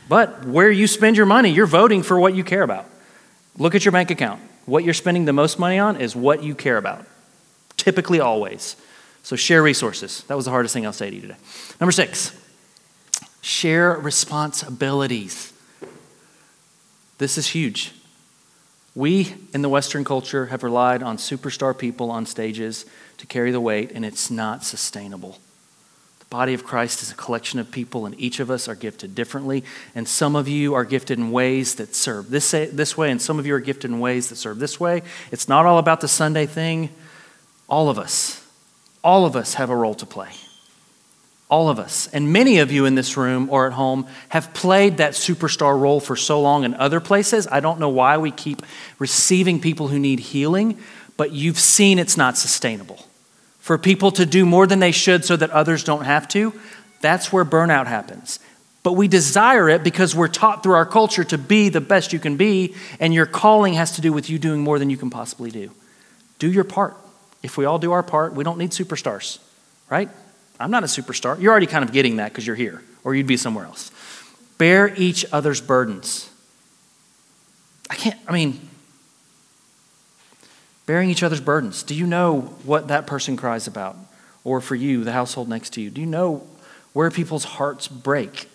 But 0.09 0.47
where 0.47 0.70
you 0.70 0.87
spend 0.87 1.16
your 1.16 1.26
money, 1.26 1.51
you're 1.51 1.66
voting 1.66 2.05
for 2.05 2.18
what 2.18 2.35
you 2.35 2.45
care 2.45 2.62
about. 2.62 2.87
Look 3.59 3.74
at 3.74 3.85
your 3.85 3.91
bank 3.91 4.12
account. 4.12 4.41
What 4.66 4.85
you're 4.85 4.95
spending 4.95 5.24
the 5.24 5.32
most 5.32 5.59
money 5.59 5.80
on 5.80 6.01
is 6.01 6.14
what 6.14 6.45
you 6.45 6.55
care 6.55 6.76
about, 6.76 7.05
typically, 7.76 8.20
always. 8.20 8.76
So 9.24 9.35
share 9.35 9.62
resources. 9.62 10.22
That 10.28 10.37
was 10.37 10.45
the 10.45 10.53
hardest 10.53 10.74
thing 10.74 10.87
I'll 10.87 10.93
say 10.93 11.11
to 11.11 11.16
you 11.16 11.22
today. 11.22 11.37
Number 11.80 11.93
six, 11.93 12.39
share 13.41 13.95
responsibilities. 13.95 15.53
This 17.18 17.37
is 17.37 17.49
huge. 17.49 17.93
We 18.95 19.34
in 19.53 19.62
the 19.62 19.68
Western 19.68 20.05
culture 20.05 20.47
have 20.47 20.62
relied 20.62 21.03
on 21.03 21.16
superstar 21.16 21.76
people 21.76 22.11
on 22.11 22.26
stages 22.26 22.86
to 23.18 23.26
carry 23.26 23.51
the 23.51 23.61
weight, 23.61 23.90
and 23.92 24.05
it's 24.05 24.30
not 24.30 24.64
sustainable. 24.64 25.38
The 26.20 26.26
body 26.26 26.55
of 26.55 26.64
Christ 26.64 27.03
is 27.03 27.11
a 27.11 27.14
collection 27.16 27.59
of 27.59 27.70
people, 27.72 28.07
and 28.07 28.18
each 28.20 28.38
of 28.38 28.51
us 28.51 28.68
are 28.68 28.74
gifted 28.74 29.14
differently. 29.14 29.64
And 29.95 30.07
some 30.07 30.36
of 30.36 30.47
you 30.47 30.74
are 30.74 30.84
gifted 30.84 31.18
in 31.18 31.32
ways 31.32 31.74
that 31.76 31.95
serve 31.95 32.30
this, 32.30 32.53
this 32.53 32.97
way, 32.97 33.11
and 33.11 33.20
some 33.20 33.38
of 33.38 33.47
you 33.47 33.55
are 33.55 33.61
gifted 33.61 33.90
in 33.90 33.99
ways 33.99 34.28
that 34.28 34.36
serve 34.36 34.59
this 34.59 34.78
way. 34.78 35.03
It's 35.32 35.49
not 35.49 35.66
all 35.66 35.78
about 35.78 36.01
the 36.01 36.09
Sunday 36.09 36.47
thing. 36.47 36.90
All 37.68 37.88
of 37.88 37.99
us, 37.99 38.47
all 39.03 39.26
of 39.26 39.34
us 39.34 39.55
have 39.55 39.70
a 39.70 39.76
role 39.76 39.95
to 39.95 40.07
play. 40.07 40.30
All 41.55 41.68
of 41.68 41.78
us, 41.78 42.09
and 42.09 42.32
many 42.32 42.59
of 42.59 42.72
you 42.72 42.84
in 42.84 42.96
this 42.96 43.16
room 43.16 43.48
or 43.48 43.68
at 43.68 43.74
home, 43.74 44.09
have 44.30 44.52
played 44.55 44.96
that 44.96 45.12
superstar 45.12 45.78
role 45.78 46.00
for 46.00 46.16
so 46.16 46.40
long 46.40 46.64
in 46.64 46.74
other 46.74 46.98
places. 46.98 47.46
I 47.46 47.61
don't 47.61 47.78
know 47.78 47.90
why 47.90 48.18
we 48.18 48.32
keep 48.32 48.62
receiving 48.98 49.61
people 49.61 49.86
who 49.86 50.00
need 50.00 50.18
healing, 50.18 50.76
but 51.16 51.30
you've 51.30 51.61
seen 51.61 52.00
it's 52.00 52.16
not 52.16 52.36
sustainable. 52.36 53.07
For 53.61 53.78
people 53.78 54.11
to 54.11 54.26
do 54.26 54.44
more 54.44 54.66
than 54.66 54.80
they 54.80 54.90
should 54.90 55.24
so 55.24 55.36
that 55.36 55.50
others 55.50 55.84
don't 55.84 56.02
have 56.02 56.26
to, 56.30 56.52
that's 57.00 57.32
where 57.32 57.44
burnout 57.44 57.86
happens. 57.86 58.40
But 58.82 58.94
we 58.94 59.07
desire 59.07 59.68
it 59.68 59.84
because 59.84 60.12
we're 60.12 60.26
taught 60.26 60.64
through 60.64 60.74
our 60.74 60.86
culture 60.86 61.22
to 61.22 61.38
be 61.38 61.68
the 61.68 61.80
best 61.80 62.12
you 62.12 62.18
can 62.18 62.36
be, 62.36 62.74
and 62.98 63.14
your 63.14 63.26
calling 63.26 63.74
has 63.74 63.92
to 63.92 64.00
do 64.00 64.12
with 64.12 64.28
you 64.28 64.40
doing 64.40 64.61
more 64.61 64.80
than 64.80 64.90
you 64.90 64.96
can 64.96 65.09
possibly 65.09 65.52
do. 65.52 65.70
Do 66.40 66.50
your 66.50 66.64
part. 66.64 66.96
If 67.44 67.57
we 67.57 67.64
all 67.64 67.78
do 67.78 67.92
our 67.92 68.02
part, 68.02 68.34
we 68.34 68.42
don't 68.42 68.59
need 68.59 68.72
superstars, 68.72 69.38
right? 69.88 70.11
I'm 70.61 70.70
not 70.70 70.84
a 70.84 70.86
superstar. 70.86 71.40
You're 71.40 71.50
already 71.50 71.66
kind 71.66 71.84
of 71.84 71.92
getting 71.92 72.16
that 72.16 72.32
because 72.32 72.46
you're 72.46 72.57
here, 72.57 72.82
or 73.02 73.14
you'd 73.14 73.26
be 73.26 73.36
somewhere 73.36 73.64
else. 73.64 73.90
Bear 74.59 74.94
each 74.94 75.24
other's 75.32 75.61
burdens. 75.61 76.30
I 77.90 77.96
can't, 77.96 78.18
I 78.26 78.32
mean, 78.32 78.61
bearing 80.86 81.11
each 81.11 81.22
other's 81.22 81.40
burdens. 81.40 81.82
Do 81.82 81.94
you 81.94 82.07
know 82.07 82.40
what 82.64 82.88
that 82.88 83.07
person 83.07 83.36
cries 83.36 83.66
about? 83.66 83.96
Or 84.44 84.61
for 84.61 84.74
you, 84.74 85.05
the 85.05 85.12
household 85.12 85.48
next 85.48 85.70
to 85.74 85.80
you, 85.80 85.90
do 85.90 86.00
you 86.00 86.07
know 86.07 86.46
where 86.92 87.11
people's 87.11 87.44
hearts 87.44 87.88
break? 87.88 88.48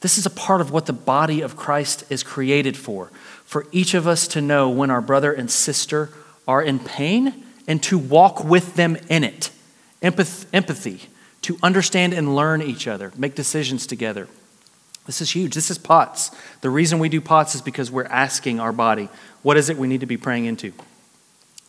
This 0.00 0.18
is 0.18 0.26
a 0.26 0.30
part 0.30 0.60
of 0.60 0.70
what 0.70 0.86
the 0.86 0.92
body 0.92 1.42
of 1.42 1.56
Christ 1.56 2.04
is 2.10 2.22
created 2.22 2.76
for. 2.76 3.10
For 3.44 3.66
each 3.70 3.94
of 3.94 4.06
us 4.06 4.26
to 4.28 4.40
know 4.40 4.68
when 4.68 4.90
our 4.90 5.00
brother 5.00 5.32
and 5.32 5.50
sister 5.50 6.10
are 6.48 6.62
in 6.62 6.78
pain 6.78 7.44
and 7.68 7.82
to 7.84 7.98
walk 7.98 8.42
with 8.42 8.74
them 8.74 8.96
in 9.08 9.22
it. 9.22 9.50
Empath- 10.02 10.46
empathy, 10.52 11.08
to 11.42 11.58
understand 11.62 12.12
and 12.12 12.34
learn 12.34 12.62
each 12.62 12.86
other, 12.86 13.12
make 13.16 13.34
decisions 13.34 13.86
together. 13.86 14.28
This 15.06 15.20
is 15.20 15.32
huge. 15.32 15.54
This 15.54 15.70
is 15.70 15.78
POTS. 15.78 16.30
The 16.60 16.70
reason 16.70 16.98
we 16.98 17.08
do 17.08 17.20
POTS 17.20 17.56
is 17.56 17.62
because 17.62 17.90
we're 17.90 18.04
asking 18.04 18.60
our 18.60 18.72
body, 18.72 19.08
what 19.42 19.56
is 19.56 19.68
it 19.68 19.76
we 19.76 19.88
need 19.88 20.00
to 20.00 20.06
be 20.06 20.16
praying 20.16 20.44
into? 20.44 20.72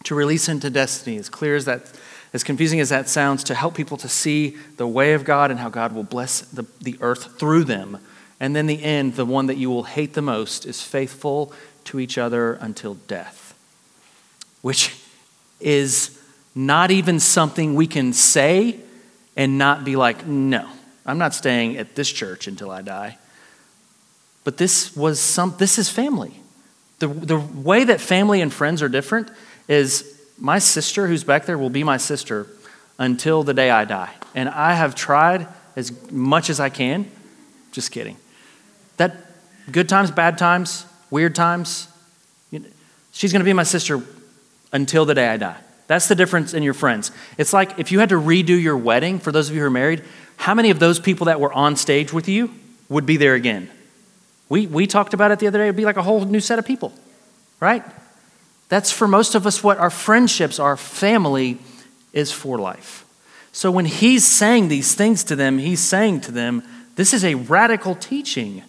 To 0.04 0.16
release 0.16 0.48
into 0.48 0.70
destiny, 0.70 1.18
as 1.18 1.30
clear 1.30 1.56
as 1.56 1.66
that, 1.66 1.92
as 2.32 2.44
confusing 2.44 2.80
as 2.80 2.90
that 2.90 3.10
sounds, 3.10 3.44
to 3.46 3.56
help 3.56 3.74
people 3.74 3.98
to 3.98 4.08
see 4.08 4.58
the 4.78 4.88
way 4.88 5.14
of 5.14 5.24
God 5.24 5.50
and 5.50 5.60
how 5.60 5.70
God 5.70 5.94
will 5.94 6.04
bless 6.04 6.42
the, 6.42 6.66
the 6.82 6.96
earth 7.02 7.40
through 7.40 7.64
them. 7.64 7.98
And 8.40 8.56
then 8.56 8.68
the 8.68 8.84
end, 8.84 9.16
the 9.16 9.26
one 9.26 9.48
that 9.48 9.58
you 9.58 9.72
will 9.72 9.84
hate 9.84 10.14
the 10.14 10.22
most, 10.22 10.66
is 10.68 10.84
faithful 10.84 11.52
to 11.86 12.00
each 12.00 12.18
other 12.20 12.54
until 12.54 12.96
death, 12.96 13.58
which 14.62 14.96
is 15.60 16.20
not 16.54 16.92
even 16.92 17.20
something 17.20 17.74
we 17.74 17.88
can 17.88 18.14
say 18.14 18.80
and 19.36 19.58
not 19.58 19.84
be 19.84 19.96
like, 19.96 20.26
no, 20.26 20.70
I'm 21.06 21.18
not 21.18 21.34
staying 21.34 21.78
at 21.78 21.96
this 21.96 22.12
church 22.12 22.48
until 22.48 22.72
I 22.72 22.82
die. 22.82 23.18
But 24.44 24.58
this 24.58 24.96
was 24.96 25.20
some 25.20 25.56
this 25.58 25.78
is 25.78 25.90
family. 25.90 26.40
The, 27.00 27.08
the 27.08 27.40
way 27.40 27.84
that 27.86 28.00
family 28.00 28.42
and 28.42 28.54
friends 28.54 28.82
are 28.82 28.90
different 28.90 29.30
is 29.68 30.22
my 30.38 30.60
sister 30.60 31.08
who's 31.08 31.24
back 31.24 31.46
there 31.46 31.58
will 31.58 31.70
be 31.70 31.84
my 31.84 31.98
sister 31.98 32.48
until 32.98 33.44
the 33.44 33.54
day 33.54 33.70
I 33.70 33.86
die. 33.86 34.14
And 34.36 34.50
I 34.50 34.74
have 34.74 34.96
tried 34.96 35.48
as 35.76 36.12
much 36.12 36.50
as 36.50 36.60
I 36.60 36.70
can. 36.70 37.10
Just 37.72 37.92
kidding. 37.92 38.18
That 38.98 39.16
good 39.72 39.90
times, 39.90 40.12
bad 40.12 40.38
times, 40.38 40.86
weird 41.10 41.36
times, 41.36 41.88
she's 43.12 43.32
going 43.32 43.40
to 43.40 43.46
be 43.46 43.54
my 43.54 43.64
sister 43.64 44.02
until 44.72 45.06
the 45.06 45.14
day 45.14 45.28
I 45.28 45.38
die. 45.38 45.58
That's 45.94 46.08
the 46.08 46.16
difference 46.16 46.56
in 46.56 46.64
your 46.64 46.74
friends. 46.74 47.12
It's 47.38 47.54
like 47.54 47.78
if 47.78 47.92
you 47.92 48.00
had 48.00 48.10
to 48.10 48.20
redo 48.20 48.60
your 48.60 48.76
wedding, 48.76 49.20
for 49.20 49.32
those 49.32 49.50
of 49.50 49.54
you 49.54 49.62
who 49.62 49.68
are 49.68 49.70
married, 49.70 50.04
how 50.38 50.56
many 50.56 50.72
of 50.72 50.80
those 50.80 51.00
people 51.00 51.26
that 51.26 51.40
were 51.40 51.54
on 51.54 51.76
stage 51.76 52.12
with 52.12 52.28
you 52.28 52.52
would 52.90 53.06
be 53.06 53.16
there 53.16 53.36
again? 53.36 53.70
We, 54.50 54.66
we 54.66 54.88
talked 54.88 55.14
about 55.14 55.30
it 55.30 55.38
the 55.38 55.46
other 55.46 55.60
day. 55.60 55.66
It'd 55.66 55.76
be 55.76 55.86
like 55.86 55.98
a 55.98 56.02
whole 56.02 56.26
new 56.26 56.40
set 56.40 56.58
of 56.58 56.66
people, 56.66 56.94
right? 57.60 57.86
That's 58.70 58.92
for 58.92 59.08
most 59.08 59.36
of 59.36 59.46
us 59.46 59.64
what 59.64 59.78
our 59.78 59.92
friendships, 59.92 60.58
our 60.58 60.78
family 60.78 61.60
is 62.12 62.32
for 62.32 62.58
life. 62.58 63.06
So 63.52 63.70
when 63.70 63.86
he's 63.86 64.26
saying 64.26 64.70
these 64.70 64.96
things 64.96 65.24
to 65.26 65.36
them, 65.36 65.60
he's 65.60 65.80
saying 65.80 66.22
to 66.22 66.32
them, 66.32 66.64
this 66.96 67.14
is 67.14 67.24
a 67.24 67.36
radical 67.36 67.94
teaching 67.94 68.64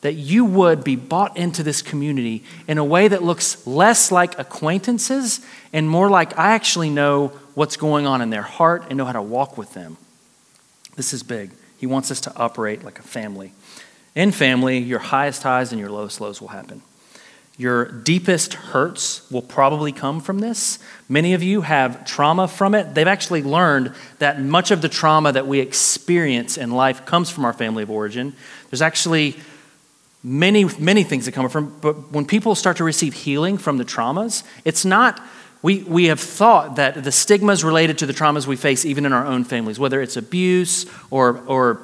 that 0.00 0.14
you 0.14 0.44
would 0.44 0.84
be 0.84 0.96
bought 0.96 1.36
into 1.36 1.62
this 1.62 1.82
community 1.82 2.44
in 2.68 2.78
a 2.78 2.84
way 2.84 3.08
that 3.08 3.22
looks 3.22 3.66
less 3.66 4.12
like 4.12 4.38
acquaintances 4.38 5.40
and 5.72 5.88
more 5.88 6.08
like 6.08 6.38
I 6.38 6.52
actually 6.52 6.90
know 6.90 7.28
what's 7.54 7.76
going 7.76 8.06
on 8.06 8.22
in 8.22 8.30
their 8.30 8.42
heart 8.42 8.84
and 8.88 8.96
know 8.96 9.04
how 9.04 9.12
to 9.12 9.22
walk 9.22 9.58
with 9.58 9.74
them. 9.74 9.96
This 10.94 11.12
is 11.12 11.22
big. 11.22 11.50
He 11.78 11.86
wants 11.86 12.10
us 12.10 12.20
to 12.22 12.36
operate 12.36 12.84
like 12.84 12.98
a 12.98 13.02
family. 13.02 13.52
In 14.14 14.32
family, 14.32 14.78
your 14.78 14.98
highest 14.98 15.42
highs 15.42 15.72
and 15.72 15.80
your 15.80 15.90
lowest 15.90 16.20
lows 16.20 16.40
will 16.40 16.48
happen. 16.48 16.82
Your 17.56 17.86
deepest 17.86 18.54
hurts 18.54 19.28
will 19.32 19.42
probably 19.42 19.90
come 19.90 20.20
from 20.20 20.38
this. 20.38 20.78
Many 21.08 21.34
of 21.34 21.42
you 21.42 21.62
have 21.62 22.04
trauma 22.04 22.46
from 22.46 22.72
it. 22.72 22.94
They've 22.94 23.08
actually 23.08 23.42
learned 23.42 23.94
that 24.20 24.40
much 24.40 24.70
of 24.70 24.80
the 24.80 24.88
trauma 24.88 25.32
that 25.32 25.48
we 25.48 25.58
experience 25.58 26.56
in 26.56 26.70
life 26.70 27.04
comes 27.04 27.30
from 27.30 27.44
our 27.44 27.52
family 27.52 27.82
of 27.82 27.90
origin. 27.90 28.34
There's 28.70 28.82
actually 28.82 29.36
many, 30.22 30.64
many 30.78 31.04
things 31.04 31.26
that 31.26 31.32
come 31.32 31.48
from, 31.48 31.78
but 31.80 32.12
when 32.12 32.24
people 32.24 32.54
start 32.54 32.76
to 32.78 32.84
receive 32.84 33.14
healing 33.14 33.58
from 33.58 33.78
the 33.78 33.84
traumas, 33.84 34.42
it's 34.64 34.84
not, 34.84 35.20
we, 35.62 35.82
we 35.84 36.06
have 36.06 36.20
thought 36.20 36.76
that 36.76 37.04
the 37.04 37.12
stigmas 37.12 37.62
related 37.64 37.98
to 37.98 38.06
the 38.06 38.12
traumas 38.12 38.46
we 38.46 38.56
face, 38.56 38.84
even 38.84 39.06
in 39.06 39.12
our 39.12 39.26
own 39.26 39.44
families, 39.44 39.78
whether 39.78 40.02
it's 40.02 40.16
abuse 40.16 40.86
or, 41.10 41.38
or 41.46 41.74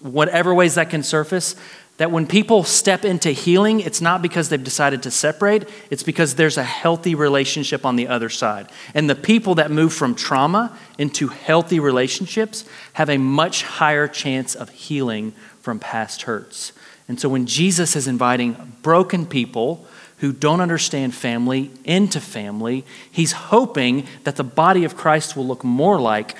whatever 0.00 0.54
ways 0.54 0.76
that 0.76 0.90
can 0.90 1.02
surface, 1.02 1.56
that 2.00 2.10
when 2.10 2.26
people 2.26 2.64
step 2.64 3.04
into 3.04 3.30
healing, 3.30 3.80
it's 3.80 4.00
not 4.00 4.22
because 4.22 4.48
they've 4.48 4.64
decided 4.64 5.02
to 5.02 5.10
separate, 5.10 5.68
it's 5.90 6.02
because 6.02 6.36
there's 6.36 6.56
a 6.56 6.64
healthy 6.64 7.14
relationship 7.14 7.84
on 7.84 7.96
the 7.96 8.08
other 8.08 8.30
side. 8.30 8.70
And 8.94 9.10
the 9.10 9.14
people 9.14 9.56
that 9.56 9.70
move 9.70 9.92
from 9.92 10.14
trauma 10.14 10.74
into 10.96 11.28
healthy 11.28 11.78
relationships 11.78 12.64
have 12.94 13.10
a 13.10 13.18
much 13.18 13.64
higher 13.64 14.08
chance 14.08 14.54
of 14.54 14.70
healing 14.70 15.32
from 15.60 15.78
past 15.78 16.22
hurts. 16.22 16.72
And 17.10 17.18
so 17.18 17.28
when 17.28 17.46
Jesus 17.46 17.96
is 17.96 18.06
inviting 18.06 18.76
broken 18.82 19.26
people 19.26 19.84
who 20.18 20.32
don't 20.32 20.60
understand 20.60 21.12
family 21.12 21.72
into 21.84 22.20
family, 22.20 22.84
he's 23.10 23.32
hoping 23.32 24.06
that 24.22 24.36
the 24.36 24.44
body 24.44 24.84
of 24.84 24.96
Christ 24.96 25.36
will 25.36 25.44
look 25.44 25.64
more 25.64 26.00
like 26.00 26.36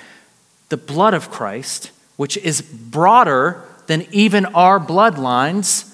the 0.68 0.76
blood 0.76 1.12
of 1.12 1.28
Christ, 1.28 1.90
which 2.16 2.36
is 2.36 2.62
broader 2.62 3.64
than 3.88 4.06
even 4.12 4.46
our 4.46 4.78
bloodlines, 4.78 5.92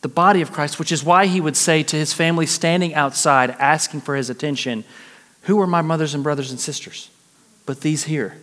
the 0.00 0.08
body 0.08 0.42
of 0.42 0.50
Christ, 0.50 0.80
which 0.80 0.90
is 0.90 1.04
why 1.04 1.26
he 1.26 1.40
would 1.40 1.56
say 1.56 1.84
to 1.84 1.94
his 1.94 2.12
family 2.12 2.44
standing 2.44 2.94
outside 2.94 3.50
asking 3.60 4.00
for 4.00 4.16
his 4.16 4.28
attention, 4.28 4.82
Who 5.42 5.60
are 5.60 5.66
my 5.68 5.80
mothers 5.80 6.12
and 6.12 6.24
brothers 6.24 6.50
and 6.50 6.58
sisters? 6.58 7.08
But 7.66 7.82
these 7.82 8.02
here. 8.02 8.36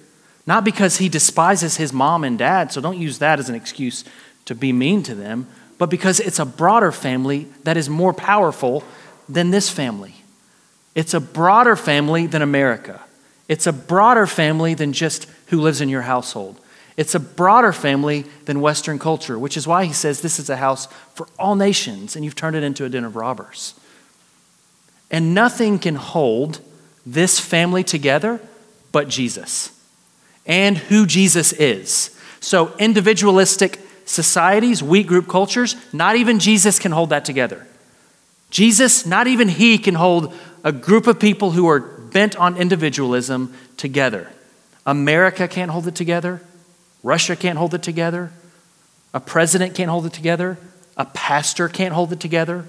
Not 0.48 0.64
because 0.64 1.00
he 1.00 1.10
despises 1.10 1.76
his 1.76 1.92
mom 1.92 2.24
and 2.24 2.40
dad, 2.40 2.72
so 2.72 2.80
don't 2.80 2.98
use 2.98 3.18
that 3.18 3.40
as 3.40 3.50
an 3.50 3.56
excuse 3.56 4.06
to 4.46 4.56
be 4.56 4.72
mean 4.72 5.04
to 5.04 5.16
them, 5.16 5.48
but 5.78 5.90
because 5.90 6.20
it's 6.20 6.40
a 6.40 6.46
broader 6.46 6.92
family 6.92 7.48
that 7.64 7.78
is 7.78 7.90
more 7.90 8.14
powerful 8.14 8.84
than 9.28 9.52
this 9.52 9.70
family. 9.70 10.16
It's 10.94 11.14
a 11.14 11.20
broader 11.20 11.76
family 11.76 12.28
than 12.28 12.42
America. 12.42 13.02
It's 13.48 13.68
a 13.68 13.74
broader 13.74 14.26
family 14.26 14.74
than 14.74 14.94
just 14.94 15.28
who 15.48 15.62
lives 15.62 15.82
in 15.82 15.90
your 15.90 16.04
household. 16.04 16.60
It's 16.98 17.14
a 17.14 17.20
broader 17.20 17.74
family 17.74 18.22
than 18.46 18.62
Western 18.62 18.98
culture, 19.00 19.38
which 19.38 19.58
is 19.58 19.68
why 19.68 19.86
he 19.86 19.94
says 19.94 20.22
this 20.22 20.40
is 20.40 20.50
a 20.50 20.56
house 20.56 20.88
for 21.14 21.28
all 21.38 21.56
nations, 21.56 22.16
and 22.16 22.24
you've 22.24 22.36
turned 22.36 22.56
it 22.56 22.64
into 22.64 22.86
a 22.86 22.90
den 22.90 23.04
of 23.04 23.16
robbers. 23.16 23.78
And 25.12 25.34
nothing 25.34 25.78
can 25.78 25.96
hold 25.96 26.62
this 27.06 27.40
family 27.40 27.84
together 27.84 28.40
but 28.92 29.10
Jesus 29.10 29.72
and 30.46 30.78
who 30.78 31.06
Jesus 31.06 31.52
is. 31.54 32.18
So, 32.40 32.76
individualistic 32.78 33.80
societies, 34.06 34.82
weak 34.82 35.08
group 35.08 35.28
cultures, 35.28 35.76
not 35.91 36.16
even 36.16 36.39
Jesus 36.39 36.80
can 36.80 36.91
hold 36.91 37.10
that 37.10 37.26
together. 37.26 37.68
Jesus, 38.49 39.06
not 39.06 39.28
even 39.28 39.49
he 39.49 39.78
can 39.78 39.95
hold 39.95 40.34
a 40.64 40.72
group 40.72 41.08
of 41.08 41.20
people 41.20 41.51
who 41.51 41.68
are 41.68 41.80
bent 41.80 42.36
on 42.38 42.56
individualism 42.58 43.53
together. 43.78 44.32
America 44.86 45.47
can't 45.47 45.72
hold 45.72 45.88
it 45.88 45.95
together. 45.95 46.41
Russia 47.03 47.36
can't 47.36 47.58
hold 47.58 47.74
it 47.74 47.84
together. 47.84 48.32
A 49.14 49.20
president 49.20 49.76
can't 49.76 49.89
hold 49.89 50.06
it 50.06 50.14
together. 50.14 50.58
A 50.97 51.06
pastor 51.06 51.68
can't 51.68 51.93
hold 51.93 52.14
it 52.14 52.20
together. 52.20 52.66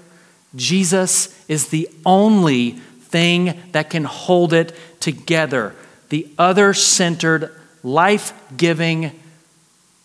Jesus 0.55 1.33
is 1.47 1.69
the 1.69 1.89
only 2.05 2.71
thing 2.71 3.57
that 3.71 3.89
can 3.89 4.03
hold 4.03 4.53
it 4.53 4.75
together. 4.99 5.75
The 6.09 6.27
other 6.37 6.73
centered, 6.73 7.51
life 7.83 8.33
giving, 8.55 9.11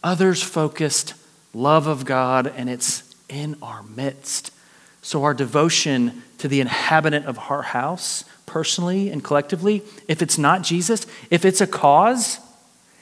others 0.03 0.43
focused 0.43 1.14
love 1.55 1.87
of 1.87 2.05
God, 2.05 2.47
and 2.47 2.69
it's 2.69 3.15
in 3.29 3.57
our 3.63 3.83
midst. 3.83 4.51
So, 5.03 5.25
our 5.25 5.35
devotion 5.35 6.23
to 6.39 6.49
the 6.49 6.61
inhabitant 6.61 7.27
of 7.27 7.39
our 7.51 7.63
house, 7.63 8.25
personally 8.47 9.11
and 9.11 9.23
collectively, 9.23 9.83
if 10.09 10.23
it's 10.23 10.39
not 10.39 10.63
Jesus, 10.63 11.07
if 11.31 11.45
it's 11.45 11.61
a 11.61 11.67
cause, 11.67 12.39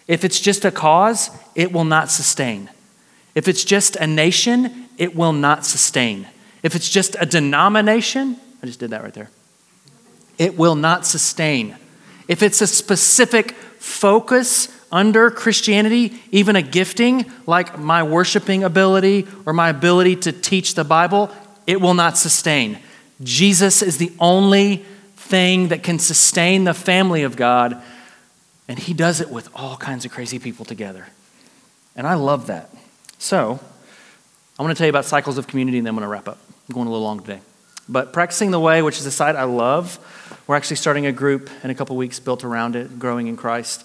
if 0.06 0.24
it's 0.24 0.40
just 0.40 0.64
a 0.64 0.70
cause, 0.70 1.30
it 1.54 1.72
will 1.72 1.84
not 1.84 2.10
sustain. 2.10 2.70
If 3.34 3.48
it's 3.48 3.64
just 3.64 3.96
a 3.96 4.06
nation, 4.06 4.88
it 4.98 5.14
will 5.14 5.32
not 5.32 5.64
sustain. 5.64 6.26
If 6.62 6.74
it's 6.74 6.90
just 6.90 7.16
a 7.18 7.26
denomination, 7.26 8.36
I 8.62 8.66
just 8.66 8.80
did 8.80 8.90
that 8.90 9.02
right 9.02 9.14
there, 9.14 9.30
it 10.38 10.56
will 10.56 10.74
not 10.74 11.06
sustain. 11.06 11.76
If 12.28 12.42
it's 12.42 12.60
a 12.60 12.66
specific 12.66 13.52
focus 13.52 14.68
under 14.92 15.30
Christianity, 15.30 16.20
even 16.30 16.56
a 16.56 16.62
gifting 16.62 17.30
like 17.46 17.78
my 17.78 18.02
worshiping 18.02 18.64
ability 18.64 19.26
or 19.46 19.52
my 19.52 19.68
ability 19.68 20.16
to 20.16 20.32
teach 20.32 20.74
the 20.74 20.84
Bible, 20.84 21.30
it 21.66 21.80
will 21.80 21.94
not 21.94 22.18
sustain. 22.18 22.78
Jesus 23.22 23.82
is 23.82 23.98
the 23.98 24.12
only 24.18 24.84
thing 25.16 25.68
that 25.68 25.82
can 25.82 25.98
sustain 25.98 26.64
the 26.64 26.74
family 26.74 27.22
of 27.22 27.36
God 27.36 27.82
and 28.70 28.78
he 28.78 28.94
does 28.94 29.20
it 29.20 29.30
with 29.30 29.48
all 29.52 29.76
kinds 29.76 30.04
of 30.04 30.12
crazy 30.12 30.38
people 30.38 30.64
together. 30.64 31.08
And 31.96 32.06
I 32.06 32.14
love 32.14 32.46
that. 32.46 32.70
So, 33.18 33.58
I 34.56 34.62
want 34.62 34.76
to 34.76 34.78
tell 34.78 34.86
you 34.86 34.90
about 34.90 35.04
cycles 35.04 35.38
of 35.38 35.48
community 35.48 35.78
and 35.78 35.86
then 35.86 35.90
I'm 35.90 35.96
going 35.96 36.06
to 36.06 36.08
wrap 36.08 36.28
up. 36.28 36.38
I'm 36.68 36.74
going 36.74 36.86
a 36.86 36.90
little 36.90 37.04
long 37.04 37.18
today. 37.18 37.40
But 37.88 38.12
Practicing 38.12 38.52
the 38.52 38.60
Way, 38.60 38.80
which 38.82 38.98
is 38.98 39.06
a 39.06 39.10
site 39.10 39.34
I 39.34 39.42
love, 39.42 39.98
we're 40.46 40.54
actually 40.54 40.76
starting 40.76 41.06
a 41.06 41.10
group 41.10 41.50
in 41.64 41.70
a 41.70 41.74
couple 41.74 41.96
weeks 41.96 42.20
built 42.20 42.44
around 42.44 42.76
it, 42.76 43.00
growing 43.00 43.26
in 43.26 43.36
Christ. 43.36 43.84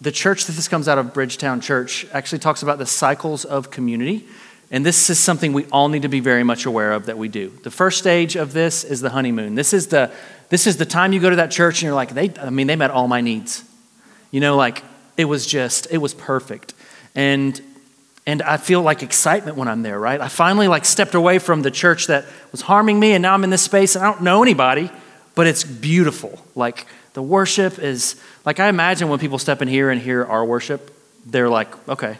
The 0.00 0.12
church 0.12 0.46
that 0.46 0.52
this 0.52 0.68
comes 0.68 0.88
out 0.88 0.98
of, 0.98 1.12
Bridgetown 1.12 1.60
Church, 1.60 2.06
actually 2.12 2.38
talks 2.38 2.62
about 2.62 2.78
the 2.78 2.86
cycles 2.86 3.44
of 3.44 3.70
community. 3.70 4.26
And 4.70 4.86
this 4.86 5.10
is 5.10 5.18
something 5.18 5.52
we 5.52 5.66
all 5.66 5.88
need 5.88 6.02
to 6.02 6.08
be 6.08 6.20
very 6.20 6.44
much 6.44 6.64
aware 6.64 6.92
of 6.92 7.06
that 7.06 7.18
we 7.18 7.28
do. 7.28 7.50
The 7.62 7.70
first 7.70 7.98
stage 7.98 8.36
of 8.36 8.52
this 8.52 8.84
is 8.84 9.00
the 9.00 9.10
honeymoon. 9.10 9.56
This 9.56 9.72
is 9.72 9.88
the, 9.88 10.10
this 10.48 10.66
is 10.66 10.76
the 10.76 10.86
time 10.86 11.12
you 11.12 11.20
go 11.20 11.28
to 11.28 11.36
that 11.36 11.50
church 11.50 11.78
and 11.78 11.86
you're 11.86 11.94
like, 11.94 12.14
they, 12.14 12.32
I 12.40 12.50
mean, 12.50 12.66
they 12.66 12.76
met 12.76 12.90
all 12.90 13.08
my 13.08 13.20
needs. 13.20 13.64
You 14.30 14.40
know, 14.40 14.56
like 14.56 14.84
it 15.16 15.24
was 15.24 15.44
just, 15.46 15.88
it 15.90 15.98
was 15.98 16.14
perfect. 16.14 16.74
And 17.14 17.60
and 18.26 18.42
I 18.42 18.58
feel 18.58 18.82
like 18.82 19.02
excitement 19.02 19.56
when 19.56 19.66
I'm 19.66 19.82
there, 19.82 19.98
right? 19.98 20.20
I 20.20 20.28
finally 20.28 20.68
like 20.68 20.84
stepped 20.84 21.14
away 21.14 21.38
from 21.38 21.62
the 21.62 21.70
church 21.70 22.06
that 22.06 22.26
was 22.52 22.60
harming 22.60 23.00
me 23.00 23.12
and 23.12 23.22
now 23.22 23.34
I'm 23.34 23.42
in 23.42 23.50
this 23.50 23.62
space 23.62 23.96
and 23.96 24.04
I 24.04 24.10
don't 24.10 24.22
know 24.22 24.42
anybody, 24.42 24.90
but 25.34 25.46
it's 25.46 25.64
beautiful. 25.64 26.38
Like 26.54 26.86
the 27.14 27.22
worship 27.22 27.78
is 27.78 28.20
like 28.44 28.60
I 28.60 28.68
imagine 28.68 29.08
when 29.08 29.18
people 29.18 29.38
step 29.38 29.62
in 29.62 29.68
here 29.68 29.90
and 29.90 30.00
hear 30.00 30.24
our 30.24 30.44
worship, 30.44 30.94
they're 31.26 31.48
like, 31.48 31.88
"Okay. 31.88 32.18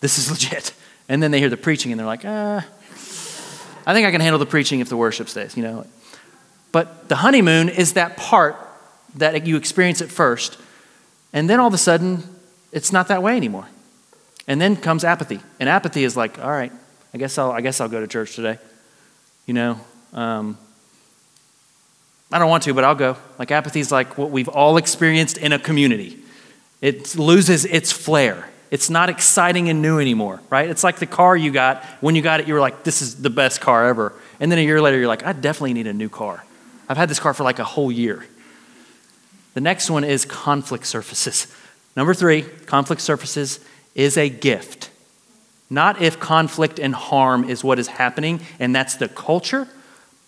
This 0.00 0.18
is 0.18 0.30
legit." 0.34 0.72
And 1.08 1.22
then 1.22 1.30
they 1.30 1.38
hear 1.38 1.48
the 1.48 1.56
preaching 1.56 1.92
and 1.92 1.98
they're 1.98 2.06
like, 2.06 2.24
"Uh, 2.24 2.60
I 3.86 3.94
think 3.94 4.06
I 4.06 4.10
can 4.10 4.20
handle 4.20 4.38
the 4.38 4.46
preaching 4.46 4.80
if 4.80 4.88
the 4.88 4.96
worship 4.96 5.28
stays, 5.28 5.56
you 5.56 5.62
know." 5.62 5.86
But 6.72 7.08
the 7.08 7.16
honeymoon 7.16 7.68
is 7.68 7.94
that 7.94 8.16
part 8.16 8.56
that 9.14 9.46
you 9.46 9.56
experience 9.56 10.02
at 10.02 10.10
first, 10.10 10.58
and 11.32 11.48
then 11.48 11.60
all 11.60 11.68
of 11.68 11.74
a 11.74 11.78
sudden, 11.78 12.22
it's 12.72 12.92
not 12.92 13.08
that 13.08 13.22
way 13.22 13.36
anymore. 13.36 13.66
And 14.46 14.60
then 14.60 14.76
comes 14.76 15.04
apathy. 15.04 15.40
And 15.58 15.68
apathy 15.68 16.04
is 16.04 16.16
like, 16.16 16.38
all 16.38 16.50
right, 16.50 16.72
I 17.14 17.18
guess 17.18 17.38
I'll, 17.38 17.50
I 17.50 17.60
guess 17.62 17.80
I'll 17.80 17.88
go 17.88 18.00
to 18.00 18.06
church 18.06 18.36
today. 18.36 18.58
You 19.46 19.54
know, 19.54 19.80
um, 20.12 20.58
I 22.32 22.38
don't 22.38 22.50
want 22.50 22.64
to, 22.64 22.74
but 22.74 22.84
I'll 22.84 22.94
go. 22.94 23.16
Like 23.38 23.50
apathy 23.50 23.80
is 23.80 23.92
like 23.92 24.18
what 24.18 24.30
we've 24.30 24.48
all 24.48 24.76
experienced 24.76 25.38
in 25.38 25.52
a 25.52 25.58
community. 25.58 26.18
It 26.80 27.16
loses 27.16 27.64
its 27.64 27.92
flair. 27.92 28.48
It's 28.70 28.90
not 28.90 29.08
exciting 29.08 29.68
and 29.68 29.80
new 29.80 30.00
anymore, 30.00 30.40
right? 30.50 30.68
It's 30.68 30.82
like 30.82 30.98
the 30.98 31.06
car 31.06 31.36
you 31.36 31.52
got. 31.52 31.84
When 32.00 32.16
you 32.16 32.22
got 32.22 32.40
it, 32.40 32.48
you 32.48 32.54
were 32.54 32.60
like, 32.60 32.82
this 32.82 33.00
is 33.00 33.22
the 33.22 33.30
best 33.30 33.60
car 33.60 33.86
ever. 33.86 34.12
And 34.40 34.50
then 34.50 34.58
a 34.58 34.62
year 34.62 34.80
later, 34.80 34.98
you're 34.98 35.06
like, 35.06 35.24
I 35.24 35.32
definitely 35.32 35.74
need 35.74 35.86
a 35.86 35.92
new 35.92 36.08
car. 36.08 36.44
I've 36.88 36.96
had 36.96 37.08
this 37.08 37.20
car 37.20 37.32
for 37.32 37.44
like 37.44 37.58
a 37.58 37.64
whole 37.64 37.92
year. 37.92 38.26
The 39.54 39.60
next 39.60 39.88
one 39.88 40.04
is 40.04 40.24
conflict 40.24 40.86
surfaces. 40.86 41.46
Number 41.96 42.12
three, 42.12 42.42
conflict 42.42 43.00
surfaces 43.00 43.60
is 43.94 44.18
a 44.18 44.28
gift. 44.28 44.90
Not 45.70 46.02
if 46.02 46.20
conflict 46.20 46.78
and 46.78 46.94
harm 46.94 47.48
is 47.48 47.64
what 47.64 47.78
is 47.78 47.86
happening, 47.88 48.40
and 48.60 48.74
that's 48.74 48.96
the 48.96 49.08
culture, 49.08 49.66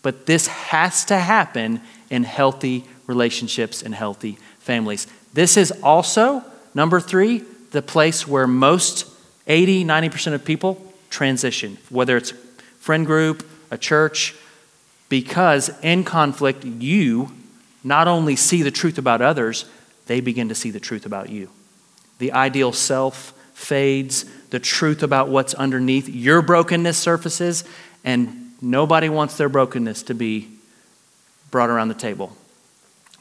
but 0.03 0.26
this 0.26 0.46
has 0.46 1.05
to 1.07 1.18
happen 1.18 1.80
in 2.11 2.24
healthy 2.24 2.84
relationships 3.07 3.82
and 3.82 3.94
healthy 3.94 4.38
families. 4.59 5.07
This 5.32 5.57
is 5.57 5.72
also, 5.82 6.44
number 6.74 7.01
three, 7.01 7.42
the 7.70 7.82
place 7.82 8.26
where 8.26 8.46
most 8.46 9.07
80, 9.46 9.84
90% 9.84 10.34
of 10.34 10.44
people 10.44 10.84
transition, 11.11 11.78
whether 11.90 12.16
it's 12.16 12.32
a 12.32 12.36
friend 12.78 13.07
group, 13.07 13.49
a 13.70 13.78
church, 13.78 14.34
because 15.09 15.70
in 15.82 16.05
conflict, 16.05 16.64
you 16.64 17.32
not 17.82 18.09
only 18.09 18.36
see 18.36 18.62
the 18.62 18.70
truth 18.70 18.99
about 18.99 19.22
others, 19.22 19.64
they 20.07 20.20
begin 20.20 20.49
to 20.49 20.55
see 20.55 20.70
the 20.70 20.80
truth 20.80 21.07
about 21.07 21.30
you. 21.30 21.49
The 22.18 22.32
ideal 22.32 22.72
self 22.72 23.32
fades, 23.55 24.24
the 24.51 24.61
truth 24.61 25.03
about 25.03 25.28
what's 25.28 25.55
underneath 25.55 26.09
your 26.09 26.42
brokenness 26.42 26.99
surfaces, 26.99 27.64
and 28.05 28.47
nobody 28.61 29.09
wants 29.09 29.36
their 29.36 29.48
brokenness 29.48 30.04
to 30.04 30.14
be 30.14 30.48
brought 31.50 31.70
around 31.70 31.88
the 31.88 31.94
table. 31.94 32.36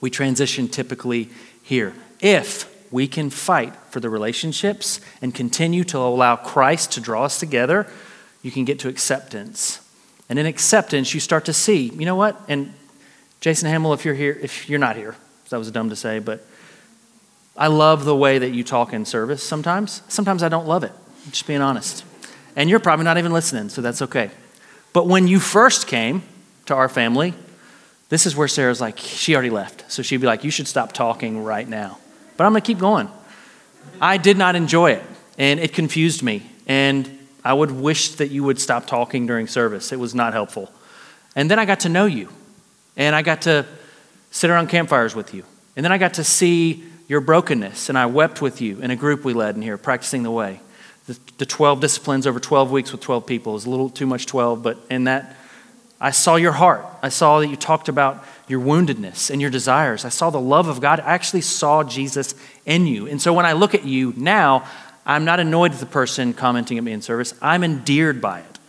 We 0.02 0.10
transition 0.10 0.68
typically 0.68 1.30
here. 1.64 1.94
If 2.20 2.74
we 2.92 3.08
can 3.08 3.30
fight 3.30 3.76
for 3.90 4.00
the 4.00 4.10
relationships 4.10 5.02
and 5.22 5.34
continue 5.34 5.84
to 5.86 5.98
allow 5.98 6.36
Christ 6.36 6.92
to 6.94 7.02
draw 7.02 7.26
us 7.26 7.40
together, 7.40 7.88
you 8.42 8.52
can 8.52 8.66
get 8.66 8.80
to 8.80 8.90
acceptance. 8.90 9.82
And 10.30 10.38
in 10.40 10.46
acceptance, 10.46 11.14
you 11.14 11.20
start 11.20 11.46
to 11.46 11.54
see, 11.54 11.90
you 11.90 12.06
know 12.06 12.16
what? 12.16 12.40
And 12.48 12.74
Jason 13.40 13.70
Hamill, 13.70 13.94
if 13.94 14.06
you're 14.06 14.14
here, 14.14 14.38
if 14.42 14.70
you're 14.70 14.80
not 14.80 14.96
here, 14.96 15.16
that 15.50 15.58
was 15.58 15.72
dumb 15.72 15.90
to 15.90 15.96
say, 15.96 16.20
but 16.20 16.46
I 17.56 17.68
love 17.68 18.06
the 18.06 18.16
way 18.16 18.38
that 18.38 18.52
you 18.52 18.64
talk 18.64 18.94
in 18.94 19.06
service 19.06 19.42
sometimes. 19.42 20.02
Sometimes 20.08 20.44
I 20.44 20.50
don't 20.50 20.68
love 20.68 20.84
it, 20.84 20.92
just 21.32 21.48
being 21.48 21.62
honest. 21.62 22.04
And 22.56 22.70
you're 22.70 22.80
probably 22.80 23.06
not 23.06 23.18
even 23.18 23.32
listening, 23.32 23.70
so 23.70 23.82
that's 23.82 24.02
okay. 24.04 24.32
But 24.94 25.08
when 25.08 25.28
you 25.28 25.40
first 25.40 25.88
came 25.88 26.24
to 26.66 26.76
our 26.76 26.90
family, 26.90 27.34
this 28.10 28.26
is 28.26 28.36
where 28.36 28.48
Sarah's 28.48 28.82
like, 28.82 28.98
she 28.98 29.34
already 29.34 29.50
left. 29.50 29.92
So 29.92 30.02
she'd 30.02 30.22
be 30.22 30.28
like, 30.28 30.44
you 30.44 30.52
should 30.52 30.68
stop 30.68 30.94
talking 30.94 31.44
right 31.44 31.68
now. 31.68 32.00
But 32.38 32.46
I'm 32.46 32.52
going 32.54 32.62
to 32.62 32.66
keep 32.66 32.80
going. 32.80 33.10
I 34.00 34.18
did 34.18 34.38
not 34.38 34.56
enjoy 34.56 34.92
it, 34.92 35.04
and 35.38 35.60
it 35.60 35.74
confused 35.74 36.24
me. 36.24 36.44
And 36.68 37.20
I 37.44 37.54
would 37.54 37.72
wish 37.72 38.16
that 38.16 38.30
you 38.30 38.44
would 38.44 38.60
stop 38.60 38.88
talking 38.88 39.26
during 39.26 39.48
service. 39.48 39.92
It 39.92 40.00
was 40.00 40.14
not 40.14 40.34
helpful. 40.34 40.72
And 41.36 41.50
then 41.50 41.60
I 41.60 41.66
got 41.66 41.82
to 41.82 41.90
know 41.90 42.06
you, 42.06 42.30
and 42.96 43.16
I 43.16 43.22
got 43.22 43.44
to 43.44 43.66
sit 44.32 44.50
around 44.50 44.68
campfires 44.68 45.16
with 45.16 45.34
you. 45.34 45.44
And 45.76 45.84
then 45.84 45.92
I 45.92 45.98
got 45.98 46.16
to 46.16 46.24
see 46.24 46.84
your 47.08 47.22
brokenness, 47.22 47.90
and 47.90 47.98
I 47.98 48.06
wept 48.06 48.42
with 48.42 48.62
you 48.62 48.80
in 48.82 48.92
a 48.92 48.96
group 48.96 49.24
we 49.24 49.34
led 49.34 49.56
in 49.56 49.62
here, 49.62 49.78
practicing 49.78 50.24
the 50.24 50.32
way. 50.32 50.60
The, 51.08 51.18
the 51.38 51.46
12 51.46 51.80
disciplines 51.80 52.28
over 52.28 52.40
12 52.40 52.70
weeks 52.70 52.92
with 52.92 53.02
12 53.02 53.26
people 53.26 53.56
is 53.56 53.66
a 53.66 53.70
little 53.70 53.90
too 53.90 54.06
much 54.06 54.26
12, 54.26 54.62
but 54.62 54.78
in 54.90 55.06
that, 55.06 55.36
I 56.00 56.12
saw 56.12 56.36
your 56.36 56.52
heart. 56.52 56.86
I 57.02 57.10
saw 57.10 57.40
that 57.40 57.48
you 57.48 57.56
talked 57.56 57.90
about 57.90 58.24
your 58.48 58.62
woundedness 58.62 59.32
and 59.32 59.42
your 59.42 59.50
desires. 59.50 60.06
I 60.06 60.10
saw 60.10 60.30
the 60.30 60.40
love 60.40 60.68
of 60.68 60.80
God. 60.80 61.00
I 61.00 61.14
actually 61.14 61.42
saw 61.42 61.84
Jesus 61.84 62.36
in 62.66 62.86
you. 62.86 63.08
And 63.08 63.22
so 63.22 63.34
when 63.34 63.46
I 63.46 63.54
look 63.54 63.74
at 63.74 63.84
you 63.84 64.14
now, 64.16 64.68
I'm 65.06 65.26
not 65.26 65.40
annoyed 65.40 65.72
with 65.72 65.80
the 65.80 65.86
person 65.86 66.34
commenting 66.34 66.78
at 66.78 66.84
me 66.84 66.92
in 66.92 67.02
service. 67.02 67.34
I'm 67.42 67.64
endeared 67.64 68.22
by 68.22 68.42
it. 68.42 68.60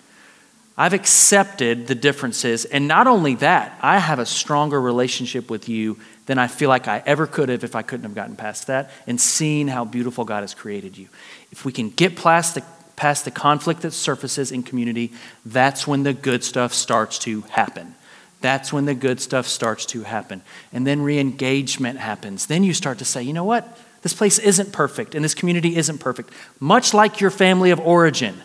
I've 0.77 0.93
accepted 0.93 1.89
the 1.89 1.97
differences. 1.97 2.65
And 2.65 2.87
not 2.87 3.09
only 3.09 3.35
that, 3.37 3.77
I 3.83 3.99
have 3.99 4.21
a 4.21 4.27
stronger 4.27 4.81
relationship 4.81 5.51
with 5.51 5.69
you 5.69 5.99
than 6.27 6.39
I 6.39 6.47
feel 6.47 6.69
like 6.69 6.87
I 6.87 7.03
ever 7.05 7.27
could 7.27 7.49
have 7.49 7.65
if 7.65 7.75
I 7.75 7.83
couldn't 7.83 8.05
have 8.05 8.15
gotten 8.15 8.37
past 8.37 8.69
that 8.69 8.93
and 9.09 9.21
seen 9.21 9.67
how 9.67 9.85
beautiful 9.85 10.25
God 10.25 10.43
has 10.43 10.55
created 10.55 10.97
you. 10.97 11.09
If 11.51 11.65
we 11.65 11.73
can 11.73 11.91
get 11.91 12.17
past 12.17 12.55
the, 12.55 12.63
past 12.97 13.25
the 13.25 13.31
conflict 13.31 13.83
that 13.83 13.93
surfaces 13.93 14.53
in 14.53 14.63
community, 14.63 15.13
that's 15.45 15.87
when 15.87 16.03
the 16.03 16.13
good 16.13 16.45
stuff 16.45 16.75
starts 16.75 17.19
to 17.21 17.43
happen. 17.43 17.95
That's 18.41 18.73
when 18.73 18.85
the 18.85 18.95
good 18.95 19.21
stuff 19.21 19.47
starts 19.47 19.87
to 19.87 20.03
happen. 20.03 20.43
And 20.73 20.87
then 20.87 21.03
re 21.03 21.19
engagement 21.19 21.99
happens. 21.99 22.47
Then 22.47 22.63
you 22.63 22.73
start 22.73 22.99
to 22.99 23.05
say, 23.05 23.23
you 23.23 23.33
know 23.33 23.45
what? 23.45 23.79
This 24.03 24.15
place 24.15 24.39
isn't 24.39 24.73
perfect 24.73 25.15
and 25.15 25.25
this 25.25 25.35
community 25.35 25.77
isn't 25.77 25.99
perfect. 25.99 26.33
Much 26.61 26.95
like 26.95 27.21
your 27.21 27.31
family 27.31 27.71
of 27.71 27.81
origin, 27.81 28.41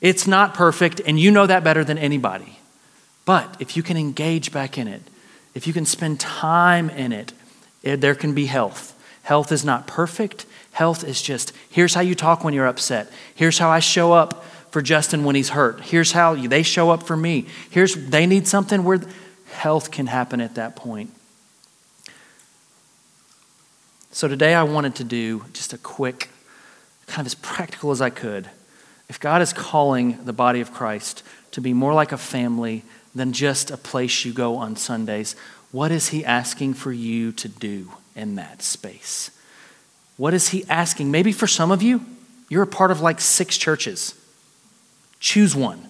it's 0.00 0.26
not 0.26 0.54
perfect 0.54 1.00
and 1.06 1.20
you 1.20 1.30
know 1.30 1.46
that 1.46 1.62
better 1.62 1.84
than 1.84 1.98
anybody. 1.98 2.58
But 3.24 3.56
if 3.60 3.76
you 3.76 3.84
can 3.84 3.96
engage 3.96 4.52
back 4.52 4.76
in 4.76 4.88
it, 4.88 5.02
if 5.54 5.66
you 5.66 5.72
can 5.72 5.86
spend 5.86 6.18
time 6.18 6.90
in 6.90 7.12
it, 7.12 7.32
it 7.82 8.00
there 8.00 8.16
can 8.16 8.34
be 8.34 8.46
health. 8.46 8.98
Health 9.22 9.52
is 9.52 9.64
not 9.64 9.86
perfect. 9.86 10.46
Health 10.72 11.04
is 11.04 11.22
just 11.22 11.52
here's 11.70 11.94
how 11.94 12.00
you 12.00 12.14
talk 12.14 12.44
when 12.44 12.54
you're 12.54 12.66
upset. 12.66 13.10
Here's 13.34 13.58
how 13.58 13.68
I 13.68 13.80
show 13.80 14.12
up 14.12 14.44
for 14.70 14.80
Justin 14.80 15.24
when 15.24 15.36
he's 15.36 15.50
hurt. 15.50 15.82
Here's 15.82 16.12
how 16.12 16.34
they 16.34 16.62
show 16.62 16.90
up 16.90 17.02
for 17.02 17.16
me. 17.16 17.46
Here's 17.70 17.94
they 17.94 18.26
need 18.26 18.48
something 18.48 18.82
where 18.84 19.00
health 19.50 19.90
can 19.90 20.06
happen 20.06 20.40
at 20.40 20.54
that 20.54 20.74
point. 20.74 21.14
So 24.12 24.28
today 24.28 24.54
I 24.54 24.62
wanted 24.62 24.94
to 24.96 25.04
do 25.04 25.44
just 25.52 25.72
a 25.72 25.78
quick, 25.78 26.30
kind 27.06 27.20
of 27.20 27.26
as 27.26 27.34
practical 27.34 27.90
as 27.90 28.00
I 28.00 28.10
could. 28.10 28.50
If 29.08 29.20
God 29.20 29.42
is 29.42 29.52
calling 29.52 30.24
the 30.24 30.32
body 30.32 30.60
of 30.60 30.72
Christ 30.72 31.22
to 31.52 31.60
be 31.60 31.74
more 31.74 31.92
like 31.92 32.12
a 32.12 32.18
family 32.18 32.82
than 33.14 33.32
just 33.32 33.70
a 33.70 33.76
place 33.76 34.24
you 34.24 34.32
go 34.32 34.56
on 34.56 34.76
Sundays, 34.76 35.36
what 35.70 35.90
is 35.90 36.08
He 36.08 36.24
asking 36.24 36.74
for 36.74 36.92
you 36.92 37.32
to 37.32 37.48
do 37.48 37.92
in 38.16 38.36
that 38.36 38.62
space? 38.62 39.30
What 40.16 40.34
is 40.34 40.48
He 40.48 40.64
asking? 40.68 41.10
Maybe 41.10 41.32
for 41.32 41.46
some 41.46 41.70
of 41.70 41.82
you, 41.82 42.04
you're 42.48 42.62
a 42.62 42.66
part 42.66 42.90
of 42.90 43.00
like 43.00 43.20
six 43.20 43.56
churches. 43.56 44.14
Choose 45.20 45.54
one. 45.56 45.86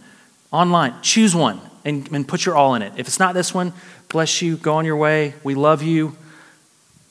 Online, 0.50 0.94
choose 1.02 1.34
one 1.34 1.60
and, 1.84 2.10
and 2.12 2.26
put 2.26 2.46
your 2.46 2.54
all 2.54 2.74
in 2.74 2.82
it. 2.82 2.92
If 2.96 3.08
it's 3.08 3.18
not 3.18 3.34
this 3.34 3.54
one, 3.54 3.72
bless 4.08 4.42
you, 4.42 4.56
go 4.56 4.74
on 4.74 4.84
your 4.84 4.96
way. 4.96 5.34
We 5.42 5.54
love 5.54 5.82
you. 5.82 6.16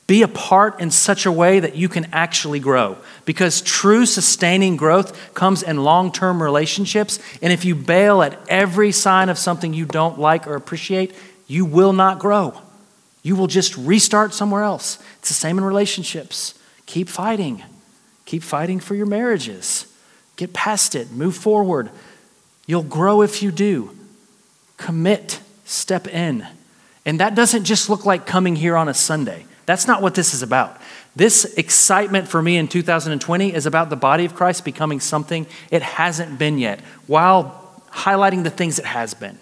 Be 0.06 0.22
a 0.22 0.28
part 0.28 0.80
in 0.80 0.90
such 0.90 1.26
a 1.26 1.32
way 1.32 1.60
that 1.60 1.76
you 1.76 1.88
can 1.88 2.06
actually 2.12 2.60
grow. 2.60 2.98
Because 3.24 3.60
true 3.60 4.04
sustaining 4.04 4.76
growth 4.76 5.34
comes 5.34 5.62
in 5.62 5.84
long 5.84 6.12
term 6.12 6.42
relationships. 6.42 7.18
And 7.40 7.52
if 7.52 7.64
you 7.64 7.74
bail 7.74 8.22
at 8.22 8.38
every 8.48 8.92
sign 8.92 9.28
of 9.28 9.38
something 9.38 9.72
you 9.72 9.86
don't 9.86 10.18
like 10.18 10.46
or 10.46 10.54
appreciate, 10.54 11.14
you 11.46 11.64
will 11.64 11.92
not 11.92 12.18
grow. 12.18 12.60
You 13.22 13.36
will 13.36 13.46
just 13.46 13.76
restart 13.76 14.34
somewhere 14.34 14.62
else. 14.62 14.98
It's 15.18 15.28
the 15.28 15.34
same 15.34 15.58
in 15.58 15.64
relationships. 15.64 16.54
Keep 16.92 17.08
fighting. 17.08 17.62
Keep 18.26 18.42
fighting 18.42 18.78
for 18.78 18.94
your 18.94 19.06
marriages. 19.06 19.86
Get 20.36 20.52
past 20.52 20.94
it. 20.94 21.10
Move 21.10 21.34
forward. 21.34 21.88
You'll 22.66 22.82
grow 22.82 23.22
if 23.22 23.42
you 23.42 23.50
do. 23.50 23.96
Commit. 24.76 25.40
Step 25.64 26.06
in. 26.06 26.46
And 27.06 27.18
that 27.18 27.34
doesn't 27.34 27.64
just 27.64 27.88
look 27.88 28.04
like 28.04 28.26
coming 28.26 28.56
here 28.56 28.76
on 28.76 28.90
a 28.90 28.94
Sunday. 28.94 29.46
That's 29.64 29.86
not 29.86 30.02
what 30.02 30.14
this 30.14 30.34
is 30.34 30.42
about. 30.42 30.78
This 31.16 31.46
excitement 31.54 32.28
for 32.28 32.42
me 32.42 32.58
in 32.58 32.68
2020 32.68 33.54
is 33.54 33.64
about 33.64 33.88
the 33.88 33.96
body 33.96 34.26
of 34.26 34.34
Christ 34.34 34.62
becoming 34.62 35.00
something 35.00 35.46
it 35.70 35.80
hasn't 35.80 36.38
been 36.38 36.58
yet, 36.58 36.78
while 37.06 37.72
highlighting 37.90 38.44
the 38.44 38.50
things 38.50 38.78
it 38.78 38.84
has 38.84 39.14
been. 39.14 39.38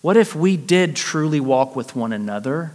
What 0.00 0.16
if 0.16 0.32
we 0.32 0.56
did 0.56 0.94
truly 0.94 1.40
walk 1.40 1.74
with 1.74 1.96
one 1.96 2.12
another 2.12 2.70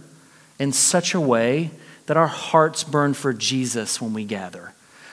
in 0.58 0.72
such 0.72 1.14
a 1.14 1.20
way 1.20 1.70
that 2.06 2.16
our 2.16 2.26
hearts 2.26 2.84
burn 2.84 3.14
for 3.14 3.32
Jesus 3.32 4.00
when 4.00 4.12
we 4.12 4.24
gather? 4.24 4.72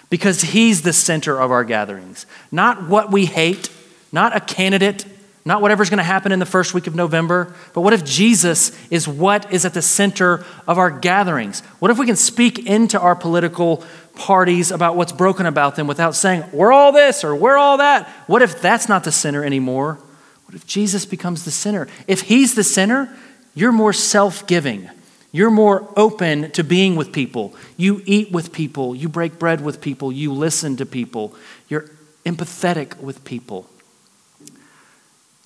Because 0.10 0.42
he's 0.42 0.82
the 0.82 0.94
center 0.94 1.40
of 1.40 1.52
our 1.52 1.64
gatherings, 1.64 2.26
not 2.52 2.88
what 2.88 3.12
we 3.12 3.26
hate, 3.26 3.70
not 4.12 4.36
a 4.36 4.42
candidate, 4.42 5.06
not 5.44 5.62
whatever's 5.62 5.90
going 5.90 5.98
to 5.98 6.04
happen 6.04 6.32
in 6.32 6.40
the 6.40 6.46
first 6.46 6.74
week 6.74 6.86
of 6.86 6.94
November, 6.94 7.54
but 7.74 7.82
what 7.82 7.94
if 7.94 8.04
Jesus 8.04 8.72
is 8.92 9.08
what 9.08 9.52
is 9.52 9.66
at 9.66 9.74
the 9.74 9.82
center 9.82 10.46
of 10.68 10.78
our 10.78 10.92
gatherings? 10.92 11.62
What 11.80 11.90
if 11.90 11.98
we 11.98 12.06
can 12.06 12.16
speak 12.16 12.68
into 12.68 13.00
our 13.00 13.16
political 13.16 13.84
parties 14.16 14.70
about 14.70 14.96
what's 14.96 15.12
broken 15.12 15.48
about 15.48 15.76
them 15.76 15.88
without 15.88 16.14
saying, 16.14 16.44
we're 16.52 16.72
all 16.72 16.92
this 16.92 17.24
or 17.24 17.36
we're 17.36 17.58
all 17.58 17.78
that? 17.78 18.08
What 18.28 18.44
if 18.44 18.62
that's 18.62 18.88
not 18.88 19.04
the 19.04 19.12
center 19.12 19.44
anymore? 19.44 19.98
What 20.46 20.54
if 20.54 20.68
Jesus 20.68 21.06
becomes 21.06 21.44
the 21.44 21.52
center? 21.52 21.88
If 22.08 22.22
he's 22.22 22.54
the 22.54 22.64
center, 22.64 23.10
you're 23.56 23.72
more 23.72 23.94
self 23.94 24.46
giving. 24.46 24.90
You're 25.32 25.52
more 25.52 25.88
open 25.96 26.52
to 26.52 26.64
being 26.64 26.96
with 26.96 27.14
people. 27.14 27.56
You 27.78 28.02
eat 28.06 28.32
with 28.32 28.52
people. 28.52 28.96
You 28.96 29.08
break 29.08 29.40
bread 29.40 29.62
with 29.62 29.80
people. 29.80 30.12
You 30.12 30.34
listen 30.34 30.76
to 30.78 30.86
people. 30.86 31.34
You're 31.70 31.90
empathetic 32.26 32.98
with 33.00 33.24
people. 33.24 33.70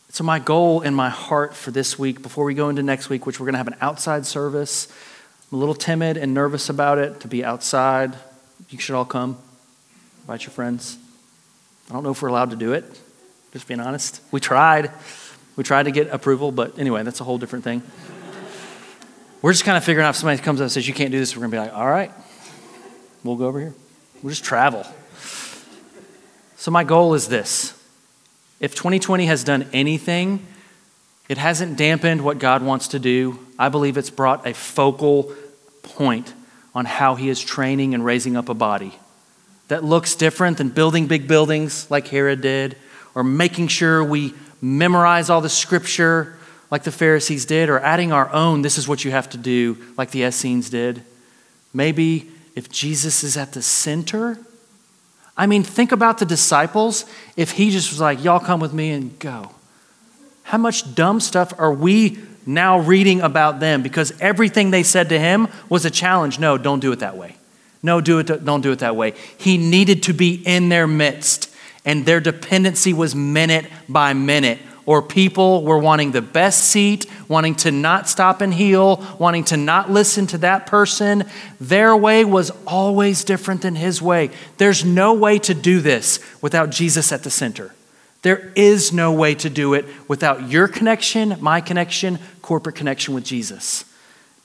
So, 0.10 0.24
my 0.24 0.40
goal 0.40 0.82
in 0.82 0.94
my 0.94 1.10
heart 1.10 1.54
for 1.54 1.72
this 1.72 2.00
week, 2.00 2.22
before 2.22 2.46
we 2.46 2.54
go 2.54 2.70
into 2.70 2.82
next 2.82 3.10
week, 3.10 3.26
which 3.26 3.40
we're 3.40 3.46
going 3.46 3.54
to 3.54 3.60
have 3.60 3.68
an 3.68 3.76
outside 3.82 4.26
service, 4.26 4.88
I'm 5.52 5.58
a 5.58 5.60
little 5.60 5.76
timid 5.76 6.18
and 6.18 6.34
nervous 6.34 6.70
about 6.70 6.98
it 6.98 7.20
to 7.20 7.28
be 7.28 7.44
outside. 7.44 8.16
You 8.70 8.80
should 8.80 8.96
all 8.96 9.06
come. 9.06 9.38
Invite 10.22 10.44
your 10.44 10.52
friends. 10.52 10.98
I 11.90 11.94
don't 11.94 12.04
know 12.04 12.12
if 12.12 12.22
we're 12.22 12.30
allowed 12.30 12.50
to 12.50 12.56
do 12.56 12.74
it, 12.74 12.86
just 13.54 13.68
being 13.68 13.80
honest. 13.80 14.22
We 14.32 14.40
tried. 14.40 14.90
We 15.56 15.64
tried 15.64 15.84
to 15.84 15.92
get 15.92 16.08
approval, 16.10 16.52
but 16.52 16.80
anyway, 16.80 17.04
that's 17.04 17.22
a 17.22 17.24
whole 17.24 17.38
different 17.38 17.64
thing. 17.64 17.84
We're 19.42 19.52
just 19.52 19.66
kind 19.66 19.78
of 19.78 19.84
figuring 19.84 20.06
out 20.06 20.12
if 20.12 20.16
somebody 20.16 20.42
comes 20.42 20.60
up 20.60 20.66
and 20.66 20.72
says, 20.72 20.88
You 20.88 20.94
can't 20.94 21.12
do 21.12 21.20
this, 21.20 21.36
we're 21.36 21.42
going 21.42 21.52
to 21.52 21.58
be 21.58 21.62
like, 21.62 21.74
All 21.74 21.90
right, 21.90 22.12
we'll 23.24 23.36
go 23.36 23.48
over 23.48 23.60
here. 23.60 23.74
We'll 24.22 24.32
just 24.32 24.44
travel. 24.44 24.86
So, 26.58 26.72
my 26.72 26.84
goal 26.84 27.14
is 27.14 27.28
this 27.28 27.74
if 28.60 28.74
2020 28.76 29.26
has 29.28 29.44
done 29.44 29.68
anything, 29.74 30.46
it 31.30 31.38
hasn't 31.38 31.78
dampened 31.78 32.24
what 32.24 32.40
God 32.40 32.64
wants 32.64 32.90
to 32.90 33.00
do. 33.00 33.40
I 33.60 33.70
believe 33.70 33.98
it's 33.98 34.10
brought 34.10 34.48
a 34.48 34.54
focal 34.54 35.34
point 35.84 36.34
on 36.74 36.86
how 36.86 37.16
He 37.16 37.30
is 37.30 37.42
training 37.42 37.94
and 37.94 38.04
raising 38.04 38.36
up 38.36 38.50
a 38.50 38.54
body 38.54 38.98
that 39.68 39.84
looks 39.84 40.16
different 40.16 40.58
than 40.58 40.70
building 40.70 41.08
big 41.08 41.28
buildings 41.28 41.90
like 41.90 42.08
Herod 42.08 42.42
did, 42.42 42.78
or 43.14 43.24
making 43.24 43.68
sure 43.68 44.04
we 44.04 44.34
memorize 44.62 45.30
all 45.30 45.42
the 45.42 45.50
scripture 45.50 46.38
like 46.72 46.84
the 46.84 46.92
Pharisees 46.92 47.46
did, 47.46 47.70
or 47.70 47.80
adding 47.80 48.12
our 48.12 48.32
own, 48.32 48.62
this 48.62 48.78
is 48.78 48.88
what 48.88 49.06
you 49.06 49.12
have 49.12 49.30
to 49.30 49.38
do, 49.38 49.78
like 49.98 50.12
the 50.12 50.24
Essenes 50.24 50.70
did. 50.70 51.04
Maybe 51.74 52.30
if 52.56 52.70
Jesus 52.70 53.24
is 53.24 53.38
at 53.38 53.54
the 53.54 53.62
center, 53.62 54.40
I 55.38 55.46
mean, 55.46 55.64
think 55.64 55.92
about 55.92 56.18
the 56.18 56.26
disciples 56.26 57.06
if 57.36 57.52
he 57.52 57.70
just 57.70 57.92
was 57.92 58.00
like, 58.00 58.24
y'all 58.24 58.40
come 58.40 58.60
with 58.60 58.74
me 58.74 58.92
and 58.92 59.18
go. 59.20 59.52
How 60.44 60.58
much 60.58 60.96
dumb 60.96 61.20
stuff 61.20 61.54
are 61.58 61.74
we 61.74 62.20
now 62.46 62.80
reading 62.80 63.22
about 63.22 63.60
them 63.60 63.82
because 63.82 64.14
everything 64.22 64.72
they 64.72 64.84
said 64.84 65.10
to 65.10 65.20
him 65.20 65.48
was 65.70 65.86
a 65.86 65.90
challenge. 65.90 66.40
No, 66.40 66.58
don't 66.58 66.80
do 66.80 66.92
it 66.92 67.00
that 67.00 67.18
way. 67.18 67.36
No, 67.82 68.02
do 68.02 68.20
it, 68.20 68.46
don't 68.46 68.62
do 68.62 68.72
it 68.72 68.80
that 68.80 68.96
way. 68.96 69.14
He 69.38 69.58
needed 69.58 70.04
to 70.04 70.14
be 70.14 70.36
in 70.46 70.70
their 70.70 70.88
midst, 70.88 71.54
and 71.84 72.06
their 72.06 72.20
dependency 72.20 72.94
was 72.94 73.14
minute 73.14 73.66
by 73.88 74.14
minute 74.14 74.60
or 74.86 75.02
people 75.02 75.64
were 75.64 75.78
wanting 75.78 76.12
the 76.12 76.22
best 76.22 76.66
seat, 76.66 77.06
wanting 77.28 77.56
to 77.56 77.72
not 77.72 78.08
stop 78.08 78.42
and 78.42 78.54
heal, 78.54 79.04
wanting 79.20 79.44
to 79.46 79.58
not 79.58 79.90
listen 79.90 80.28
to 80.28 80.38
that 80.40 80.68
person. 80.68 81.24
Their 81.60 81.96
way 81.96 82.24
was 82.24 82.52
always 82.68 83.24
different 83.24 83.62
than 83.62 83.76
his 83.76 84.02
way. 84.02 84.30
There's 84.58 84.86
no 84.86 85.14
way 85.14 85.40
to 85.40 85.54
do 85.54 85.82
this 85.82 86.20
without 86.42 86.70
Jesus 86.70 87.12
at 87.12 87.24
the 87.24 87.32
center. 87.32 87.74
There 88.22 88.52
is 88.56 88.92
no 88.92 89.12
way 89.12 89.36
to 89.36 89.50
do 89.50 89.74
it 89.74 89.86
without 90.08 90.50
your 90.50 90.68
connection, 90.68 91.38
my 91.42 91.62
connection, 91.62 92.20
corporate 92.42 92.76
connection 92.76 93.14
with 93.14 93.24
Jesus. 93.24 93.86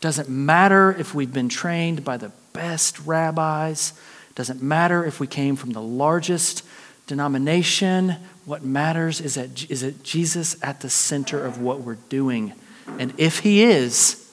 Doesn't 0.01 0.28
matter 0.28 0.93
if 0.93 1.14
we've 1.14 1.32
been 1.32 1.49
trained 1.49 2.05
by 2.05 2.16
the 2.16 2.32
best 2.53 2.99
rabbis, 3.07 3.93
doesn't 4.34 4.62
matter 4.62 5.05
if 5.05 5.20
we 5.20 5.26
came 5.26 5.57
from 5.57 5.70
the 5.70 5.82
largest 5.82 6.62
denomination. 7.07 8.16
What 8.51 8.64
matters 8.64 9.20
is 9.20 9.36
that, 9.36 9.70
is 9.70 9.82
that 9.82 10.03
Jesus 10.03 10.57
at 10.61 10.80
the 10.80 10.90
center 10.90 11.46
of 11.46 11.61
what 11.61 11.82
we're 11.82 11.98
doing. 12.09 12.53
And 12.98 13.14
if 13.16 13.38
He 13.38 13.62
is, 13.62 14.28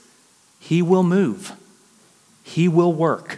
He 0.59 0.81
will 0.81 1.03
move, 1.03 1.51
He 2.41 2.67
will 2.67 2.91
work, 2.91 3.37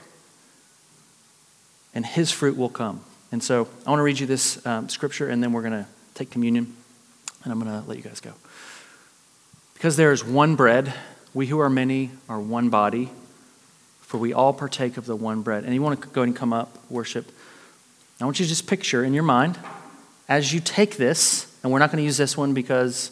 and 1.94 2.06
His 2.06 2.32
fruit 2.32 2.56
will 2.56 2.70
come. 2.70 3.02
And 3.30 3.44
so 3.44 3.68
I 3.86 3.90
want 3.90 4.00
to 4.00 4.04
read 4.04 4.20
you 4.22 4.26
this 4.26 4.66
um, 4.66 4.88
scripture, 4.88 5.28
and 5.28 5.44
then 5.44 5.52
we're 5.52 5.64
going 5.64 5.84
to 5.84 5.86
take 6.14 6.30
communion, 6.30 6.74
and 7.44 7.52
I'm 7.52 7.60
going 7.60 7.70
to 7.70 7.86
let 7.86 7.98
you 7.98 8.04
guys 8.04 8.22
go. 8.22 8.32
Because 9.74 9.98
there 9.98 10.14
is 10.14 10.24
one 10.24 10.56
bread, 10.56 10.94
we 11.34 11.48
who 11.48 11.60
are 11.60 11.70
many 11.70 12.12
are 12.30 12.40
one 12.40 12.70
body, 12.70 13.10
for 14.00 14.18
we 14.18 14.32
all 14.32 14.54
partake 14.54 14.96
of 14.96 15.06
the 15.06 15.16
one 15.18 15.42
bread. 15.42 15.66
And 15.66 15.74
you 15.74 15.82
want 15.82 16.02
to 16.02 16.08
go 16.08 16.22
and 16.22 16.34
come 16.34 16.54
up, 16.54 16.78
worship. 16.90 17.30
I 18.22 18.24
want 18.24 18.40
you 18.40 18.46
to 18.46 18.50
just 18.50 18.66
picture 18.66 19.04
in 19.04 19.14
your 19.14 19.24
mind 19.24 19.60
as 20.30 20.54
you 20.54 20.62
take 20.62 20.96
this, 20.96 21.52
and 21.64 21.74
we're 21.74 21.80
not 21.80 21.92
going 21.92 21.98
to 21.98 22.06
use 22.06 22.18
this 22.18 22.38
one 22.38 22.54
because 22.54 23.12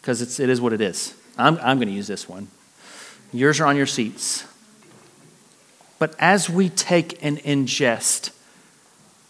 because 0.00 0.22
it's, 0.22 0.40
it 0.40 0.48
is 0.48 0.58
what 0.58 0.72
it 0.72 0.80
is. 0.80 1.12
I'm, 1.36 1.58
I'm 1.58 1.76
going 1.76 1.88
to 1.88 1.94
use 1.94 2.06
this 2.06 2.26
one. 2.26 2.48
Yours 3.30 3.60
are 3.60 3.66
on 3.66 3.76
your 3.76 3.84
seats. 3.84 4.46
But 5.98 6.14
as 6.18 6.48
we 6.48 6.70
take 6.70 7.22
and 7.22 7.38
ingest, 7.40 8.30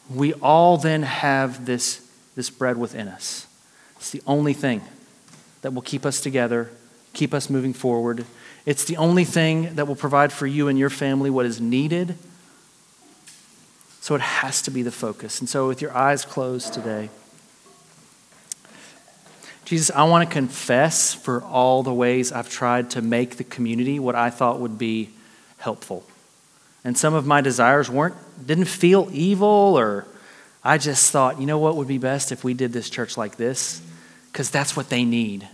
we 0.08 0.34
all 0.34 0.76
then 0.76 1.02
have 1.02 1.66
this, 1.66 2.08
this 2.36 2.48
bread 2.48 2.76
within 2.76 3.08
us. 3.08 3.48
It's 3.96 4.10
the 4.10 4.22
only 4.24 4.52
thing 4.52 4.82
that 5.62 5.74
will 5.74 5.82
keep 5.82 6.06
us 6.06 6.20
together, 6.20 6.70
keep 7.12 7.34
us 7.34 7.50
moving 7.50 7.72
forward. 7.72 8.24
It's 8.64 8.84
the 8.84 8.98
only 8.98 9.24
thing 9.24 9.74
that 9.74 9.88
will 9.88 9.96
provide 9.96 10.32
for 10.32 10.46
you 10.46 10.68
and 10.68 10.78
your 10.78 10.90
family 10.90 11.30
what 11.30 11.44
is 11.44 11.60
needed 11.60 12.14
so 14.08 14.14
it 14.14 14.22
has 14.22 14.62
to 14.62 14.70
be 14.70 14.80
the 14.80 14.90
focus. 14.90 15.38
And 15.40 15.46
so, 15.50 15.68
with 15.68 15.82
your 15.82 15.94
eyes 15.94 16.24
closed 16.24 16.72
today, 16.72 17.10
Jesus, 19.66 19.94
I 19.94 20.04
want 20.04 20.26
to 20.26 20.32
confess 20.32 21.12
for 21.12 21.42
all 21.42 21.82
the 21.82 21.92
ways 21.92 22.32
I've 22.32 22.48
tried 22.48 22.88
to 22.92 23.02
make 23.02 23.36
the 23.36 23.44
community 23.44 23.98
what 23.98 24.14
I 24.14 24.30
thought 24.30 24.60
would 24.60 24.78
be 24.78 25.10
helpful. 25.58 26.06
And 26.84 26.96
some 26.96 27.12
of 27.12 27.26
my 27.26 27.42
desires 27.42 27.90
weren't 27.90 28.14
didn't 28.46 28.64
feel 28.64 29.10
evil 29.12 29.78
or 29.78 30.06
I 30.64 30.78
just 30.78 31.10
thought, 31.12 31.38
you 31.38 31.44
know 31.44 31.58
what 31.58 31.76
would 31.76 31.86
be 31.88 31.98
best 31.98 32.32
if 32.32 32.42
we 32.42 32.54
did 32.54 32.72
this 32.72 32.88
church 32.88 33.18
like 33.18 33.36
this? 33.36 33.82
Because 34.32 34.50
that's 34.50 34.74
what 34.74 34.88
they 34.88 35.04
need. 35.04 35.46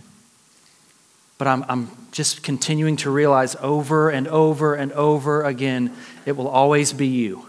But 1.37 1.49
I'm, 1.49 1.65
I'm 1.67 1.91
just 2.13 2.41
continuing 2.41 2.95
to 2.97 3.09
realize 3.09 3.57
over 3.57 4.09
and 4.09 4.29
over 4.29 4.75
and 4.75 4.93
over 4.93 5.43
again, 5.43 5.91
it 6.25 6.37
will 6.37 6.47
always 6.47 6.93
be 6.93 7.07
you 7.07 7.47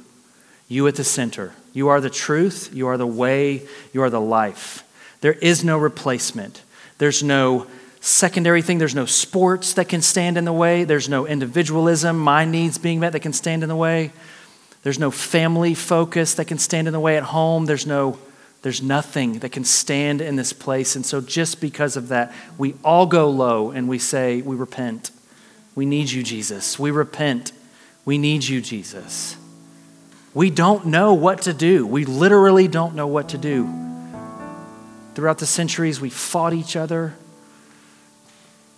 you 0.68 0.86
at 0.86 0.96
the 0.96 1.04
center. 1.04 1.52
You 1.72 1.88
are 1.88 2.00
the 2.00 2.10
truth, 2.10 2.70
you 2.72 2.88
are 2.88 2.96
the 2.96 3.06
way, 3.06 3.66
you 3.92 4.02
are 4.02 4.10
the 4.10 4.20
life. 4.20 4.82
There 5.20 5.34
is 5.34 5.64
no 5.64 5.78
replacement. 5.78 6.62
There's 6.98 7.22
no 7.22 7.66
secondary 8.00 8.62
thing. 8.62 8.78
There's 8.78 8.94
no 8.94 9.06
sports 9.06 9.74
that 9.74 9.88
can 9.88 10.00
stand 10.00 10.38
in 10.38 10.44
the 10.44 10.52
way. 10.52 10.84
There's 10.84 11.08
no 11.08 11.26
individualism, 11.26 12.18
my 12.18 12.44
needs 12.44 12.78
being 12.78 13.00
met 13.00 13.12
that 13.12 13.20
can 13.20 13.32
stand 13.32 13.62
in 13.62 13.68
the 13.68 13.76
way. 13.76 14.12
There's 14.82 14.98
no 14.98 15.10
family 15.10 15.74
focus 15.74 16.34
that 16.34 16.44
can 16.46 16.58
stand 16.58 16.86
in 16.86 16.92
the 16.92 17.00
way 17.00 17.16
at 17.16 17.24
home. 17.24 17.66
There's 17.66 17.86
no 17.86 18.18
there's 18.62 18.82
nothing 18.82 19.40
that 19.40 19.52
can 19.52 19.64
stand 19.64 20.20
in 20.20 20.34
this 20.34 20.52
place. 20.52 20.96
And 20.96 21.06
so 21.06 21.20
just 21.20 21.60
because 21.60 21.96
of 21.96 22.08
that, 22.08 22.34
we 22.58 22.74
all 22.82 23.06
go 23.06 23.30
low 23.30 23.70
and 23.70 23.88
we 23.88 24.00
say, 24.00 24.42
we 24.42 24.56
repent. 24.56 25.12
We 25.76 25.86
need 25.86 26.10
you, 26.10 26.24
Jesus. 26.24 26.76
We 26.76 26.90
repent. 26.90 27.52
We 28.04 28.18
need 28.18 28.42
you, 28.42 28.60
Jesus. 28.60 29.36
We 30.36 30.50
don't 30.50 30.84
know 30.84 31.14
what 31.14 31.40
to 31.42 31.54
do. 31.54 31.86
We 31.86 32.04
literally 32.04 32.68
don't 32.68 32.94
know 32.94 33.06
what 33.06 33.30
to 33.30 33.38
do. 33.38 33.72
Throughout 35.14 35.38
the 35.38 35.46
centuries, 35.46 35.98
we 35.98 36.10
fought 36.10 36.52
each 36.52 36.76
other. 36.76 37.14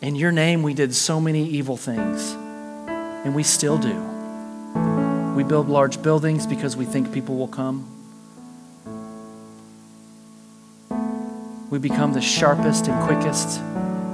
In 0.00 0.14
your 0.14 0.30
name, 0.30 0.62
we 0.62 0.72
did 0.72 0.94
so 0.94 1.20
many 1.20 1.44
evil 1.48 1.76
things, 1.76 2.30
and 2.30 3.34
we 3.34 3.42
still 3.42 3.76
do. 3.76 3.92
We 5.34 5.42
build 5.42 5.68
large 5.68 6.00
buildings 6.00 6.46
because 6.46 6.76
we 6.76 6.84
think 6.84 7.12
people 7.12 7.36
will 7.36 7.48
come. 7.48 7.92
We 11.70 11.80
become 11.80 12.12
the 12.12 12.20
sharpest 12.20 12.86
and 12.86 13.04
quickest 13.04 13.61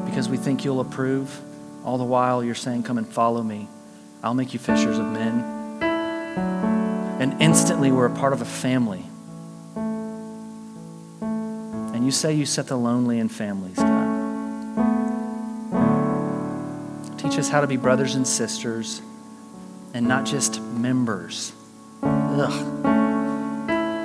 because 0.07 0.31
we 0.31 0.39
think 0.39 0.65
you'll 0.65 0.81
approve. 0.81 1.39
All 1.85 1.99
the 1.99 2.05
while, 2.05 2.43
you're 2.43 2.55
saying, 2.55 2.85
Come 2.85 2.97
and 2.97 3.07
follow 3.07 3.43
me. 3.43 3.69
I'll 4.23 4.33
make 4.33 4.55
you 4.55 4.59
fishers 4.59 4.97
of 4.97 5.05
men. 5.05 5.55
And 7.25 7.41
instantly 7.41 7.91
we're 7.91 8.05
a 8.05 8.15
part 8.15 8.35
of 8.35 8.43
a 8.43 8.45
family. 8.45 9.03
And 11.95 12.05
you 12.05 12.11
say 12.11 12.35
you 12.35 12.45
set 12.45 12.67
the 12.67 12.77
lonely 12.77 13.19
in 13.19 13.31
families, 13.31 13.79
God. 13.79 14.13
Teach 17.19 17.39
us 17.39 17.49
how 17.49 17.63
to 17.63 17.67
be 17.67 17.79
brothers 17.79 18.15
and 18.15 18.29
sisters 18.29 19.01
and 19.95 20.07
not 20.07 20.27
just 20.27 20.61
members. 20.61 21.55
Ugh. 22.03 22.53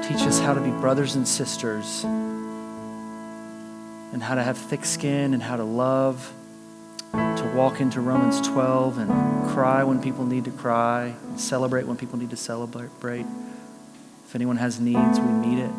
Teach 0.06 0.22
us 0.22 0.40
how 0.40 0.54
to 0.54 0.62
be 0.62 0.70
brothers 0.70 1.16
and 1.18 1.28
sisters 1.28 2.06
and 4.14 4.24
how 4.24 4.36
to 4.36 4.44
have 4.44 4.58
thick 4.58 4.86
skin 4.86 5.34
and 5.34 5.44
how 5.44 5.58
to 5.58 5.66
love, 5.66 6.32
walk 7.56 7.82
into 7.82 8.02
Romans 8.02 8.40
12 8.42 8.98
and 8.98 9.10
cry 9.50 9.84
when 9.84 10.02
people 10.02 10.26
need 10.26 10.46
to 10.46 10.52
cry, 10.52 11.16
and 11.24 11.40
celebrate 11.40 11.88
when 11.88 11.98
people 11.98 12.18
need 12.20 12.30
to 12.30 12.38
celebrate. 12.38 13.26
If 14.26 14.36
anyone 14.36 14.58
has 14.58 14.80
needs, 14.80 15.20
we 15.20 15.28
meet 15.28 15.60
it. 15.60 15.72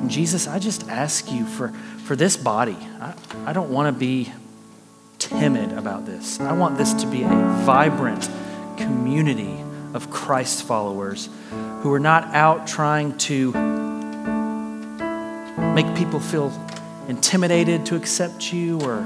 And 0.00 0.10
Jesus, 0.10 0.46
I 0.46 0.58
just 0.58 0.88
ask 0.88 1.32
you 1.32 1.44
for, 1.44 1.68
for 2.04 2.14
this 2.14 2.36
body. 2.36 2.76
I, 3.00 3.14
I 3.46 3.52
don't 3.52 3.70
want 3.70 3.94
to 3.94 3.98
be 3.98 4.32
timid 5.18 5.72
about 5.72 6.06
this. 6.06 6.38
I 6.40 6.52
want 6.52 6.78
this 6.78 6.92
to 6.94 7.06
be 7.06 7.22
a 7.22 7.28
vibrant 7.64 8.28
community 8.76 9.56
of 9.94 10.10
Christ 10.10 10.64
followers 10.64 11.28
who 11.80 11.92
are 11.92 12.00
not 12.00 12.34
out 12.34 12.66
trying 12.66 13.16
to 13.18 13.52
make 15.74 15.94
people 15.96 16.20
feel 16.20 16.52
intimidated 17.08 17.86
to 17.86 17.96
accept 17.96 18.52
you 18.52 18.80
or 18.80 19.04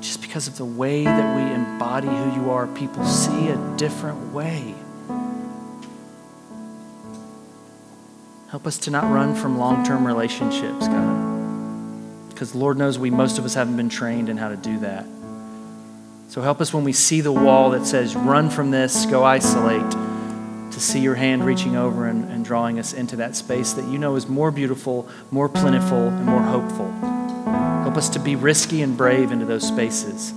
but 0.00 0.06
just 0.06 0.22
because 0.22 0.48
of 0.48 0.56
the 0.56 0.64
way 0.64 1.04
that 1.04 1.36
we 1.36 1.54
embody 1.54 2.08
who 2.08 2.40
you 2.40 2.50
are 2.50 2.66
people 2.68 3.04
see 3.04 3.48
a 3.48 3.76
different 3.76 4.32
way. 4.32 4.74
Help 8.48 8.66
us 8.66 8.78
to 8.78 8.90
not 8.90 9.04
run 9.12 9.34
from 9.34 9.58
long-term 9.58 10.06
relationships 10.06 10.88
god. 10.88 12.30
Because 12.30 12.54
lord 12.54 12.78
knows 12.78 12.98
we 12.98 13.10
most 13.10 13.36
of 13.36 13.44
us 13.44 13.52
haven't 13.52 13.76
been 13.76 13.90
trained 13.90 14.30
in 14.30 14.38
how 14.38 14.48
to 14.48 14.56
do 14.56 14.78
that. 14.78 15.04
So 16.28 16.40
help 16.40 16.62
us 16.62 16.72
when 16.72 16.84
we 16.84 16.94
see 16.94 17.20
the 17.20 17.32
wall 17.32 17.68
that 17.72 17.84
says 17.84 18.16
run 18.16 18.48
from 18.48 18.70
this 18.70 19.04
go 19.04 19.22
isolate 19.22 19.90
to 19.90 20.80
see 20.80 21.00
your 21.00 21.16
hand 21.16 21.44
reaching 21.44 21.76
over 21.76 22.06
and, 22.06 22.24
and, 22.32 22.42
drawing 22.42 22.78
us 22.78 22.94
into 22.94 23.16
that 23.16 23.36
space 23.36 23.74
that 23.74 23.84
you 23.88 23.98
know 23.98 24.16
is 24.16 24.28
more 24.28 24.50
beautiful, 24.50 25.06
more 25.30 25.48
plentiful, 25.48 26.08
and 26.08 26.24
more 26.24 26.40
hopeful. 26.40 27.09
Help 27.90 27.98
us 27.98 28.08
to 28.10 28.20
be 28.20 28.36
risky 28.36 28.82
and 28.82 28.96
brave 28.96 29.32
into 29.32 29.44
those 29.44 29.66
spaces. 29.66 30.32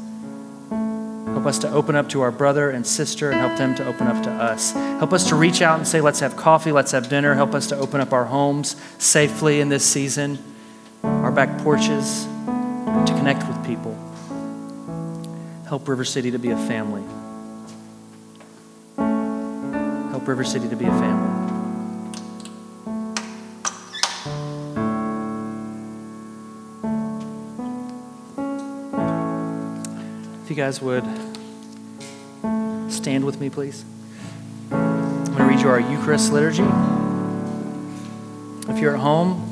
Help 0.72 1.45
us 1.45 1.60
to 1.60 1.70
open 1.70 1.95
up 1.95 2.10
to 2.10 2.22
our 2.22 2.32
brother 2.32 2.72
and 2.72 2.86
sister 2.86 3.30
and 3.30 3.39
help 3.39 3.56
them 3.60 3.76
to 3.76 3.86
open 3.86 4.08
up 4.08 4.24
to 4.24 4.32
us. 4.32 4.72
Help 4.72 5.14
us 5.14 5.30
to 5.30 5.36
reach 5.36 5.62
out 5.62 5.78
and 5.78 5.88
say, 5.88 6.01
let's 6.01 6.20
have 6.20 6.36
coffee, 6.36 6.72
let's 6.72 6.93
have 6.93 7.10
dinner. 7.10 7.36
Help 7.36 7.54
us 7.54 7.68
to 7.68 7.78
open 7.78 8.01
up 8.01 8.12
our 8.12 8.26
homes 8.26 8.76
safely 8.97 9.60
in 9.60 9.70
this 9.70 9.86
season, 9.86 10.39
our 11.04 11.32
back 11.32 11.60
porches, 11.60 12.24
to 12.26 13.14
connect 13.18 13.47
with 13.47 13.64
people. 13.64 13.95
Help 15.68 15.88
River 15.88 16.06
City 16.06 16.32
to 16.32 16.39
be 16.39 16.49
a 16.49 16.58
family. 16.58 17.04
Help 20.10 20.28
River 20.28 20.43
City 20.43 20.68
to 20.70 20.76
be 20.76 20.86
a 20.86 20.89
family. 20.91 21.32
You 30.54 30.58
guys 30.64 30.80
would 30.84 31.04
stand 32.88 33.26
with 33.26 33.39
me, 33.39 33.49
please. 33.49 33.84
I'm 34.70 35.26
going 35.26 35.38
to 35.38 35.43
read 35.45 35.60
you 35.62 35.68
our 35.68 35.80
Eucharist 35.80 36.32
liturgy. 36.32 36.62
If 38.72 38.78
you're 38.78 38.93
at 38.93 38.99
home, 38.99 39.49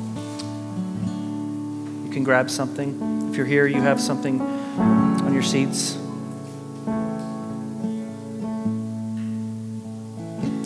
you 2.06 2.12
can 2.12 2.22
grab 2.22 2.48
something. 2.48 3.28
If 3.30 3.36
you're 3.36 3.46
here, 3.46 3.66
you 3.66 3.80
have 3.80 4.00
something 4.00 4.40
on 4.40 5.34
your 5.34 5.42
seats. 5.42 5.96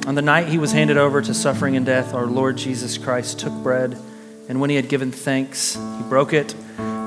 On 0.07 0.15
the 0.15 0.23
night 0.23 0.49
he 0.49 0.59
was 0.59 0.71
handed 0.71 0.99
over 0.99 1.23
to 1.23 1.33
suffering 1.33 1.79
and 1.79 1.87
death, 1.87 2.13
our 2.13 2.27
Lord 2.27 2.59
Jesus 2.59 2.99
Christ 2.99 3.41
took 3.41 3.55
bread, 3.63 3.99
and 4.51 4.61
when 4.61 4.69
he 4.69 4.77
had 4.77 4.91
given 4.91 5.13
thanks, 5.13 5.77
he 5.77 6.03
broke 6.11 6.35
it 6.35 6.55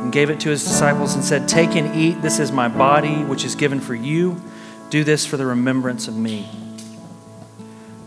and 0.02 0.12
gave 0.12 0.30
it 0.30 0.40
to 0.42 0.50
his 0.50 0.64
disciples 0.64 1.16
and 1.16 1.24
said, 1.24 1.48
Take 1.48 1.76
and 1.76 1.96
eat. 1.96 2.22
This 2.22 2.40
is 2.40 2.52
my 2.52 2.68
body, 2.68 3.24
which 3.24 3.44
is 3.44 3.56
given 3.56 3.80
for 3.80 3.96
you. 3.96 4.42
Do 4.90 5.04
this 5.04 5.26
for 5.26 5.38
the 5.38 5.46
remembrance 5.46 6.08
of 6.08 6.16
me. 6.16 6.50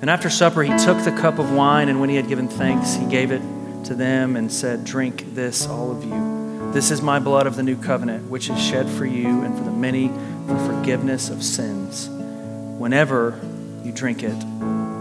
And 0.01 0.11
after 0.11 0.29
supper, 0.31 0.63
he 0.65 0.77
took 0.79 1.05
the 1.05 1.13
cup 1.13 1.39
of 1.39 1.53
wine, 1.53 1.89
and 1.89 2.01
when 2.01 2.09
he 2.09 2.17
had 2.17 2.27
given 2.27 2.49
thanks, 2.49 2.95
he 2.95 3.07
gave 3.07 3.31
it 3.31 3.43
to 3.85 3.95
them 3.95 4.37
and 4.37 4.51
said, 4.51 4.85
Drink 4.85 5.35
this, 5.35 5.67
all 5.67 5.93
of 5.93 6.05
you. 6.05 6.73
This 6.73 6.91
is 6.91 7.03
my 7.03 7.19
blood 7.19 7.47
of 7.47 7.55
the 7.55 7.63
new 7.63 7.77
covenant, 7.77 8.31
which 8.31 8.49
is 8.49 8.61
shed 8.61 8.89
for 8.89 9.05
you 9.05 9.43
and 9.43 9.57
for 9.57 9.63
the 9.63 9.71
many 9.71 10.09
for 10.49 10.59
forgiveness 10.67 11.29
of 11.29 11.43
sins. 11.43 12.09
Whenever 12.09 13.39
you 13.85 13.93
drink 13.93 14.23
it, 14.23 14.39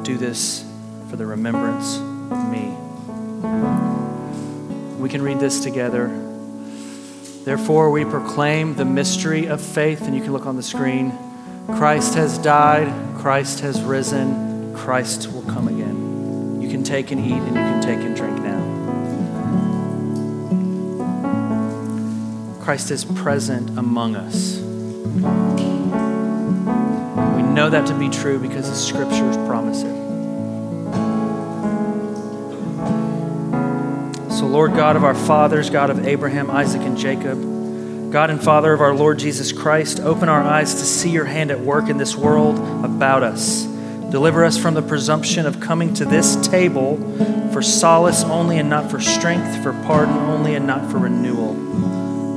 do 0.03 0.17
this 0.17 0.65
for 1.09 1.15
the 1.15 1.25
remembrance 1.25 1.97
of 1.97 2.51
me. 2.51 2.75
We 4.99 5.09
can 5.09 5.21
read 5.21 5.39
this 5.39 5.63
together. 5.63 6.09
Therefore, 7.43 7.89
we 7.89 8.05
proclaim 8.05 8.75
the 8.75 8.85
mystery 8.85 9.47
of 9.47 9.59
faith, 9.61 10.03
and 10.03 10.15
you 10.15 10.21
can 10.21 10.31
look 10.31 10.45
on 10.45 10.57
the 10.57 10.63
screen. 10.63 11.11
Christ 11.67 12.13
has 12.13 12.37
died, 12.37 12.93
Christ 13.17 13.61
has 13.61 13.81
risen, 13.81 14.75
Christ 14.75 15.31
will 15.31 15.41
come 15.43 15.67
again. 15.67 16.61
You 16.61 16.69
can 16.69 16.83
take 16.83 17.09
and 17.11 17.19
eat, 17.19 17.33
and 17.33 17.47
you 17.47 17.53
can 17.53 17.81
take 17.81 17.99
and 17.99 18.15
drink 18.15 18.37
now. 18.41 18.61
Christ 22.63 22.91
is 22.91 23.03
present 23.05 23.77
among 23.77 24.15
us. 24.15 24.57
We 27.35 27.41
know 27.41 27.69
that 27.71 27.87
to 27.87 27.97
be 27.97 28.09
true 28.09 28.37
because 28.37 28.69
the 28.69 28.75
scriptures 28.75 29.35
promise 29.47 29.81
it. 29.81 30.00
Lord 34.51 34.73
God 34.75 34.97
of 34.97 35.05
our 35.05 35.15
fathers, 35.15 35.69
God 35.69 35.89
of 35.89 36.05
Abraham, 36.05 36.51
Isaac, 36.51 36.81
and 36.81 36.97
Jacob, 36.97 38.11
God 38.11 38.29
and 38.29 38.43
Father 38.43 38.73
of 38.73 38.81
our 38.81 38.93
Lord 38.93 39.17
Jesus 39.17 39.53
Christ, 39.53 40.01
open 40.01 40.27
our 40.27 40.43
eyes 40.43 40.73
to 40.73 40.81
see 40.81 41.09
your 41.09 41.23
hand 41.23 41.51
at 41.51 41.61
work 41.61 41.87
in 41.87 41.97
this 41.97 42.17
world 42.17 42.57
about 42.83 43.23
us. 43.23 43.63
Deliver 43.63 44.43
us 44.43 44.57
from 44.57 44.73
the 44.73 44.81
presumption 44.81 45.45
of 45.45 45.61
coming 45.61 45.93
to 45.93 46.03
this 46.03 46.35
table 46.49 46.97
for 47.53 47.61
solace 47.61 48.25
only 48.25 48.57
and 48.57 48.69
not 48.69 48.91
for 48.91 48.99
strength, 48.99 49.63
for 49.63 49.71
pardon 49.85 50.17
only 50.17 50.55
and 50.55 50.67
not 50.67 50.91
for 50.91 50.97
renewal. 50.97 51.53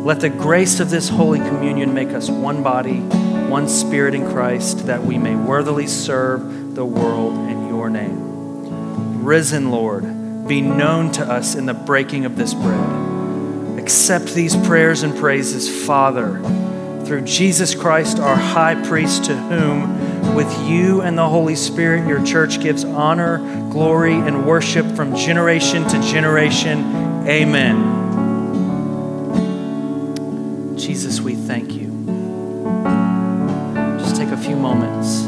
Let 0.05 0.21
the 0.21 0.31
grace 0.31 0.79
of 0.79 0.91
this 0.91 1.09
Holy 1.09 1.41
Communion 1.41 1.95
make 1.95 2.11
us 2.11 2.31
one 2.31 2.63
body, 2.63 3.01
one 3.01 3.69
spirit 3.69 4.15
in 4.15 4.31
Christ, 4.31 4.87
that 4.87 5.03
we 5.03 5.19
may 5.19 5.35
worthily 5.35 5.89
serve 5.89 6.77
the 6.77 6.85
world 6.85 7.35
in 7.51 7.67
your 7.67 7.91
name. 7.91 9.25
Risen 9.25 9.73
Lord, 9.73 10.05
be 10.47 10.61
known 10.61 11.11
to 11.13 11.25
us 11.25 11.55
in 11.55 11.67
the 11.67 11.75
breaking 11.75 12.27
of 12.27 12.37
this 12.37 12.53
bread. 12.53 13.79
Accept 13.79 14.35
these 14.35 14.55
prayers 14.67 15.03
and 15.03 15.17
praises, 15.17 15.87
Father, 15.87 16.41
through 17.07 17.23
Jesus 17.23 17.75
Christ, 17.75 18.19
our 18.19 18.37
high 18.37 18.75
priest, 18.87 19.25
to 19.25 19.37
whom, 19.37 20.35
with 20.35 20.51
you 20.69 21.01
and 21.01 21.17
the 21.17 21.29
Holy 21.29 21.55
Spirit, 21.55 22.07
your 22.07 22.25
church 22.25 22.61
gives 22.61 22.85
honor, 22.85 23.39
glory, 23.71 24.15
and 24.15 24.47
worship 24.47 24.87
from 24.97 25.15
generation 25.17 25.87
to 25.89 26.01
generation. 26.03 26.79
Amen. 27.27 28.03
Jesus, 30.77 31.21
we 31.21 31.35
thank 31.35 31.73
you. 31.73 31.89
Just 33.99 34.17
take 34.17 34.29
a 34.29 34.37
few 34.37 34.57
moments 34.57 35.23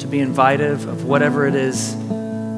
to 0.00 0.06
be 0.06 0.20
invitive 0.20 0.86
of 0.86 1.04
whatever 1.04 1.46
it 1.46 1.54
is 1.54 1.96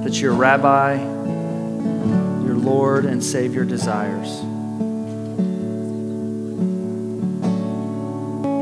that 0.08 0.18
your 0.22 0.32
rabbi, 0.32 0.94
your 0.94 2.54
Lord 2.54 3.04
and 3.04 3.22
Savior 3.22 3.66
desires. 3.66 4.40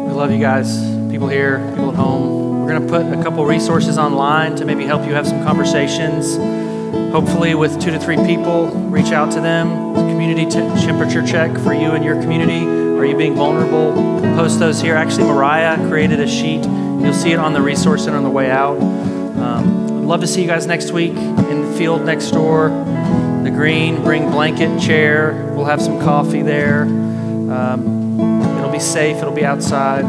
We 0.08 0.12
love 0.12 0.32
you 0.32 0.40
guys, 0.40 0.76
people 1.08 1.28
here, 1.28 1.60
people 1.68 1.90
at 1.90 1.94
home. 1.94 2.64
We're 2.64 2.70
going 2.70 2.82
to 2.82 2.88
put 2.88 3.06
a 3.16 3.22
couple 3.22 3.46
resources 3.46 3.96
online 3.96 4.56
to 4.56 4.64
maybe 4.64 4.84
help 4.84 5.06
you 5.06 5.14
have 5.14 5.24
some 5.24 5.44
conversations. 5.44 6.36
Hopefully, 7.12 7.54
with 7.54 7.80
two 7.80 7.92
to 7.92 8.00
three 8.00 8.16
people, 8.16 8.66
reach 8.90 9.12
out 9.12 9.30
to 9.34 9.40
them. 9.40 9.94
Community 9.94 10.46
t- 10.46 10.58
temperature 10.84 11.24
check 11.24 11.56
for 11.58 11.72
you 11.72 11.92
and 11.92 12.04
your 12.04 12.20
community. 12.20 12.66
Are 12.98 13.04
you 13.04 13.16
being 13.16 13.36
vulnerable? 13.36 13.92
Post 14.34 14.58
those 14.58 14.80
here. 14.80 14.96
Actually, 14.96 15.28
Mariah 15.28 15.76
created 15.88 16.18
a 16.18 16.26
sheet. 16.26 16.64
You'll 16.64 17.14
see 17.14 17.30
it 17.30 17.38
on 17.38 17.52
the 17.52 17.62
resource 17.62 18.02
center 18.02 18.16
on 18.16 18.24
the 18.24 18.30
way 18.30 18.50
out. 18.50 18.80
Um, 18.80 19.85
love 20.06 20.20
to 20.20 20.26
see 20.26 20.40
you 20.40 20.46
guys 20.46 20.66
next 20.66 20.92
week 20.92 21.10
in 21.12 21.62
the 21.64 21.76
field 21.76 22.04
next 22.04 22.30
door. 22.30 22.68
The 23.42 23.50
green, 23.50 24.02
bring 24.02 24.30
blanket, 24.30 24.80
chair. 24.80 25.52
We'll 25.54 25.64
have 25.66 25.82
some 25.82 26.00
coffee 26.00 26.42
there. 26.42 26.82
Um, 26.82 28.20
it'll 28.58 28.72
be 28.72 28.78
safe, 28.78 29.18
it'll 29.18 29.32
be 29.32 29.44
outside. 29.44 30.04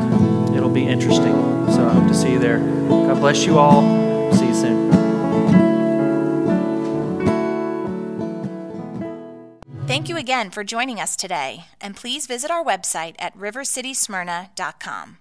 It'll 0.55 0.69
be 0.69 0.87
interesting. 0.87 1.33
So 1.71 1.87
I 1.87 1.93
hope 1.93 2.07
to 2.07 2.13
see 2.13 2.31
you 2.31 2.39
there. 2.39 2.59
God 2.59 3.19
bless 3.19 3.45
you 3.45 3.57
all. 3.57 3.81
See 4.33 4.47
you 4.47 4.55
soon. 4.55 4.87
Thank 9.87 10.09
you 10.09 10.17
again 10.17 10.51
for 10.51 10.63
joining 10.63 10.99
us 10.99 11.15
today, 11.15 11.65
and 11.79 11.95
please 11.95 12.27
visit 12.27 12.51
our 12.51 12.63
website 12.63 13.15
at 13.19 13.37
rivercitysmyrna.com. 13.37 15.17